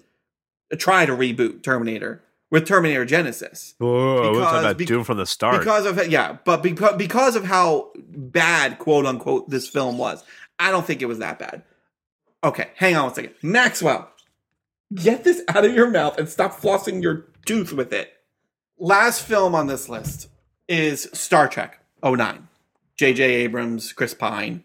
try 0.76 1.06
to 1.06 1.12
reboot 1.12 1.62
Terminator 1.62 2.22
with 2.50 2.66
Terminator 2.66 3.06
Genisys 3.06 3.74
Whoa, 3.78 3.88
we're 3.88 4.30
because- 4.32 4.44
talking 4.44 4.58
about 4.60 4.78
bec- 4.78 4.86
Doom 4.88 5.04
from 5.04 5.18
the 5.18 5.26
start. 5.26 5.58
because 5.60 5.86
of 5.86 6.06
yeah, 6.08 6.38
but 6.44 6.62
because 6.62 6.96
because 6.96 7.36
of 7.36 7.44
how 7.44 7.90
bad 7.96 8.78
quote 8.78 9.06
unquote 9.06 9.48
this 9.50 9.68
film 9.68 9.98
was, 9.98 10.22
I 10.58 10.70
don't 10.70 10.86
think 10.86 11.02
it 11.02 11.06
was 11.06 11.18
that 11.18 11.38
bad. 11.38 11.62
Okay, 12.42 12.68
hang 12.76 12.96
on 12.96 13.04
one 13.04 13.14
second, 13.14 13.34
Maxwell, 13.42 14.10
get 14.94 15.24
this 15.24 15.42
out 15.48 15.64
of 15.64 15.74
your 15.74 15.90
mouth 15.90 16.18
and 16.18 16.28
stop 16.28 16.52
flossing 16.60 17.02
your 17.02 17.26
tooth 17.44 17.72
with 17.72 17.92
it. 17.92 18.12
Last 18.78 19.22
film 19.22 19.54
on 19.54 19.66
this 19.66 19.88
list 19.88 20.28
is 20.68 21.08
Star 21.12 21.48
Trek 21.48 21.80
09. 22.02 22.48
J.J. 22.96 23.22
Abrams, 23.22 23.92
Chris 23.92 24.14
Pine. 24.14 24.64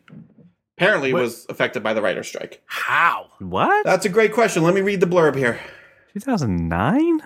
Apparently 0.78 1.14
What- 1.14 1.22
was 1.24 1.46
affected 1.50 1.84
by 1.84 1.94
the 1.94 2.02
writer's 2.02 2.28
strike. 2.28 2.62
How? 2.66 3.28
what? 3.40 3.86
That's 3.86 4.06
a 4.06 4.10
great 4.10 4.34
question. 4.34 4.64
Let 4.64 4.74
me 4.74 4.82
read 4.82 5.00
the 5.02 5.06
blurb 5.06 5.36
here. 5.36 5.60
2009? 6.16 7.22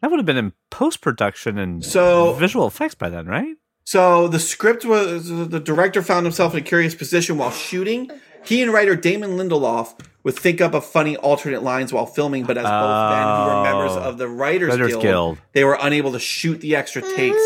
That 0.00 0.10
would 0.10 0.18
have 0.18 0.26
been 0.26 0.36
in 0.36 0.52
post 0.70 1.00
production 1.00 1.58
and 1.58 1.84
So- 1.84 2.32
visual 2.32 2.66
effects 2.66 2.96
by 2.96 3.08
then, 3.08 3.26
right? 3.26 3.56
So 3.84 4.28
the 4.28 4.38
script 4.38 4.84
was 4.84 5.28
the 5.28 5.60
director 5.60 6.02
found 6.02 6.26
himself 6.26 6.52
in 6.54 6.60
a 6.60 6.62
curious 6.62 6.94
position 6.94 7.36
while 7.36 7.50
shooting. 7.50 8.10
He 8.44 8.62
and 8.62 8.72
writer 8.72 8.94
Damon 8.96 9.32
Lindelof 9.36 9.98
would 10.22 10.36
think 10.36 10.60
up 10.60 10.74
of 10.74 10.84
funny 10.84 11.16
alternate 11.16 11.62
lines 11.62 11.92
while 11.92 12.06
filming, 12.06 12.44
but 12.44 12.56
as 12.56 12.64
both 12.64 13.10
men 13.10 13.26
who 13.26 13.56
were 13.56 13.62
members 13.62 13.92
oh. 13.92 14.08
of 14.08 14.18
the 14.18 14.28
Writers, 14.28 14.70
Writers 14.70 14.90
Guild, 14.90 15.02
Guild. 15.02 15.38
they 15.52 15.64
were 15.64 15.76
unable 15.80 16.12
to 16.12 16.20
shoot 16.20 16.60
the 16.60 16.76
extra 16.76 17.02
takes. 17.02 17.42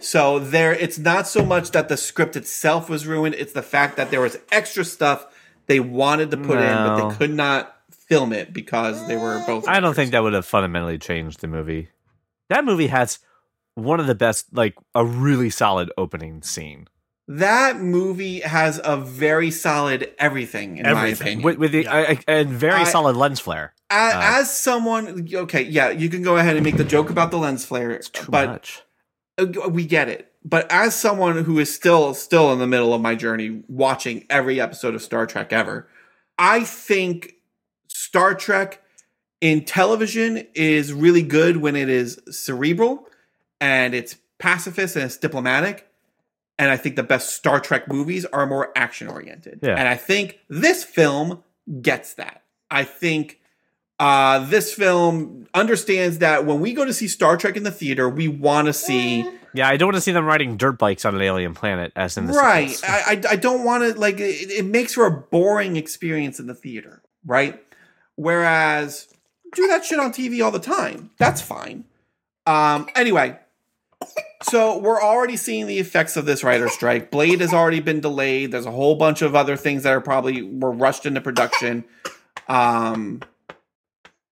So 0.00 0.38
there, 0.38 0.72
it's 0.72 0.98
not 0.98 1.26
so 1.26 1.44
much 1.44 1.72
that 1.72 1.88
the 1.88 1.96
script 1.96 2.36
itself 2.36 2.88
was 2.88 3.06
ruined; 3.06 3.34
it's 3.34 3.52
the 3.52 3.62
fact 3.62 3.96
that 3.96 4.10
there 4.10 4.20
was 4.20 4.38
extra 4.50 4.84
stuff 4.84 5.26
they 5.66 5.80
wanted 5.80 6.30
to 6.30 6.36
put 6.36 6.58
in, 6.58 6.76
but 6.76 7.08
they 7.08 7.16
could 7.16 7.34
not 7.34 7.77
film 8.08 8.32
it 8.32 8.52
because 8.52 9.06
they 9.08 9.16
were 9.16 9.42
both. 9.46 9.66
I 9.68 9.74
don't 9.80 9.84
actors. 9.90 9.96
think 9.96 10.10
that 10.12 10.22
would 10.22 10.32
have 10.32 10.46
fundamentally 10.46 10.98
changed 10.98 11.40
the 11.40 11.48
movie. 11.48 11.88
That 12.48 12.64
movie 12.64 12.86
has 12.88 13.18
one 13.74 14.00
of 14.00 14.06
the 14.06 14.14
best, 14.14 14.46
like 14.52 14.74
a 14.94 15.04
really 15.04 15.50
solid 15.50 15.90
opening 15.96 16.42
scene. 16.42 16.88
that 17.30 17.78
movie 17.78 18.40
has 18.40 18.80
a 18.84 18.96
very 18.96 19.50
solid 19.50 20.10
everything, 20.18 20.78
in 20.78 20.84
my 20.90 21.08
opinion. 21.08 21.42
With, 21.42 21.58
with 21.58 21.72
the 21.72 21.82
Yeah. 21.82 21.94
uh, 21.94 22.14
and 22.26 22.48
very 22.48 22.80
I- 22.80 22.84
solid 22.84 23.16
lens 23.16 23.38
flare. 23.38 23.74
as, 23.90 24.14
Uh, 24.14 24.20
as 24.40 24.56
someone 24.56 25.28
okay 25.34 25.62
yeah 25.62 25.90
you 25.90 26.08
can 26.08 26.22
go 26.22 26.36
ahead 26.38 26.56
and 26.56 26.64
make 26.64 26.76
the 26.78 26.84
joke 26.84 27.10
about 27.10 27.30
the 27.30 27.36
lens 27.38 27.64
flare 27.66 27.98
Too 27.98 28.30
but 28.30 28.48
much. 28.48 28.82
uh, 29.38 29.68
we 29.68 29.84
get 29.86 30.08
it 30.08 30.32
but 30.44 30.70
as 30.72 30.94
someone 30.94 31.44
who 31.44 31.58
is 31.58 31.74
still 31.74 32.14
still 32.14 32.50
in 32.52 32.58
the 32.60 32.66
middle 32.66 32.92
of 32.94 33.00
my 33.02 33.14
journey 33.14 33.62
watching 33.68 34.24
every 34.30 34.58
episode 34.60 34.94
of 34.94 35.02
star 35.02 35.26
trek 35.26 35.52
ever 35.52 35.86
i 36.38 36.64
think 36.64 37.34
star 38.08 38.34
trek 38.34 38.82
in 39.42 39.64
television 39.64 40.46
is 40.54 40.92
really 40.94 41.22
good 41.22 41.58
when 41.58 41.76
it 41.76 41.90
is 41.90 42.18
cerebral 42.30 43.06
and 43.60 43.94
it's 43.94 44.16
pacifist 44.38 44.96
and 44.96 45.04
it's 45.04 45.18
diplomatic 45.18 45.86
and 46.58 46.70
i 46.70 46.76
think 46.76 46.96
the 46.96 47.02
best 47.02 47.34
star 47.34 47.60
trek 47.60 47.86
movies 47.86 48.24
are 48.26 48.46
more 48.46 48.72
action 48.74 49.08
oriented 49.08 49.60
Yeah. 49.62 49.74
and 49.76 49.86
i 49.86 49.94
think 49.96 50.38
this 50.48 50.84
film 50.84 51.42
gets 51.82 52.14
that 52.14 52.42
i 52.70 52.82
think 52.84 53.40
uh, 54.00 54.38
this 54.46 54.72
film 54.72 55.48
understands 55.54 56.18
that 56.18 56.46
when 56.46 56.60
we 56.60 56.72
go 56.72 56.84
to 56.84 56.92
see 56.92 57.08
Star 57.08 57.36
Trek 57.36 57.56
in 57.56 57.64
the 57.64 57.72
theater, 57.72 58.08
we 58.08 58.28
want 58.28 58.66
to 58.68 58.72
see 58.72 59.28
Yeah, 59.52 59.68
I 59.68 59.76
don't 59.76 59.88
want 59.88 59.96
to 59.96 60.00
see 60.00 60.12
them 60.12 60.24
riding 60.24 60.56
dirt 60.56 60.78
bikes 60.78 61.04
on 61.04 61.16
an 61.16 61.20
alien 61.20 61.52
planet 61.52 61.90
as 61.96 62.16
in 62.16 62.26
the 62.26 62.32
right. 62.32 62.80
I 62.84 63.02
I, 63.26 63.32
I 63.32 63.36
don't 63.36 63.64
want 63.64 63.82
to 63.82 63.98
like 63.98 64.20
it, 64.20 64.52
it 64.52 64.64
makes 64.64 64.94
for 64.94 65.04
a 65.04 65.10
boring 65.10 65.74
experience 65.74 66.38
in 66.38 66.46
the 66.46 66.54
theater, 66.54 67.02
right? 67.26 67.60
Whereas 68.18 69.06
do 69.54 69.68
that 69.68 69.84
shit 69.84 70.00
on 70.00 70.12
TV 70.12 70.44
all 70.44 70.50
the 70.50 70.58
time. 70.58 71.10
That's 71.18 71.40
fine. 71.40 71.84
Um. 72.46 72.88
Anyway, 72.96 73.38
so 74.42 74.76
we're 74.76 75.00
already 75.00 75.36
seeing 75.36 75.68
the 75.68 75.78
effects 75.78 76.16
of 76.16 76.26
this 76.26 76.42
writer 76.42 76.68
strike. 76.68 77.12
Blade 77.12 77.40
has 77.40 77.54
already 77.54 77.78
been 77.78 78.00
delayed. 78.00 78.50
There's 78.50 78.66
a 78.66 78.72
whole 78.72 78.96
bunch 78.96 79.22
of 79.22 79.36
other 79.36 79.56
things 79.56 79.84
that 79.84 79.92
are 79.92 80.00
probably 80.00 80.42
were 80.42 80.72
rushed 80.72 81.06
into 81.06 81.20
production. 81.20 81.84
Um. 82.48 83.22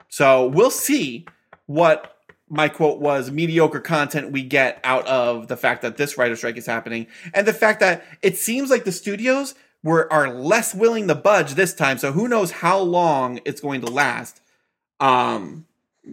So 0.09 0.49
we'll 0.49 0.72
see 0.72 1.26
what 1.66 2.16
my 2.49 2.68
quote 2.68 2.99
was 2.99 3.30
mediocre 3.30 3.80
content 3.80 4.32
we 4.32 4.43
get 4.43 4.80
out 4.82 5.07
of 5.07 5.47
the 5.47 5.57
fact 5.57 5.82
that 5.82 5.97
this 5.97 6.18
writer 6.18 6.34
strike 6.34 6.57
is 6.57 6.66
happening 6.66 7.07
and 7.34 7.47
the 7.47 7.53
fact 7.53 7.80
that 7.80 8.05
it 8.22 8.37
seems 8.37 8.68
like 8.68 8.84
the 8.84 8.93
studios 8.93 9.55
were 9.87 10.12
are 10.12 10.34
less 10.34 10.74
willing 10.74 11.07
to 11.07 11.14
budge 11.14 11.55
this 11.55 11.72
time. 11.72 11.97
So 11.97 12.11
who 12.11 12.26
knows 12.26 12.51
how 12.51 12.78
long 12.80 13.41
it's 13.45 13.61
going 13.61 13.80
to 13.82 13.87
last 13.87 14.41
um 14.99 15.66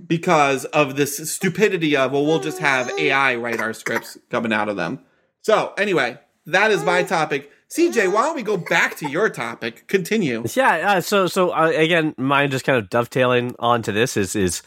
because 0.07 0.65
of 0.65 0.95
this 0.95 1.31
stupidity 1.31 1.95
of 1.97 2.11
well 2.11 2.25
we'll 2.25 2.39
just 2.39 2.59
have 2.59 2.91
AI 2.99 3.35
write 3.35 3.59
our 3.59 3.73
scripts 3.73 4.17
coming 4.29 4.53
out 4.53 4.69
of 4.69 4.75
them. 4.75 4.99
So 5.41 5.73
anyway 5.77 6.19
that 6.45 6.71
is 6.71 6.83
my 6.83 7.03
topic. 7.03 7.51
CJ 7.69 8.13
why 8.13 8.23
don't 8.23 8.35
we 8.35 8.43
go 8.43 8.57
back 8.57 8.95
to 8.97 9.09
your 9.09 9.29
topic? 9.29 9.87
Continue. 9.87 10.43
Yeah, 10.53 10.97
uh, 10.97 11.01
so 11.01 11.25
so 11.27 11.51
uh, 11.51 11.71
again, 11.75 12.13
mine 12.17 12.51
just 12.51 12.65
kind 12.65 12.77
of 12.77 12.89
dovetailing 12.89 13.55
onto 13.57 13.91
this 13.91 14.15
is 14.15 14.35
is 14.35 14.61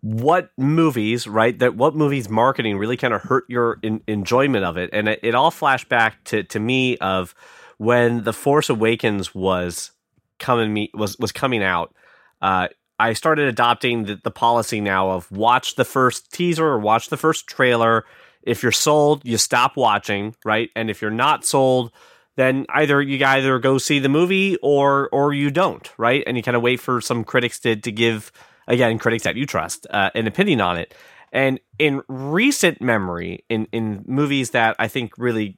what 0.00 0.50
movies, 0.56 1.26
right? 1.26 1.58
That 1.58 1.76
what 1.76 1.94
movies 1.94 2.30
marketing 2.30 2.78
really 2.78 2.96
kind 2.96 3.12
of 3.12 3.20
hurt 3.22 3.44
your 3.48 3.78
in, 3.82 4.02
enjoyment 4.06 4.64
of 4.64 4.78
it, 4.78 4.88
and 4.94 5.08
it, 5.08 5.20
it 5.22 5.34
all 5.34 5.50
flashed 5.50 5.90
back 5.90 6.24
to 6.24 6.42
to 6.44 6.60
me 6.60 6.96
of 6.98 7.34
when 7.80 8.24
the 8.24 8.32
Force 8.34 8.68
Awakens 8.68 9.34
was 9.34 9.92
coming 10.38 10.70
me 10.70 10.90
was 10.92 11.18
was 11.18 11.32
coming 11.32 11.62
out. 11.62 11.94
Uh, 12.42 12.68
I 12.98 13.14
started 13.14 13.48
adopting 13.48 14.04
the, 14.04 14.20
the 14.22 14.30
policy 14.30 14.82
now 14.82 15.12
of 15.12 15.32
watch 15.32 15.76
the 15.76 15.86
first 15.86 16.30
teaser 16.30 16.66
or 16.66 16.78
watch 16.78 17.08
the 17.08 17.16
first 17.16 17.46
trailer. 17.46 18.04
If 18.42 18.62
you're 18.62 18.70
sold, 18.70 19.24
you 19.24 19.38
stop 19.38 19.78
watching, 19.78 20.34
right? 20.44 20.68
And 20.76 20.90
if 20.90 21.00
you're 21.00 21.10
not 21.10 21.46
sold, 21.46 21.90
then 22.36 22.66
either 22.68 23.00
you 23.00 23.24
either 23.24 23.58
go 23.58 23.78
see 23.78 23.98
the 23.98 24.10
movie 24.10 24.58
or 24.62 25.08
or 25.10 25.32
you 25.32 25.50
don't, 25.50 25.90
right? 25.96 26.22
And 26.26 26.36
you 26.36 26.42
kind 26.42 26.58
of 26.58 26.62
wait 26.62 26.80
for 26.80 27.00
some 27.00 27.24
critics 27.24 27.58
to 27.60 27.76
to 27.76 27.90
give 27.90 28.30
again 28.68 28.98
critics 28.98 29.24
that 29.24 29.36
you 29.36 29.46
trust 29.46 29.86
uh, 29.88 30.10
an 30.14 30.26
opinion 30.26 30.60
on 30.60 30.76
it. 30.76 30.94
And 31.32 31.58
in 31.78 32.02
recent 32.08 32.82
memory, 32.82 33.46
in 33.48 33.68
in 33.72 34.04
movies 34.06 34.50
that 34.50 34.76
I 34.78 34.86
think 34.88 35.14
really 35.16 35.56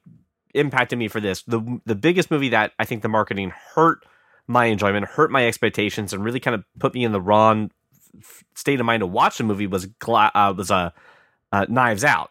impacted 0.53 0.99
me 0.99 1.07
for 1.07 1.19
this, 1.19 1.43
the 1.43 1.81
the 1.85 1.95
biggest 1.95 2.31
movie 2.31 2.49
that 2.49 2.73
I 2.79 2.85
think 2.85 3.01
the 3.01 3.09
marketing 3.09 3.51
hurt 3.75 4.05
my 4.47 4.65
enjoyment, 4.65 5.05
hurt 5.05 5.31
my 5.31 5.47
expectations, 5.47 6.13
and 6.13 6.23
really 6.23 6.39
kind 6.39 6.55
of 6.55 6.63
put 6.79 6.93
me 6.93 7.03
in 7.03 7.11
the 7.11 7.21
wrong 7.21 7.71
state 8.55 8.79
of 8.79 8.85
mind 8.85 9.01
to 9.01 9.07
watch 9.07 9.37
the 9.37 9.43
movie 9.43 9.67
was 9.67 9.87
uh, 10.07 10.53
was 10.55 10.71
uh, 10.71 10.91
uh, 11.51 11.65
Knives 11.69 12.03
Out. 12.03 12.29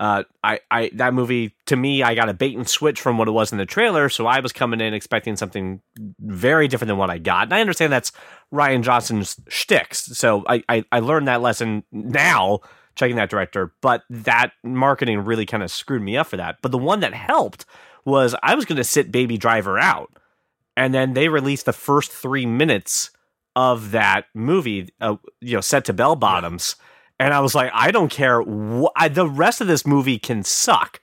Uh, 0.00 0.22
I, 0.44 0.60
I 0.70 0.90
that 0.94 1.12
movie 1.12 1.56
to 1.66 1.74
me, 1.74 2.02
I 2.04 2.14
got 2.14 2.28
a 2.28 2.34
bait 2.34 2.56
and 2.56 2.68
switch 2.68 3.00
from 3.00 3.18
what 3.18 3.26
it 3.26 3.32
was 3.32 3.50
in 3.50 3.58
the 3.58 3.66
trailer, 3.66 4.08
so 4.08 4.26
I 4.26 4.40
was 4.40 4.52
coming 4.52 4.80
in 4.80 4.94
expecting 4.94 5.36
something 5.36 5.80
very 6.20 6.68
different 6.68 6.88
than 6.88 6.98
what 6.98 7.10
I 7.10 7.18
got. 7.18 7.44
And 7.44 7.54
I 7.54 7.60
understand 7.60 7.92
that's 7.92 8.12
Rian 8.52 8.82
Johnson's 8.82 9.40
shticks, 9.48 10.04
so 10.16 10.44
I, 10.46 10.62
I, 10.68 10.84
I 10.92 11.00
learned 11.00 11.26
that 11.26 11.42
lesson 11.42 11.82
now 11.90 12.60
checking 12.98 13.16
that 13.16 13.30
director. 13.30 13.72
But 13.80 14.02
that 14.10 14.52
marketing 14.62 15.24
really 15.24 15.46
kind 15.46 15.62
of 15.62 15.70
screwed 15.70 16.02
me 16.02 16.16
up 16.16 16.26
for 16.26 16.36
that. 16.36 16.58
But 16.62 16.72
the 16.72 16.78
one 16.78 17.00
that 17.00 17.14
helped 17.14 17.64
was 18.04 18.34
I 18.42 18.54
was 18.54 18.64
going 18.64 18.76
to 18.76 18.84
sit 18.84 19.12
Baby 19.12 19.38
Driver 19.38 19.78
out, 19.78 20.10
and 20.76 20.92
then 20.92 21.14
they 21.14 21.28
released 21.28 21.66
the 21.66 21.72
first 21.72 22.10
three 22.10 22.46
minutes 22.46 23.10
of 23.56 23.90
that 23.90 24.26
movie, 24.34 24.88
uh, 25.00 25.16
you 25.40 25.54
know, 25.54 25.60
set 25.60 25.84
to 25.86 25.92
bell 25.92 26.16
bottoms. 26.16 26.76
And 27.18 27.34
I 27.34 27.40
was 27.40 27.54
like, 27.54 27.70
I 27.74 27.90
don't 27.90 28.10
care. 28.10 28.42
Wh- 28.42 28.92
I, 28.94 29.08
the 29.08 29.28
rest 29.28 29.60
of 29.60 29.66
this 29.66 29.86
movie 29.86 30.18
can 30.18 30.44
suck. 30.44 31.00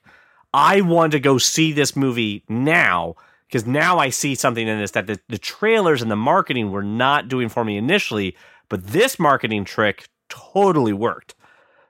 I 0.54 0.80
want 0.80 1.12
to 1.12 1.20
go 1.20 1.36
see 1.36 1.72
this 1.72 1.94
movie 1.94 2.44
now 2.48 3.16
because 3.46 3.66
now 3.66 3.98
I 3.98 4.08
see 4.08 4.34
something 4.34 4.66
in 4.66 4.78
this 4.78 4.92
that 4.92 5.06
the, 5.06 5.20
the 5.28 5.38
trailers 5.38 6.00
and 6.02 6.10
the 6.10 6.16
marketing 6.16 6.70
were 6.70 6.82
not 6.82 7.28
doing 7.28 7.48
for 7.48 7.64
me 7.64 7.76
initially, 7.76 8.36
but 8.68 8.86
this 8.86 9.18
marketing 9.18 9.64
trick 9.64 10.08
totally 10.28 10.92
worked. 10.92 11.34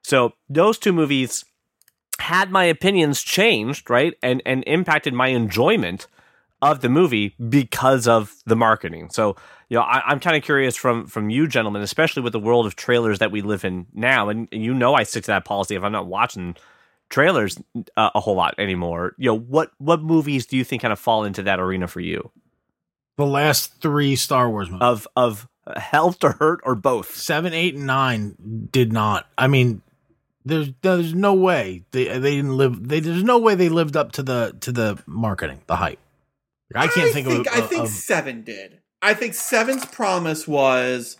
So 0.06 0.34
those 0.48 0.78
two 0.78 0.92
movies 0.92 1.44
had 2.20 2.52
my 2.52 2.62
opinions 2.62 3.22
changed, 3.22 3.90
right? 3.90 4.14
And 4.22 4.40
and 4.46 4.62
impacted 4.64 5.14
my 5.14 5.28
enjoyment 5.28 6.06
of 6.62 6.80
the 6.80 6.88
movie 6.88 7.34
because 7.48 8.06
of 8.06 8.32
the 8.46 8.54
marketing. 8.54 9.10
So, 9.10 9.34
you 9.68 9.76
know, 9.76 9.82
I, 9.82 10.12
am 10.12 10.20
kind 10.20 10.36
of 10.36 10.44
curious 10.44 10.76
from 10.76 11.08
from 11.08 11.28
you 11.28 11.48
gentlemen, 11.48 11.82
especially 11.82 12.22
with 12.22 12.32
the 12.32 12.38
world 12.38 12.66
of 12.66 12.76
trailers 12.76 13.18
that 13.18 13.32
we 13.32 13.42
live 13.42 13.64
in 13.64 13.86
now. 13.94 14.28
And, 14.28 14.46
and 14.52 14.62
you 14.62 14.74
know, 14.74 14.94
I 14.94 15.02
stick 15.02 15.24
to 15.24 15.32
that 15.32 15.44
policy 15.44 15.74
if 15.74 15.82
I'm 15.82 15.90
not 15.90 16.06
watching 16.06 16.54
trailers 17.10 17.58
uh, 17.96 18.10
a 18.14 18.20
whole 18.20 18.36
lot 18.36 18.54
anymore. 18.58 19.16
You 19.18 19.30
know, 19.30 19.38
what 19.40 19.72
what 19.78 20.02
movies 20.02 20.46
do 20.46 20.56
you 20.56 20.62
think 20.62 20.82
kind 20.82 20.92
of 20.92 21.00
fall 21.00 21.24
into 21.24 21.42
that 21.42 21.58
arena 21.58 21.88
for 21.88 21.98
you? 21.98 22.30
The 23.16 23.26
last 23.26 23.80
three 23.80 24.14
Star 24.14 24.48
Wars 24.48 24.70
movies 24.70 24.82
of 24.82 25.08
of 25.16 25.48
helped 25.76 26.22
or 26.22 26.32
hurt 26.32 26.60
or 26.62 26.76
both. 26.76 27.16
Seven, 27.16 27.52
eight, 27.52 27.74
and 27.74 27.88
nine 27.88 28.68
did 28.70 28.92
not. 28.92 29.26
I 29.36 29.48
mean, 29.48 29.82
there's 30.46 30.70
there's 30.82 31.12
no 31.14 31.34
way 31.34 31.84
they 31.90 32.04
they 32.18 32.36
didn't 32.36 32.56
live. 32.56 32.88
They, 32.88 33.00
there's 33.00 33.22
no 33.24 33.38
way 33.38 33.54
they 33.54 33.68
lived 33.68 33.96
up 33.96 34.12
to 34.12 34.22
the 34.22 34.56
to 34.60 34.72
the 34.72 35.02
marketing, 35.06 35.60
the 35.66 35.76
hype. 35.76 35.98
I 36.74 36.86
can't 36.88 37.08
I 37.08 37.12
think, 37.12 37.26
think, 37.28 37.46
of. 37.46 37.52
I 37.54 37.60
think 37.60 37.82
of, 37.84 37.88
seven 37.90 38.42
did. 38.42 38.80
I 39.02 39.14
think 39.14 39.34
seven's 39.34 39.84
promise 39.84 40.48
was 40.48 41.18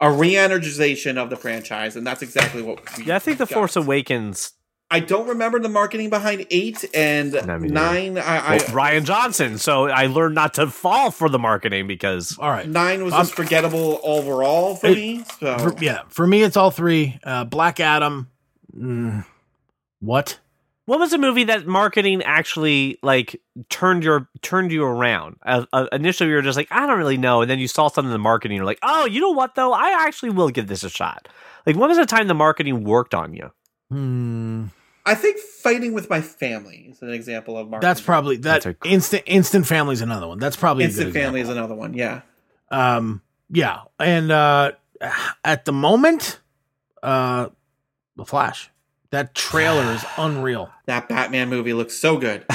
a 0.00 0.10
re-energization 0.10 1.16
of 1.18 1.30
the 1.30 1.36
franchise, 1.36 1.94
and 1.96 2.06
that's 2.06 2.22
exactly 2.22 2.62
what. 2.62 2.96
We 2.98 3.04
Yeah, 3.04 3.16
I 3.16 3.18
think 3.18 3.38
the 3.38 3.46
got. 3.46 3.54
Force 3.54 3.76
Awakens. 3.76 4.52
I 4.92 4.98
don't 4.98 5.28
remember 5.28 5.60
the 5.60 5.68
marketing 5.68 6.10
behind 6.10 6.46
eight 6.50 6.84
and 6.92 7.30
No, 7.32 7.58
me 7.60 7.68
neither. 7.68 7.74
nine. 8.14 8.18
I, 8.18 8.56
Well, 8.56 8.60
Rian 8.70 9.04
Johnson. 9.04 9.56
So 9.58 9.86
I 9.88 10.06
learned 10.06 10.34
not 10.34 10.54
to 10.54 10.66
fall 10.66 11.12
for 11.12 11.28
the 11.28 11.38
marketing 11.38 11.86
because 11.86 12.36
all 12.40 12.50
right. 12.50 12.68
nine 12.68 13.04
was 13.04 13.12
I'm- 13.12 13.22
just 13.22 13.36
forgettable 13.36 14.00
overall 14.02 14.74
for 14.74 14.88
It- 14.88 14.96
me. 14.96 15.24
So 15.38 15.56
For, 15.58 15.74
yeah, 15.80 16.00
for 16.08 16.26
me, 16.26 16.42
it's 16.42 16.56
all 16.56 16.72
three. 16.72 17.20
Uh, 17.22 17.44
Black 17.44 17.78
Adam. 17.78 18.29
Mm, 18.76 19.24
what? 20.00 20.38
what 20.86 20.98
was 20.98 21.12
a 21.12 21.18
movie 21.18 21.44
that 21.44 21.66
marketing 21.68 22.20
actually 22.24 22.98
like 23.00 23.40
turned 23.68 24.02
your 24.02 24.28
turned 24.42 24.72
you 24.72 24.82
around? 24.82 25.36
Uh, 25.44 25.64
uh, 25.72 25.86
initially, 25.92 26.30
you 26.30 26.34
were 26.36 26.42
just 26.42 26.56
like, 26.56 26.66
I 26.72 26.84
don't 26.86 26.98
really 26.98 27.16
know, 27.16 27.42
and 27.42 27.50
then 27.50 27.58
you 27.60 27.68
saw 27.68 27.86
something 27.88 28.08
in 28.08 28.12
the 28.12 28.18
marketing, 28.18 28.56
you're 28.56 28.66
like, 28.66 28.80
oh, 28.82 29.06
you 29.06 29.20
know 29.20 29.30
what 29.30 29.54
though? 29.54 29.72
I 29.72 30.04
actually 30.06 30.30
will 30.30 30.48
give 30.50 30.66
this 30.66 30.82
a 30.82 30.90
shot. 30.90 31.28
Like, 31.64 31.76
when 31.76 31.88
was 31.88 31.98
the 31.98 32.06
time 32.06 32.26
the 32.26 32.34
marketing 32.34 32.82
worked 32.84 33.14
on 33.14 33.34
you? 33.34 33.52
Hmm. 33.90 34.64
I 35.06 35.14
think 35.14 35.38
fighting 35.38 35.92
with 35.92 36.10
my 36.10 36.20
family 36.20 36.88
is 36.90 37.02
an 37.02 37.10
example 37.10 37.56
of 37.56 37.68
marketing. 37.70 37.88
That's 37.88 38.00
probably 38.00 38.36
that. 38.38 38.62
That's 38.62 38.66
a- 38.66 38.88
instant 38.88 39.22
Instant 39.26 39.66
Family 39.66 39.92
is 39.94 40.00
another 40.02 40.26
one. 40.28 40.38
That's 40.38 40.56
probably 40.56 40.84
instant 40.84 41.08
a 41.08 41.12
good 41.12 41.20
family 41.20 41.40
example. 41.40 41.52
is 41.64 41.68
another 41.68 41.74
one. 41.80 41.94
Yeah, 41.94 42.22
Um, 42.70 43.22
yeah, 43.48 43.82
and 43.98 44.30
uh, 44.32 44.72
at 45.44 45.64
the 45.64 45.72
moment, 45.72 46.40
uh, 47.02 47.48
the 48.16 48.24
Flash. 48.24 48.70
That 49.10 49.34
trailer 49.34 49.82
is 49.92 50.04
unreal. 50.18 50.70
that 50.86 51.08
Batman 51.08 51.48
movie 51.48 51.72
looks 51.72 51.96
so 51.96 52.16
good. 52.16 52.44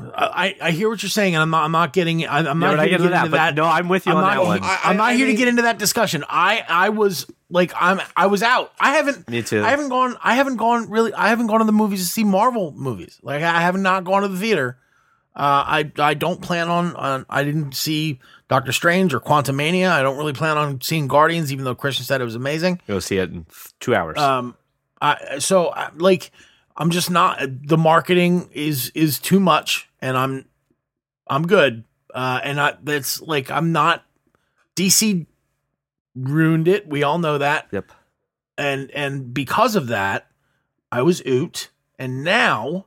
I, 0.00 0.56
I 0.60 0.70
hear 0.72 0.88
what 0.88 1.02
you're 1.02 1.10
saying, 1.10 1.34
and 1.34 1.42
I'm 1.42 1.50
not 1.50 1.64
I'm 1.64 1.72
not 1.72 1.92
getting 1.92 2.26
I, 2.26 2.38
I'm 2.38 2.44
Yeah, 2.44 2.52
not 2.52 2.60
here 2.70 2.76
not 2.76 2.82
to 2.82 2.88
getting 2.90 2.90
get 2.90 3.00
into 3.00 3.08
that, 3.10 3.24
into 3.26 3.36
that. 3.36 3.54
no, 3.54 3.64
I'm 3.66 3.88
with 3.88 4.06
you 4.06 4.12
I'm 4.12 4.18
on 4.18 4.24
not, 4.24 4.34
that 4.42 4.46
one. 4.48 4.60
I- 4.62 4.80
I'm 4.84 4.96
not 4.96 5.10
I 5.10 5.14
here 5.14 5.26
to 5.26 5.34
get 5.34 5.48
into 5.48 5.62
that 5.62 5.78
discussion. 5.78 6.24
I 6.28 6.64
I 6.68 6.88
was 6.88 7.26
like 7.50 7.72
I'm 7.80 8.00
I 8.16 8.26
was 8.26 8.42
out. 8.42 8.72
I 8.80 8.92
haven't 8.96 9.28
Me 9.28 9.42
too. 9.42 9.62
I 9.62 9.70
haven't 9.70 9.90
gone 9.90 10.16
I 10.22 10.34
haven't 10.34 10.56
gone 10.56 10.90
really 10.90 11.12
I 11.14 11.28
haven't 11.28 11.46
gone 11.46 11.60
to 11.60 11.64
the 11.66 11.72
movies 11.72 12.00
to 12.04 12.08
see 12.12 12.24
Marvel 12.24 12.72
movies. 12.72 13.18
Like 13.22 13.42
I 13.42 13.60
have 13.60 13.76
not 13.76 14.04
gone 14.04 14.22
to 14.22 14.28
the 14.28 14.38
theater. 14.38 14.78
Uh, 15.36 15.62
I 15.64 15.92
I 15.98 16.14
don't 16.14 16.42
plan 16.42 16.68
on, 16.68 16.96
on 16.96 17.24
I 17.30 17.44
didn't 17.44 17.74
see 17.76 18.18
Doctor 18.48 18.72
Strange 18.72 19.14
or 19.14 19.20
Quantumania. 19.20 19.88
I 19.90 20.02
don't 20.02 20.16
really 20.18 20.32
plan 20.32 20.58
on 20.58 20.80
seeing 20.80 21.06
Guardians, 21.06 21.52
even 21.52 21.64
though 21.64 21.76
Christian 21.76 22.04
said 22.04 22.20
it 22.20 22.24
was 22.24 22.34
amazing. 22.34 22.80
Go 22.88 22.98
see 22.98 23.18
it 23.18 23.30
in 23.30 23.46
two 23.78 23.94
hours. 23.94 24.18
Um, 24.18 24.56
I 25.00 25.38
so 25.38 25.68
I, 25.68 25.90
like 25.96 26.30
I'm 26.76 26.90
just 26.90 27.10
not 27.10 27.40
the 27.66 27.78
marketing 27.78 28.50
is 28.52 28.90
is 28.94 29.18
too 29.18 29.40
much, 29.40 29.88
and 30.00 30.16
I'm 30.16 30.46
I'm 31.28 31.46
good. 31.46 31.84
Uh, 32.12 32.40
and 32.42 32.60
I 32.60 32.74
that's 32.82 33.20
like 33.22 33.50
I'm 33.50 33.72
not 33.72 34.04
DC 34.76 35.26
ruined 36.14 36.68
it. 36.68 36.88
We 36.88 37.02
all 37.02 37.18
know 37.18 37.38
that, 37.38 37.68
yep. 37.70 37.92
and 38.58 38.90
and 38.90 39.32
because 39.32 39.76
of 39.76 39.88
that, 39.88 40.28
I 40.90 41.02
was 41.02 41.22
oot. 41.26 41.70
And 41.98 42.24
now, 42.24 42.86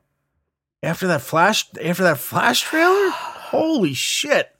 after 0.82 1.06
that 1.08 1.22
flash, 1.22 1.70
after 1.84 2.04
that 2.04 2.18
flash 2.18 2.62
trailer, 2.62 3.10
holy 3.12 3.94
shit! 3.94 4.56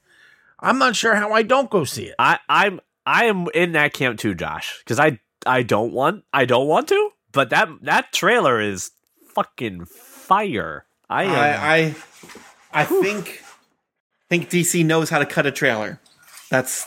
I'm 0.60 0.78
not 0.78 0.96
sure 0.96 1.14
how 1.14 1.32
I 1.32 1.42
don't 1.42 1.70
go 1.70 1.84
see 1.84 2.06
it. 2.06 2.14
I 2.18 2.38
I'm 2.48 2.80
I 3.04 3.24
am 3.26 3.46
in 3.54 3.72
that 3.72 3.92
camp 3.92 4.18
too, 4.18 4.34
Josh, 4.34 4.78
because 4.78 4.98
I 4.98 5.20
I 5.46 5.62
don't 5.62 5.92
want 5.92 6.24
I 6.32 6.44
don't 6.44 6.66
want 6.68 6.88
to, 6.88 7.10
but 7.34 7.50
that 7.50 7.68
that 7.82 8.12
trailer 8.12 8.60
is 8.60 8.90
fucking 9.34 9.84
fire. 9.86 10.86
I. 11.10 11.24
I 11.24 11.74
I, 11.74 11.94
I 12.72 12.84
think 12.84 13.42
think 14.28 14.48
DC 14.50 14.84
knows 14.84 15.10
how 15.10 15.18
to 15.18 15.26
cut 15.26 15.46
a 15.46 15.52
trailer. 15.52 16.00
That's 16.50 16.86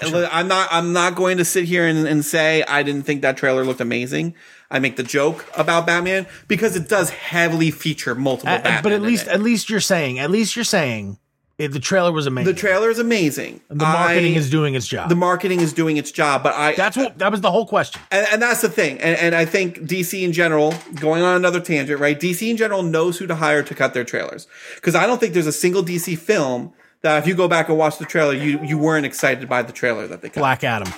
I'm 0.00 0.48
not 0.48 0.68
I'm 0.70 0.92
not 0.92 1.14
going 1.14 1.36
to 1.38 1.44
sit 1.44 1.64
here 1.64 1.86
and, 1.86 2.06
and 2.08 2.24
say 2.24 2.62
I 2.66 2.82
didn't 2.82 3.02
think 3.02 3.22
that 3.22 3.36
trailer 3.36 3.64
looked 3.64 3.80
amazing. 3.80 4.34
I 4.70 4.78
make 4.78 4.96
the 4.96 5.02
joke 5.02 5.44
about 5.54 5.86
Batman 5.86 6.26
because 6.48 6.76
it 6.76 6.88
does 6.88 7.10
heavily 7.10 7.70
feature 7.70 8.14
multiple 8.14 8.54
Uh, 8.54 8.58
Batman. 8.62 8.82
but 8.82 8.92
at 8.92 9.02
least, 9.02 9.28
at 9.28 9.42
least 9.42 9.68
you're 9.68 9.80
saying, 9.80 10.18
at 10.18 10.30
least 10.30 10.56
you're 10.56 10.64
saying, 10.64 11.18
it, 11.58 11.68
the 11.68 11.78
trailer 11.80 12.10
was 12.12 12.26
amazing. 12.26 12.52
the 12.54 12.58
trailer 12.58 12.90
is 12.90 12.98
amazing. 12.98 13.60
The 13.68 13.74
marketing 13.84 14.34
I- 14.34 14.36
is 14.36 14.50
doing 14.50 14.74
its 14.74 14.86
job. 14.88 15.08
the 15.08 15.14
marketing 15.16 15.60
is 15.60 15.72
doing 15.72 15.96
its 15.96 16.10
job, 16.10 16.42
but 16.42 16.54
I 16.54 16.74
That's 16.74 16.96
what 16.96 17.18
that 17.18 17.30
was 17.30 17.40
the 17.40 17.50
whole 17.50 17.66
question. 17.66 18.00
and, 18.10 18.26
and 18.32 18.42
that's 18.42 18.62
the 18.62 18.68
thing. 18.70 18.98
And, 19.00 19.16
and 19.18 19.34
I 19.34 19.44
think 19.44 19.78
DC 19.80 20.22
in 20.22 20.32
general, 20.32 20.74
going 20.94 21.22
on 21.22 21.36
another 21.36 21.60
tangent, 21.60 22.00
right? 22.00 22.18
DC 22.18 22.48
in 22.50 22.56
general 22.56 22.82
knows 22.82 23.18
who 23.18 23.26
to 23.26 23.34
hire 23.34 23.62
to 23.62 23.74
cut 23.74 23.94
their 23.94 24.04
trailers. 24.04 24.46
Because 24.76 24.94
I 24.94 25.06
don't 25.06 25.20
think 25.20 25.34
there's 25.34 25.46
a 25.46 25.52
single 25.52 25.82
DC 25.84 26.18
film 26.18 26.72
that 27.02 27.18
if 27.18 27.26
you 27.26 27.34
go 27.34 27.48
back 27.48 27.68
and 27.68 27.76
watch 27.76 27.98
the 27.98 28.04
trailer, 28.06 28.32
you 28.34 28.60
you 28.64 28.78
weren't 28.78 29.04
excited 29.06 29.48
by 29.48 29.62
the 29.62 29.72
trailer 29.72 30.06
that 30.06 30.22
they 30.22 30.28
cut. 30.28 30.40
Black 30.40 30.64
Adam. 30.64 30.92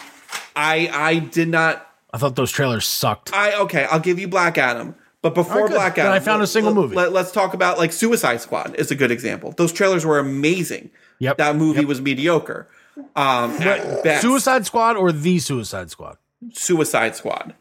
I 0.57 0.89
I 0.93 1.19
did 1.19 1.49
not. 1.49 1.87
I 2.13 2.19
thought 2.19 2.37
those 2.37 2.53
trailers 2.53 2.87
sucked. 2.87 3.33
I 3.35 3.55
okay, 3.61 3.85
I'll 3.91 3.99
give 4.01 4.19
you 4.21 4.29
Black 4.29 4.57
Adam. 4.57 4.95
But 5.25 5.35
before 5.35 5.55
All 5.55 5.61
right, 5.62 5.68
good. 5.68 5.75
Black 5.77 5.95
Then 5.95 6.05
Adam, 6.05 6.16
I 6.16 6.20
found 6.20 6.43
a 6.43 6.47
single 6.47 6.75
movie. 6.75 6.95
Let, 6.95 7.16
us 7.16 7.33
talk 7.33 7.55
about 7.55 7.79
like 7.79 7.95
Suicide 7.95 8.43
Squad 8.43 8.75
is 8.75 8.91
a 8.91 8.95
good 8.95 9.11
example. 9.11 9.53
Those 9.53 9.72
trailers 9.72 10.05
were 10.05 10.18
amazing. 10.18 10.91
Yep. 11.18 11.39
That 11.39 11.57
movie 11.57 11.87
was 11.87 12.03
mediocre. 12.03 12.68
Um, 13.16 13.53
at 13.53 14.05
best. 14.05 14.20
Suicide 14.20 14.66
Squad 14.66 14.99
or 14.99 15.12
the 15.12 15.39
Suicide 15.39 15.91
Squad? 15.91 16.18
Suicide 16.53 17.16
Squad. 17.16 17.55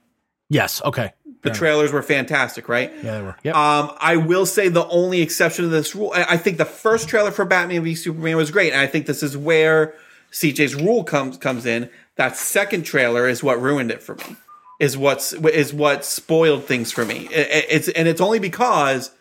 Yes. 0.50 0.82
Okay. 0.84 1.14
The 1.44 1.52
trailers 1.52 1.94
were 1.94 2.04
fantastic, 2.04 2.68
right? 2.68 2.92
Yeah, 3.02 3.18
they 3.20 3.22
were. 3.24 3.38
Yep. 3.46 3.56
Um, 3.56 3.92
I 3.98 4.18
will 4.18 4.46
say 4.46 4.68
the 4.68 4.86
only 4.88 5.22
exception 5.22 5.64
to 5.64 5.70
this 5.70 5.96
rule, 5.96 6.12
I 6.14 6.26
I 6.32 6.38
think 6.38 6.58
the 6.58 6.66
first 6.66 7.08
trailer 7.08 7.32
for 7.32 7.46
Batman 7.46 7.86
v 7.86 7.96
Superman 7.96 8.36
was 8.36 8.52
great, 8.52 8.74
and 8.74 8.82
I 8.82 8.88
think 8.88 9.06
this 9.06 9.24
is 9.24 9.38
where 9.38 9.96
CJ's 10.34 10.76
rule 10.76 11.06
comes 11.06 11.38
comes 11.38 11.66
in. 11.66 11.90
That 12.18 12.36
second 12.36 12.84
trailer 12.84 13.26
is 13.30 13.42
what 13.42 13.62
ruined 13.62 13.90
it 13.90 14.04
for 14.04 14.16
me. 14.16 14.36
Is 14.84 14.98
what's 14.98 15.34
is 15.34 15.74
what 15.74 16.04
spoiled 16.04 16.66
things 16.66 16.92
for 16.92 17.06
me. 17.06 17.28
It- 17.32 17.48
it- 17.58 17.66
it's 17.70 17.88
and 17.90 18.08
it's 18.08 18.22
only 18.22 18.40
because 18.40 19.12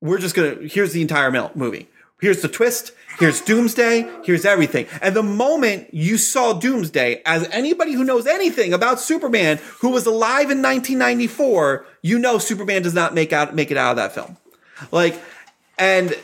we're 0.00 0.18
just 0.18 0.34
gonna 0.34 0.56
here's 0.74 0.92
the 0.92 1.00
entire 1.02 1.30
movie. 1.54 1.88
Here's 2.20 2.42
the 2.42 2.48
twist. 2.48 2.92
Here's 3.18 3.40
Doomsday. 3.40 4.06
Here's 4.24 4.44
everything. 4.44 4.86
And 5.00 5.14
the 5.16 5.22
moment 5.22 5.88
you 5.92 6.18
saw 6.18 6.52
Doomsday, 6.52 7.22
as 7.24 7.48
anybody 7.50 7.92
who 7.92 8.04
knows 8.04 8.26
anything 8.26 8.74
about 8.74 9.00
Superman, 9.00 9.58
who 9.80 9.88
was 9.88 10.04
alive 10.06 10.50
in 10.50 10.60
1994, 10.62 11.86
you 12.02 12.18
know 12.18 12.38
Superman 12.38 12.82
does 12.82 12.94
not 12.94 13.14
make 13.14 13.32
out 13.32 13.54
make 13.54 13.70
it 13.70 13.76
out 13.78 13.92
of 13.92 13.96
that 13.96 14.14
film. 14.14 14.36
Like, 14.90 15.20
and 15.78 16.14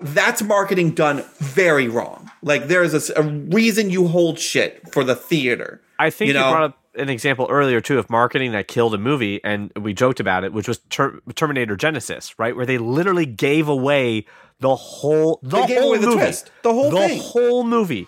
that's 0.00 0.42
marketing 0.42 0.90
done 0.92 1.24
very 1.38 1.88
wrong. 1.88 2.30
Like, 2.42 2.68
there 2.68 2.82
is 2.82 3.10
a 3.10 3.22
reason 3.22 3.88
you 3.90 4.08
hold 4.08 4.38
shit 4.38 4.92
for 4.92 5.04
the 5.04 5.14
theater. 5.14 5.80
I 5.98 6.10
think 6.10 6.28
you, 6.28 6.34
know? 6.34 6.50
brought 6.50 6.62
up 6.64 6.78
an 6.96 7.08
example 7.08 7.46
earlier 7.50 7.80
too 7.80 7.98
of 7.98 8.08
marketing 8.10 8.52
that 8.52 8.68
killed 8.68 8.94
a 8.94 8.98
movie, 8.98 9.42
and 9.44 9.72
we 9.76 9.94
joked 9.94 10.20
about 10.20 10.44
it, 10.44 10.52
which 10.52 10.68
was 10.68 10.78
Ter- 10.90 11.20
Terminator 11.34 11.76
Genisys, 11.76 12.34
right, 12.38 12.54
where 12.54 12.66
they 12.66 12.78
literally 12.78 13.26
gave 13.26 13.68
away 13.68 14.26
the 14.60 14.74
whole 14.74 15.40
the 15.42 15.66
whole 15.66 15.88
away 15.88 15.98
the 15.98 16.06
movie, 16.06 16.18
twist. 16.18 16.50
The 16.62 16.72
whole 16.72 16.90
the 16.90 16.96
thing. 16.98 17.20
whole 17.20 17.64
movie 17.64 18.06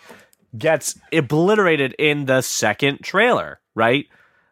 gets 0.56 0.98
obliterated 1.12 1.94
in 1.98 2.26
the 2.26 2.40
second 2.40 3.00
trailer, 3.02 3.60
right? 3.74 4.06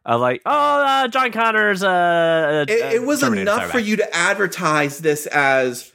Like, 0.06 0.42
oh, 0.44 0.50
uh, 0.50 1.08
John 1.08 1.32
Connor's. 1.32 1.82
Uh, 1.82 2.66
it, 2.68 2.94
it 2.94 3.02
was 3.02 3.22
enough 3.22 3.70
for 3.70 3.78
you 3.78 3.96
to 3.96 4.14
advertise 4.14 4.98
this 4.98 5.26
as 5.26 5.92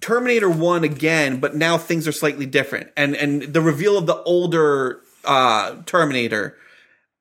Terminator 0.00 0.50
One 0.50 0.82
again, 0.82 1.38
but 1.38 1.54
now 1.54 1.78
things 1.78 2.08
are 2.08 2.12
slightly 2.12 2.46
different, 2.46 2.90
and 2.96 3.14
and 3.14 3.42
the 3.42 3.60
reveal 3.60 3.96
of 3.96 4.06
the 4.06 4.20
older 4.24 5.00
uh, 5.24 5.76
Terminator, 5.86 6.56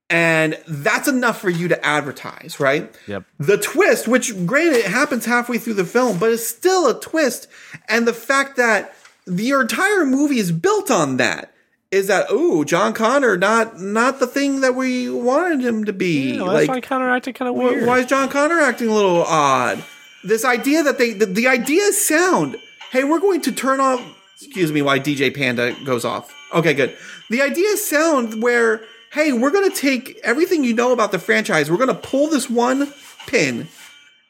and 0.10 0.58
that's 0.68 1.08
enough 1.08 1.42
for 1.42 1.50
you 1.50 1.68
to 1.68 1.86
advertise, 1.86 2.60
right? 2.60 2.94
Yep. 3.08 3.24
The 3.40 3.58
twist, 3.58 4.08
which 4.08 4.34
granted 4.46 4.78
it 4.78 4.86
happens 4.86 5.26
halfway 5.26 5.58
through 5.58 5.76
the 5.76 5.86
film, 5.86 6.18
but 6.18 6.32
it's 6.32 6.48
still 6.48 6.88
a 6.88 7.00
twist, 7.00 7.48
and 7.90 8.08
the 8.08 8.14
fact 8.14 8.56
that 8.58 8.94
the 9.26 9.50
entire 9.52 10.06
movie 10.06 10.40
is 10.40 10.52
built 10.52 10.90
on 10.90 11.18
that. 11.18 11.54
Is 11.90 12.08
that 12.08 12.30
ooh 12.30 12.66
John 12.66 12.92
Connor 12.94 13.38
not 13.38 13.80
not 13.80 14.20
the 14.20 14.28
thing 14.28 14.60
that 14.60 14.76
we 14.76 15.10
wanted 15.10 15.62
him 15.62 15.86
to 15.86 15.94
be? 15.94 16.36
Know, 16.36 16.52
that's 16.52 16.68
John 16.68 16.82
Connor 16.82 17.10
acting 17.10 17.34
kind 17.34 17.48
of 17.48 17.56
Why- 17.56 17.64
weird. 17.72 17.88
Why 17.88 18.00
is 18.00 18.08
John 18.08 18.28
Connor 18.28 18.60
acting 18.60 18.90
a 18.90 18.94
little 18.94 19.24
odd? 19.24 19.82
This 20.24 20.44
idea 20.44 20.84
that 20.84 20.98
they, 20.98 21.14
the, 21.14 21.26
the 21.26 21.48
idea 21.48 21.84
is 21.84 22.06
sound. 22.06 22.58
Hey, 22.92 23.06
we're 23.06 23.20
going 23.20 23.40
to 23.42 23.52
turn 23.54 23.80
off. 23.80 24.02
Excuse 24.36 24.74
me, 24.74 24.82
why 24.82 25.00
DJ 25.00 25.34
Panda 25.34 25.74
goes 25.86 26.04
off. 26.04 26.34
Okay, 26.54 26.74
good. 26.74 26.96
The 27.30 27.42
idea 27.42 27.70
is 27.70 27.88
sound 27.88 28.42
where, 28.44 28.82
hey, 29.14 29.34
we're 29.34 29.52
going 29.52 29.70
to 29.70 29.76
take 29.76 30.20
everything 30.24 30.64
you 30.64 30.74
know 30.74 30.92
about 30.92 31.12
the 31.12 31.20
franchise. 31.20 31.70
We're 31.70 31.78
going 31.78 31.88
to 31.88 31.96
pull 31.96 32.30
this 32.30 32.50
one 32.50 32.94
pin 33.28 33.68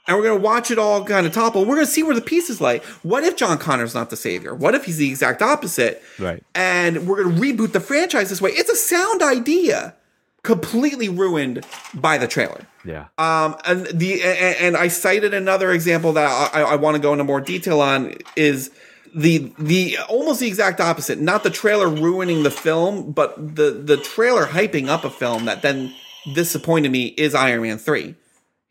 and 0.07 0.15
we're 0.15 0.23
going 0.23 0.39
to 0.39 0.43
watch 0.43 0.71
it 0.71 0.79
all 0.79 1.03
kind 1.03 1.27
of 1.27 1.33
topple. 1.33 1.65
We're 1.65 1.75
going 1.75 1.85
to 1.85 1.91
see 1.91 2.03
where 2.03 2.15
the 2.15 2.21
pieces 2.21 2.61
lay. 2.61 2.79
What 3.03 3.23
if 3.23 3.35
John 3.35 3.57
Connor's 3.57 3.93
not 3.93 4.09
the 4.09 4.15
savior? 4.15 4.55
What 4.55 4.73
if 4.73 4.85
he's 4.85 4.97
the 4.97 5.09
exact 5.09 5.41
opposite? 5.41 6.01
Right. 6.17 6.43
And 6.55 7.07
we're 7.07 7.23
going 7.23 7.35
to 7.35 7.41
reboot 7.41 7.73
the 7.73 7.79
franchise 7.79 8.29
this 8.29 8.41
way. 8.41 8.51
It's 8.51 8.69
a 8.69 8.75
sound 8.75 9.21
idea, 9.21 9.95
completely 10.43 11.09
ruined 11.09 11.65
by 11.93 12.17
the 12.17 12.27
trailer. 12.27 12.65
Yeah. 12.85 13.07
Um, 13.17 13.57
and 13.65 13.85
the 13.87 14.23
and, 14.23 14.55
and 14.57 14.77
I 14.77 14.87
cited 14.87 15.33
another 15.33 15.71
example 15.73 16.13
that 16.13 16.55
I, 16.55 16.61
I 16.61 16.75
want 16.77 16.95
to 16.95 17.01
go 17.01 17.11
into 17.11 17.25
more 17.25 17.41
detail 17.41 17.81
on 17.81 18.13
is 18.37 18.71
the 19.17 19.51
the 19.57 19.97
almost 20.07 20.39
the 20.39 20.47
exact 20.47 20.79
opposite. 20.79 21.19
Not 21.19 21.43
the 21.43 21.49
trailer 21.49 21.89
ruining 21.89 22.43
the 22.43 22.51
film, 22.51 23.11
but 23.11 23.55
the 23.55 23.71
the 23.71 23.97
trailer 23.97 24.45
hyping 24.45 24.87
up 24.87 25.03
a 25.03 25.09
film 25.09 25.45
that 25.45 25.63
then 25.63 25.93
disappointed 26.33 26.91
me 26.91 27.07
is 27.17 27.33
Iron 27.33 27.63
Man 27.63 27.79
three, 27.79 28.13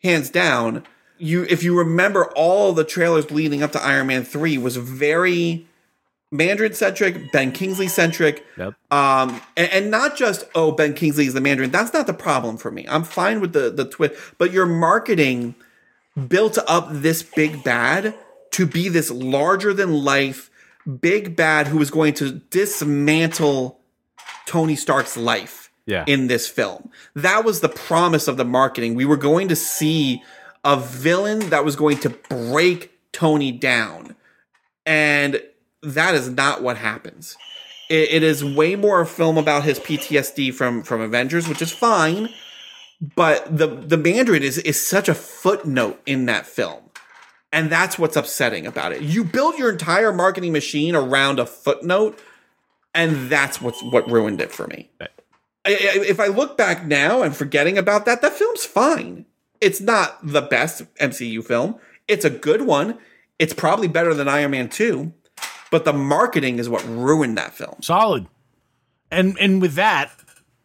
hands 0.05 0.30
down. 0.30 0.84
You 1.18 1.44
if 1.51 1.64
you 1.64 1.76
remember 1.76 2.30
all 2.36 2.72
the 2.72 2.84
trailers 2.84 3.30
leading 3.32 3.62
up 3.64 3.72
to 3.72 3.82
Iron 3.82 4.07
Man 4.07 4.22
three 4.22 4.57
was 4.57 4.76
very 4.76 5.66
Mandarin 6.30 6.74
centric, 6.74 7.32
Ben 7.32 7.51
Kingsley 7.51 7.88
centric. 7.88 8.44
Yep. 8.57 8.74
Um, 8.92 9.40
and, 9.57 9.72
and 9.72 9.90
not 9.90 10.16
just 10.16 10.44
oh 10.55 10.70
Ben 10.70 10.94
Kingsley 10.94 11.26
is 11.26 11.34
the 11.34 11.40
Mandarin. 11.40 11.72
That's 11.72 11.92
not 11.92 12.07
the 12.07 12.14
problem 12.14 12.57
for 12.57 12.70
me. 12.70 12.86
I'm 12.88 13.03
fine 13.03 13.40
with 13.40 13.53
the 13.53 13.70
the 13.70 13.84
twist, 13.84 14.14
but 14.38 14.53
your 14.53 14.66
marketing 14.66 15.57
built 16.28 16.57
up 16.68 16.86
this 16.92 17.24
big 17.24 17.64
bad 17.64 18.14
to 18.57 18.67
be 18.67 18.89
this 18.89 19.11
larger 19.11 19.73
than 19.75 19.93
life 19.93 20.51
big 21.01 21.35
bad 21.37 21.67
who 21.69 21.81
is 21.81 21.91
going 21.91 22.15
to 22.15 22.33
dismantle 22.51 23.81
Tony 24.47 24.77
Stark's 24.77 25.17
life 25.17 25.71
Yeah. 25.85 26.05
in 26.07 26.27
this 26.29 26.49
film. 26.49 26.91
That 27.15 27.45
was 27.45 27.61
the 27.61 27.69
promise 27.69 28.29
of 28.29 28.37
the 28.37 28.45
marketing. 28.45 28.95
We 28.95 29.05
were 29.05 29.17
going 29.17 29.49
to 29.49 29.57
see 29.57 30.23
a 30.65 30.77
villain 30.79 31.51
that 31.51 31.65
was 31.65 31.77
going 31.77 31.99
to 31.99 32.11
break 32.11 32.93
Tony 33.13 33.53
down. 33.53 34.15
And 34.85 35.41
that 35.83 36.15
is 36.15 36.29
not 36.29 36.63
what 36.63 36.77
happens. 36.77 37.37
It, 37.89 38.11
it 38.11 38.23
is 38.23 38.45
way 38.45 38.75
more 38.77 39.01
a 39.01 39.07
film 39.07 39.39
about 39.39 39.65
his 39.65 39.79
PTSD 39.79 40.53
from 40.55 40.83
from 40.83 41.01
Avengers, 41.01 41.49
which 41.49 41.63
is 41.63 41.73
fine. 41.73 42.29
But 43.15 43.57
the 43.57 43.67
the 43.67 43.97
Mandarin 43.97 44.43
is 44.43 44.59
is 44.59 44.85
such 44.85 45.09
a 45.09 45.15
footnote 45.15 46.01
in 46.07 46.27
that 46.27 46.47
film. 46.47 46.86
And 47.53 47.70
that's 47.70 47.99
what's 47.99 48.16
upsetting 48.16 48.66
about 48.66 48.92
it. 48.92 49.03
You 49.03 49.24
build 49.24 49.57
your 49.59 49.70
entire 49.70 50.12
marketing 50.12 50.53
machine 50.53 50.94
around 50.94 51.38
a 51.38 51.47
footnote, 51.47 52.18
and 52.94 53.30
that's 53.30 53.61
what's 53.61 53.82
what 53.82 54.11
ruined 54.11 54.40
it 54.40 54.53
for 54.53 54.66
me. 54.66 54.90
I, 55.01 55.07
I- 55.64 56.05
if 56.07 56.20
I 56.20 56.26
look 56.26 56.57
back 56.59 56.84
now 56.84 57.22
and 57.22 57.34
forgetting 57.34 57.78
about 57.78 58.05
that, 58.05 58.20
that 58.22 58.32
film's 58.32 58.64
fine. 58.64 59.26
It's 59.61 59.80
not 59.80 60.18
the 60.26 60.42
best 60.42 60.82
MCU 60.97 61.42
film. 61.44 61.78
It's 62.09 62.24
a 62.24 62.30
good 62.30 62.62
one. 62.62 62.99
It's 63.38 63.55
probably 63.55 63.88
better 63.88 64.12
than 64.12 64.28
Iron 64.28 64.51
Man 64.51 64.68
2, 64.68 65.12
but 65.70 65.84
the 65.84 65.92
marketing 65.92 66.59
is 66.59 66.68
what 66.68 66.84
ruined 66.86 67.38
that 67.38 67.55
film. 67.55 67.76
Solid. 67.80 68.26
And 69.11 69.36
and 69.38 69.62
with 69.62 69.74
that, 69.74 70.11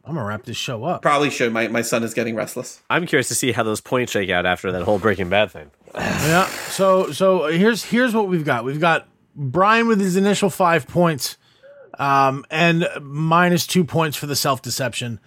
I'm 0.03 0.15
gonna 0.15 0.25
wrap 0.25 0.43
this 0.43 0.57
show 0.57 0.83
up. 0.83 1.01
Probably 1.03 1.29
should. 1.29 1.53
My, 1.53 1.67
my 1.67 1.81
son 1.83 2.03
is 2.03 2.13
getting 2.13 2.35
restless. 2.35 2.81
I'm 2.89 3.05
curious 3.05 3.27
to 3.29 3.35
see 3.35 3.51
how 3.51 3.63
those 3.63 3.81
points 3.81 4.11
shake 4.11 4.29
out 4.29 4.45
after 4.45 4.71
that 4.71 4.83
whole 4.83 4.99
Breaking 4.99 5.29
Bad 5.29 5.51
thing. 5.51 5.69
Yeah. 5.95 6.45
So 6.69 7.11
so 7.11 7.47
here's 7.47 7.83
here's 7.83 8.13
what 8.13 8.27
we've 8.27 8.45
got. 8.45 8.63
We've 8.63 8.79
got 8.79 9.07
Brian 9.35 9.87
with 9.87 9.99
his 9.99 10.15
initial 10.15 10.49
five 10.49 10.87
points, 10.87 11.37
um, 11.99 12.45
and 12.49 12.87
minus 13.01 13.67
two 13.67 13.83
points 13.83 14.17
for 14.17 14.25
the 14.25 14.35
self 14.35 14.61
deception, 14.61 15.19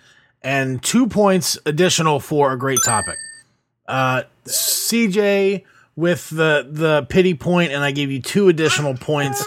and 0.43 0.83
two 0.83 1.07
points 1.07 1.59
additional 1.67 2.21
for 2.21 2.53
a 2.53 2.59
great 2.59 2.81
topic. 2.85 3.17
Uh, 3.87 4.23
CJ 4.47 5.65
with 5.97 6.31
the 6.31 6.67
the 6.71 7.07
pity 7.09 7.35
point, 7.35 7.73
and 7.73 7.85
I 7.85 7.91
gave 7.91 8.11
you 8.11 8.21
two 8.21 8.49
additional 8.49 8.95
points. 8.95 9.47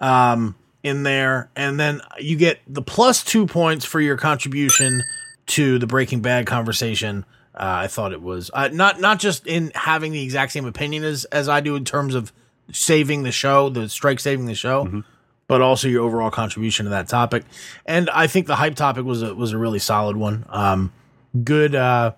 Um, 0.00 0.56
in 0.82 1.02
there, 1.02 1.50
and 1.56 1.78
then 1.78 2.00
you 2.18 2.36
get 2.36 2.58
the 2.66 2.82
plus 2.82 3.22
two 3.22 3.46
points 3.46 3.84
for 3.84 4.00
your 4.00 4.16
contribution 4.16 5.02
to 5.48 5.78
the 5.78 5.86
Breaking 5.86 6.20
Bad 6.20 6.46
conversation. 6.46 7.24
Uh, 7.54 7.84
I 7.84 7.86
thought 7.88 8.12
it 8.12 8.22
was 8.22 8.50
uh, 8.54 8.68
not 8.72 9.00
not 9.00 9.18
just 9.18 9.46
in 9.46 9.72
having 9.74 10.12
the 10.12 10.22
exact 10.22 10.52
same 10.52 10.66
opinion 10.66 11.04
as 11.04 11.24
as 11.26 11.48
I 11.48 11.60
do 11.60 11.74
in 11.76 11.84
terms 11.84 12.14
of 12.14 12.32
saving 12.72 13.24
the 13.24 13.32
show, 13.32 13.68
the 13.68 13.88
strike 13.88 14.20
saving 14.20 14.46
the 14.46 14.54
show, 14.54 15.02
but 15.48 15.60
also 15.60 15.88
your 15.88 16.04
overall 16.04 16.30
contribution 16.30 16.84
to 16.84 16.90
that 16.90 17.08
topic. 17.08 17.44
And 17.84 18.08
I 18.10 18.28
think 18.28 18.46
the 18.46 18.56
hype 18.56 18.76
topic 18.76 19.04
was 19.04 19.22
a 19.22 19.34
was 19.34 19.52
a 19.52 19.58
really 19.58 19.80
solid 19.80 20.16
one. 20.16 20.46
Um, 20.48 20.92
good 21.42 21.74
uh, 21.74 22.12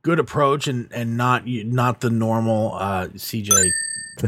good 0.00 0.18
approach, 0.18 0.66
and 0.68 0.88
and 0.92 1.16
not 1.16 1.46
not 1.46 2.00
the 2.00 2.10
normal 2.10 2.74
uh, 2.74 3.08
CJ 3.08 3.70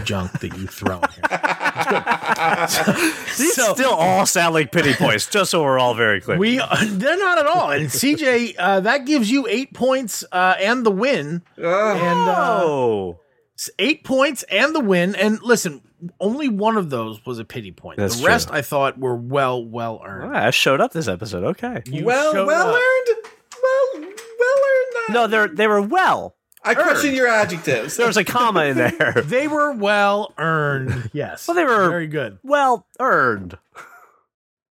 junk 0.04 0.32
that 0.40 0.56
you 0.56 0.66
throw 0.66 1.00
in 1.00 1.08
here. 1.30 1.40
These 3.38 3.54
still 3.54 3.90
all 3.94 4.26
sound 4.26 4.54
like 4.54 4.70
pity 4.72 4.94
points, 4.94 5.26
just 5.26 5.50
so 5.50 5.62
we're 5.62 5.78
all 5.78 5.94
very 5.94 6.20
clear. 6.20 6.38
We 6.38 6.58
they're 6.86 7.18
not 7.18 7.38
at 7.38 7.46
all. 7.46 7.70
And 7.70 7.86
CJ, 7.88 8.54
uh, 8.58 8.80
that 8.80 9.06
gives 9.06 9.30
you 9.30 9.46
eight 9.48 9.74
points 9.74 10.24
uh, 10.30 10.54
and 10.58 10.84
the 10.86 10.90
win. 10.90 11.42
And 11.56 11.66
uh, 11.66 12.60
oh, 12.62 13.20
s- 13.58 13.70
eight 13.78 14.04
points 14.04 14.42
and 14.44 14.74
the 14.74 14.80
win. 14.80 15.14
And 15.16 15.42
listen, 15.42 15.82
only 16.20 16.48
one 16.48 16.76
of 16.76 16.90
those 16.90 17.24
was 17.26 17.38
a 17.38 17.44
pity 17.44 17.72
point. 17.72 17.98
That's 17.98 18.20
the 18.20 18.26
rest 18.26 18.48
true. 18.48 18.58
I 18.58 18.62
thought 18.62 18.98
were 18.98 19.16
well, 19.16 19.64
well 19.64 20.00
earned. 20.04 20.36
I 20.36 20.50
showed 20.50 20.80
up 20.80 20.92
this 20.92 21.08
episode. 21.08 21.44
Okay. 21.44 21.82
You 21.86 22.04
well, 22.04 22.46
well 22.46 22.68
up. 22.68 22.74
earned. 22.74 23.16
Well, 23.62 24.02
well 24.02 24.08
earned. 24.08 25.14
No, 25.14 25.26
they're 25.26 25.48
they 25.48 25.66
were 25.66 25.82
well. 25.82 26.36
I 26.64 26.74
question 26.74 27.14
your 27.14 27.26
adjectives. 27.28 27.96
There 27.98 28.06
was 28.06 28.16
a 28.16 28.24
comma 28.24 28.64
in 28.64 28.76
there. 28.76 29.22
They 29.24 29.48
were 29.48 29.72
well 29.72 30.32
earned. 30.38 31.10
Yes. 31.12 31.46
Well, 31.46 31.54
they 31.54 31.64
were- 31.64 31.90
very 31.90 32.06
good. 32.06 32.38
well 32.42 32.86
earned. 32.98 33.58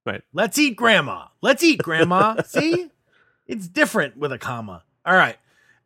Right. 0.05 0.21
Let's 0.33 0.57
eat 0.59 0.75
grandma. 0.75 1.27
Let's 1.41 1.63
eat 1.63 1.81
grandma. 1.81 2.41
See? 2.41 2.89
It's 3.47 3.67
different 3.67 4.17
with 4.17 4.31
a 4.33 4.37
comma. 4.37 4.83
All 5.05 5.13
right. 5.15 5.37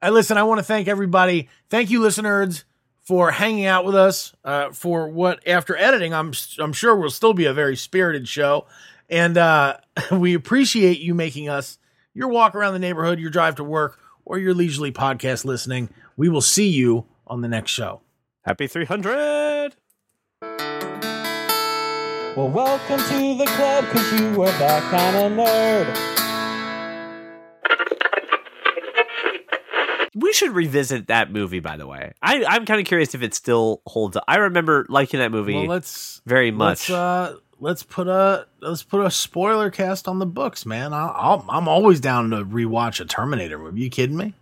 Uh, 0.01 0.09
listen, 0.09 0.37
I 0.37 0.43
want 0.43 0.59
to 0.59 0.63
thank 0.63 0.87
everybody. 0.87 1.49
Thank 1.69 1.89
you, 1.91 2.01
listeners, 2.01 2.63
for 3.03 3.29
hanging 3.31 3.65
out 3.65 3.85
with 3.85 3.95
us. 3.95 4.33
Uh, 4.43 4.71
for 4.71 5.07
what 5.09 5.45
after 5.47 5.75
editing, 5.75 6.13
I'm 6.13 6.33
I'm 6.59 6.73
sure 6.73 6.95
will 6.95 7.09
still 7.09 7.33
be 7.33 7.45
a 7.45 7.53
very 7.53 7.75
spirited 7.75 8.27
show, 8.27 8.65
and 9.09 9.37
uh, 9.37 9.77
we 10.11 10.33
appreciate 10.35 10.99
you 10.99 11.13
making 11.15 11.49
us 11.49 11.77
your 12.13 12.27
walk 12.29 12.53
around 12.55 12.73
the 12.73 12.79
neighborhood, 12.79 13.19
your 13.19 13.29
drive 13.31 13.55
to 13.55 13.63
work, 13.63 13.99
or 14.27 14.37
your 14.37 14.53
leisurely 14.53 14.91
podcast 14.91 15.45
listening. 15.45 15.89
We 16.17 16.27
will 16.29 16.41
see 16.41 16.67
you 16.67 17.05
on 17.25 17.41
the 17.41 17.47
next 17.47 17.71
show. 17.71 18.01
Happy 18.43 18.67
300. 18.67 19.75
Well, 22.35 22.49
welcome 22.49 22.99
to 22.99 23.37
the 23.37 23.45
club, 23.55 23.85
cause 23.85 24.19
you 24.19 24.41
are 24.43 24.51
that 24.59 24.83
kind 24.91 25.15
of 25.15 25.31
nerd. 25.31 26.13
We 30.13 30.33
should 30.33 30.51
revisit 30.51 31.07
that 31.07 31.31
movie, 31.31 31.59
by 31.59 31.77
the 31.77 31.87
way. 31.87 32.11
I, 32.21 32.43
I'm 32.45 32.65
kind 32.65 32.79
of 32.81 32.85
curious 32.87 33.15
if 33.15 33.21
it 33.21 33.33
still 33.33 33.81
holds 33.85 34.17
up. 34.17 34.23
I 34.27 34.37
remember 34.37 34.85
liking 34.89 35.19
that 35.19 35.31
movie 35.31 35.53
Well, 35.53 35.67
let's 35.67 36.21
very 36.25 36.51
much. 36.51 36.89
Let's, 36.89 36.91
uh, 36.91 37.37
let's 37.59 37.83
put 37.83 38.07
a 38.07 38.47
let's 38.61 38.83
put 38.83 39.05
a 39.05 39.11
spoiler 39.11 39.69
cast 39.69 40.07
on 40.07 40.19
the 40.19 40.25
books, 40.25 40.65
man. 40.65 40.93
I, 40.93 41.07
I'll, 41.07 41.45
I'm 41.49 41.67
always 41.67 41.99
down 41.99 42.29
to 42.31 42.43
rewatch 42.45 42.99
a 42.99 43.05
Terminator 43.05 43.57
movie. 43.57 43.81
You 43.81 43.89
kidding 43.89 44.17
me? 44.17 44.33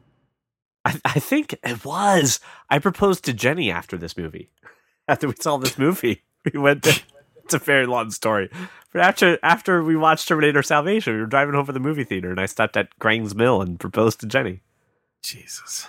I, 0.84 1.00
I 1.04 1.20
think 1.20 1.54
it 1.64 1.84
was. 1.84 2.40
I 2.70 2.80
proposed 2.80 3.26
to 3.26 3.34
Jenny 3.34 3.72
after 3.72 3.98
this 3.98 4.18
movie. 4.18 4.50
After 5.08 5.28
we 5.28 5.36
saw 5.40 5.58
this 5.58 5.78
movie, 5.78 6.24
we 6.52 6.60
went 6.60 6.82
to. 6.84 7.00
It's 7.44 7.54
a 7.54 7.60
very 7.60 7.86
long 7.86 8.10
story, 8.10 8.50
but 8.92 9.02
after 9.04 9.38
after 9.44 9.84
we 9.84 9.96
watched 9.96 10.28
Terminator 10.28 10.64
Salvation, 10.64 11.14
we 11.14 11.20
were 11.20 11.28
driving 11.28 11.54
home 11.54 11.66
from 11.66 11.76
the 11.76 11.80
movie 11.80 12.04
theater, 12.04 12.32
and 12.32 12.40
I 12.40 12.48
stopped 12.48 12.76
at 12.76 12.98
Grangs 12.98 13.36
Mill 13.36 13.62
and 13.62 13.80
proposed 13.80 14.20
to 14.22 14.26
Jenny. 14.26 14.62
Jesus, 15.22 15.86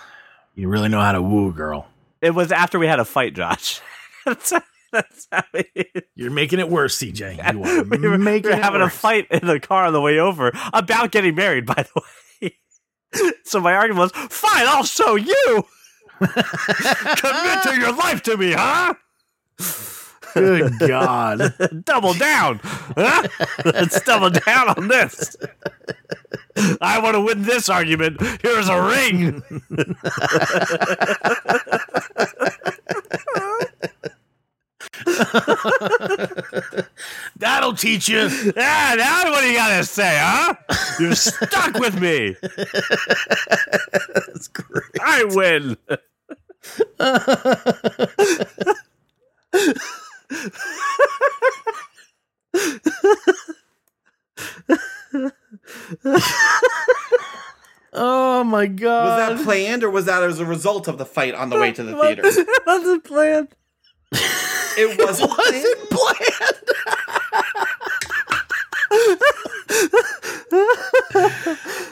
you 0.53 0.67
really 0.67 0.87
know 0.87 1.01
how 1.01 1.13
to 1.13 1.21
woo 1.23 1.49
a 1.49 1.51
girl. 1.51 1.87
It 2.21 2.35
was 2.35 2.51
after 2.51 2.77
we 2.77 2.85
had 2.85 2.99
a 2.99 3.05
fight, 3.05 3.33
Josh. 3.33 3.81
that's, 4.91 5.27
how 5.31 5.43
it, 5.53 6.07
You're 6.15 6.31
making 6.31 6.59
it 6.59 6.69
worse, 6.69 6.97
CJ. 6.97 7.53
You 7.53 7.63
are 7.63 7.83
we 7.97 8.07
were, 8.07 8.17
making 8.17 8.51
we 8.51 8.55
were 8.55 8.61
having 8.61 8.81
a 8.81 8.89
fight 8.89 9.27
in 9.29 9.45
the 9.45 9.59
car 9.59 9.85
on 9.85 9.93
the 9.93 10.01
way 10.01 10.19
over 10.19 10.51
about 10.73 11.11
getting 11.11 11.35
married. 11.35 11.65
By 11.65 11.85
the 11.93 12.01
way, 12.41 13.31
so 13.43 13.59
my 13.59 13.73
argument 13.73 14.11
was, 14.13 14.29
"Fine, 14.31 14.67
I'll 14.67 14.83
show 14.83 15.15
you." 15.15 15.65
Commit 16.19 17.63
to 17.63 17.75
your 17.79 17.93
life 17.93 18.23
to 18.23 18.37
me, 18.37 18.53
huh? 18.53 18.95
Good 20.33 20.79
God. 20.79 21.53
double 21.83 22.13
down. 22.13 22.59
Huh? 22.63 23.27
Let's 23.65 24.01
double 24.01 24.29
down 24.29 24.69
on 24.69 24.87
this. 24.87 25.35
I 26.81 26.99
want 26.99 27.15
to 27.15 27.21
win 27.21 27.43
this 27.43 27.69
argument. 27.69 28.19
Here's 28.41 28.67
a 28.67 28.81
ring. 28.81 29.43
That'll 37.37 37.73
teach 37.73 38.07
you. 38.09 38.29
Ah, 38.57 38.95
now 38.97 39.31
what 39.31 39.41
do 39.41 39.47
you 39.47 39.55
got 39.57 39.77
to 39.77 39.83
say, 39.83 40.17
huh? 40.19 40.53
You're 40.99 41.15
stuck 41.15 41.77
with 41.79 41.99
me. 41.99 42.35
That's 44.25 44.47
great. 44.47 44.83
I 45.01 45.23
win. 45.25 45.77
Oh 57.93 58.43
my 58.43 58.67
god! 58.67 59.31
Was 59.31 59.39
that 59.39 59.45
planned 59.45 59.83
or 59.83 59.89
was 59.89 60.05
that 60.05 60.21
as 60.21 60.39
a 60.39 60.45
result 60.45 60.87
of 60.87 60.97
the 60.97 61.05
fight 61.05 61.33
on 61.33 61.49
the 61.49 61.57
way 61.57 61.71
to 61.71 61.83
the 61.83 61.95
theater? 62.01 62.21
It 62.25 62.63
wasn't 62.65 63.03
planned. 63.03 63.55
It 64.79 64.99
wasn't 65.03 65.31
planned. 65.31 65.65
wasn't 65.65 65.89
planned. 65.89 67.57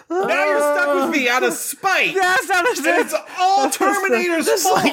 Now 0.09 0.45
you're 0.45 0.59
stuck 0.59 0.95
with 0.95 1.09
me 1.15 1.27
out 1.27 1.43
of 1.43 1.53
spite. 1.55 2.13
That's 2.15 2.47
not 2.47 2.77
And 2.77 2.85
it's 2.85 3.13
all 3.39 3.69
Terminator's 3.69 4.63
fault. 4.63 4.83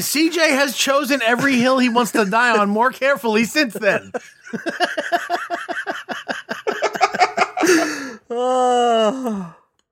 CJ 0.00 0.48
has 0.50 0.76
chosen 0.76 1.20
every 1.22 1.56
hill 1.56 1.78
he 1.78 1.88
wants 1.88 2.12
to 2.12 2.24
die 2.24 2.56
on 2.58 2.68
more 2.70 2.90
carefully 2.90 3.44
since 3.44 3.74
then. 3.74 4.12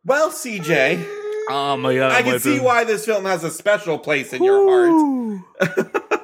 Well, 0.04 0.30
CJ, 0.30 1.21
Oh 1.52 1.76
my 1.76 1.94
god! 1.94 2.12
I 2.12 2.22
can 2.22 2.40
see 2.40 2.60
why 2.60 2.84
this 2.84 3.04
film 3.04 3.24
has 3.26 3.44
a 3.44 3.50
special 3.50 3.98
place 3.98 4.32
in 4.32 4.42
your 4.42 5.42
heart. 5.60 6.20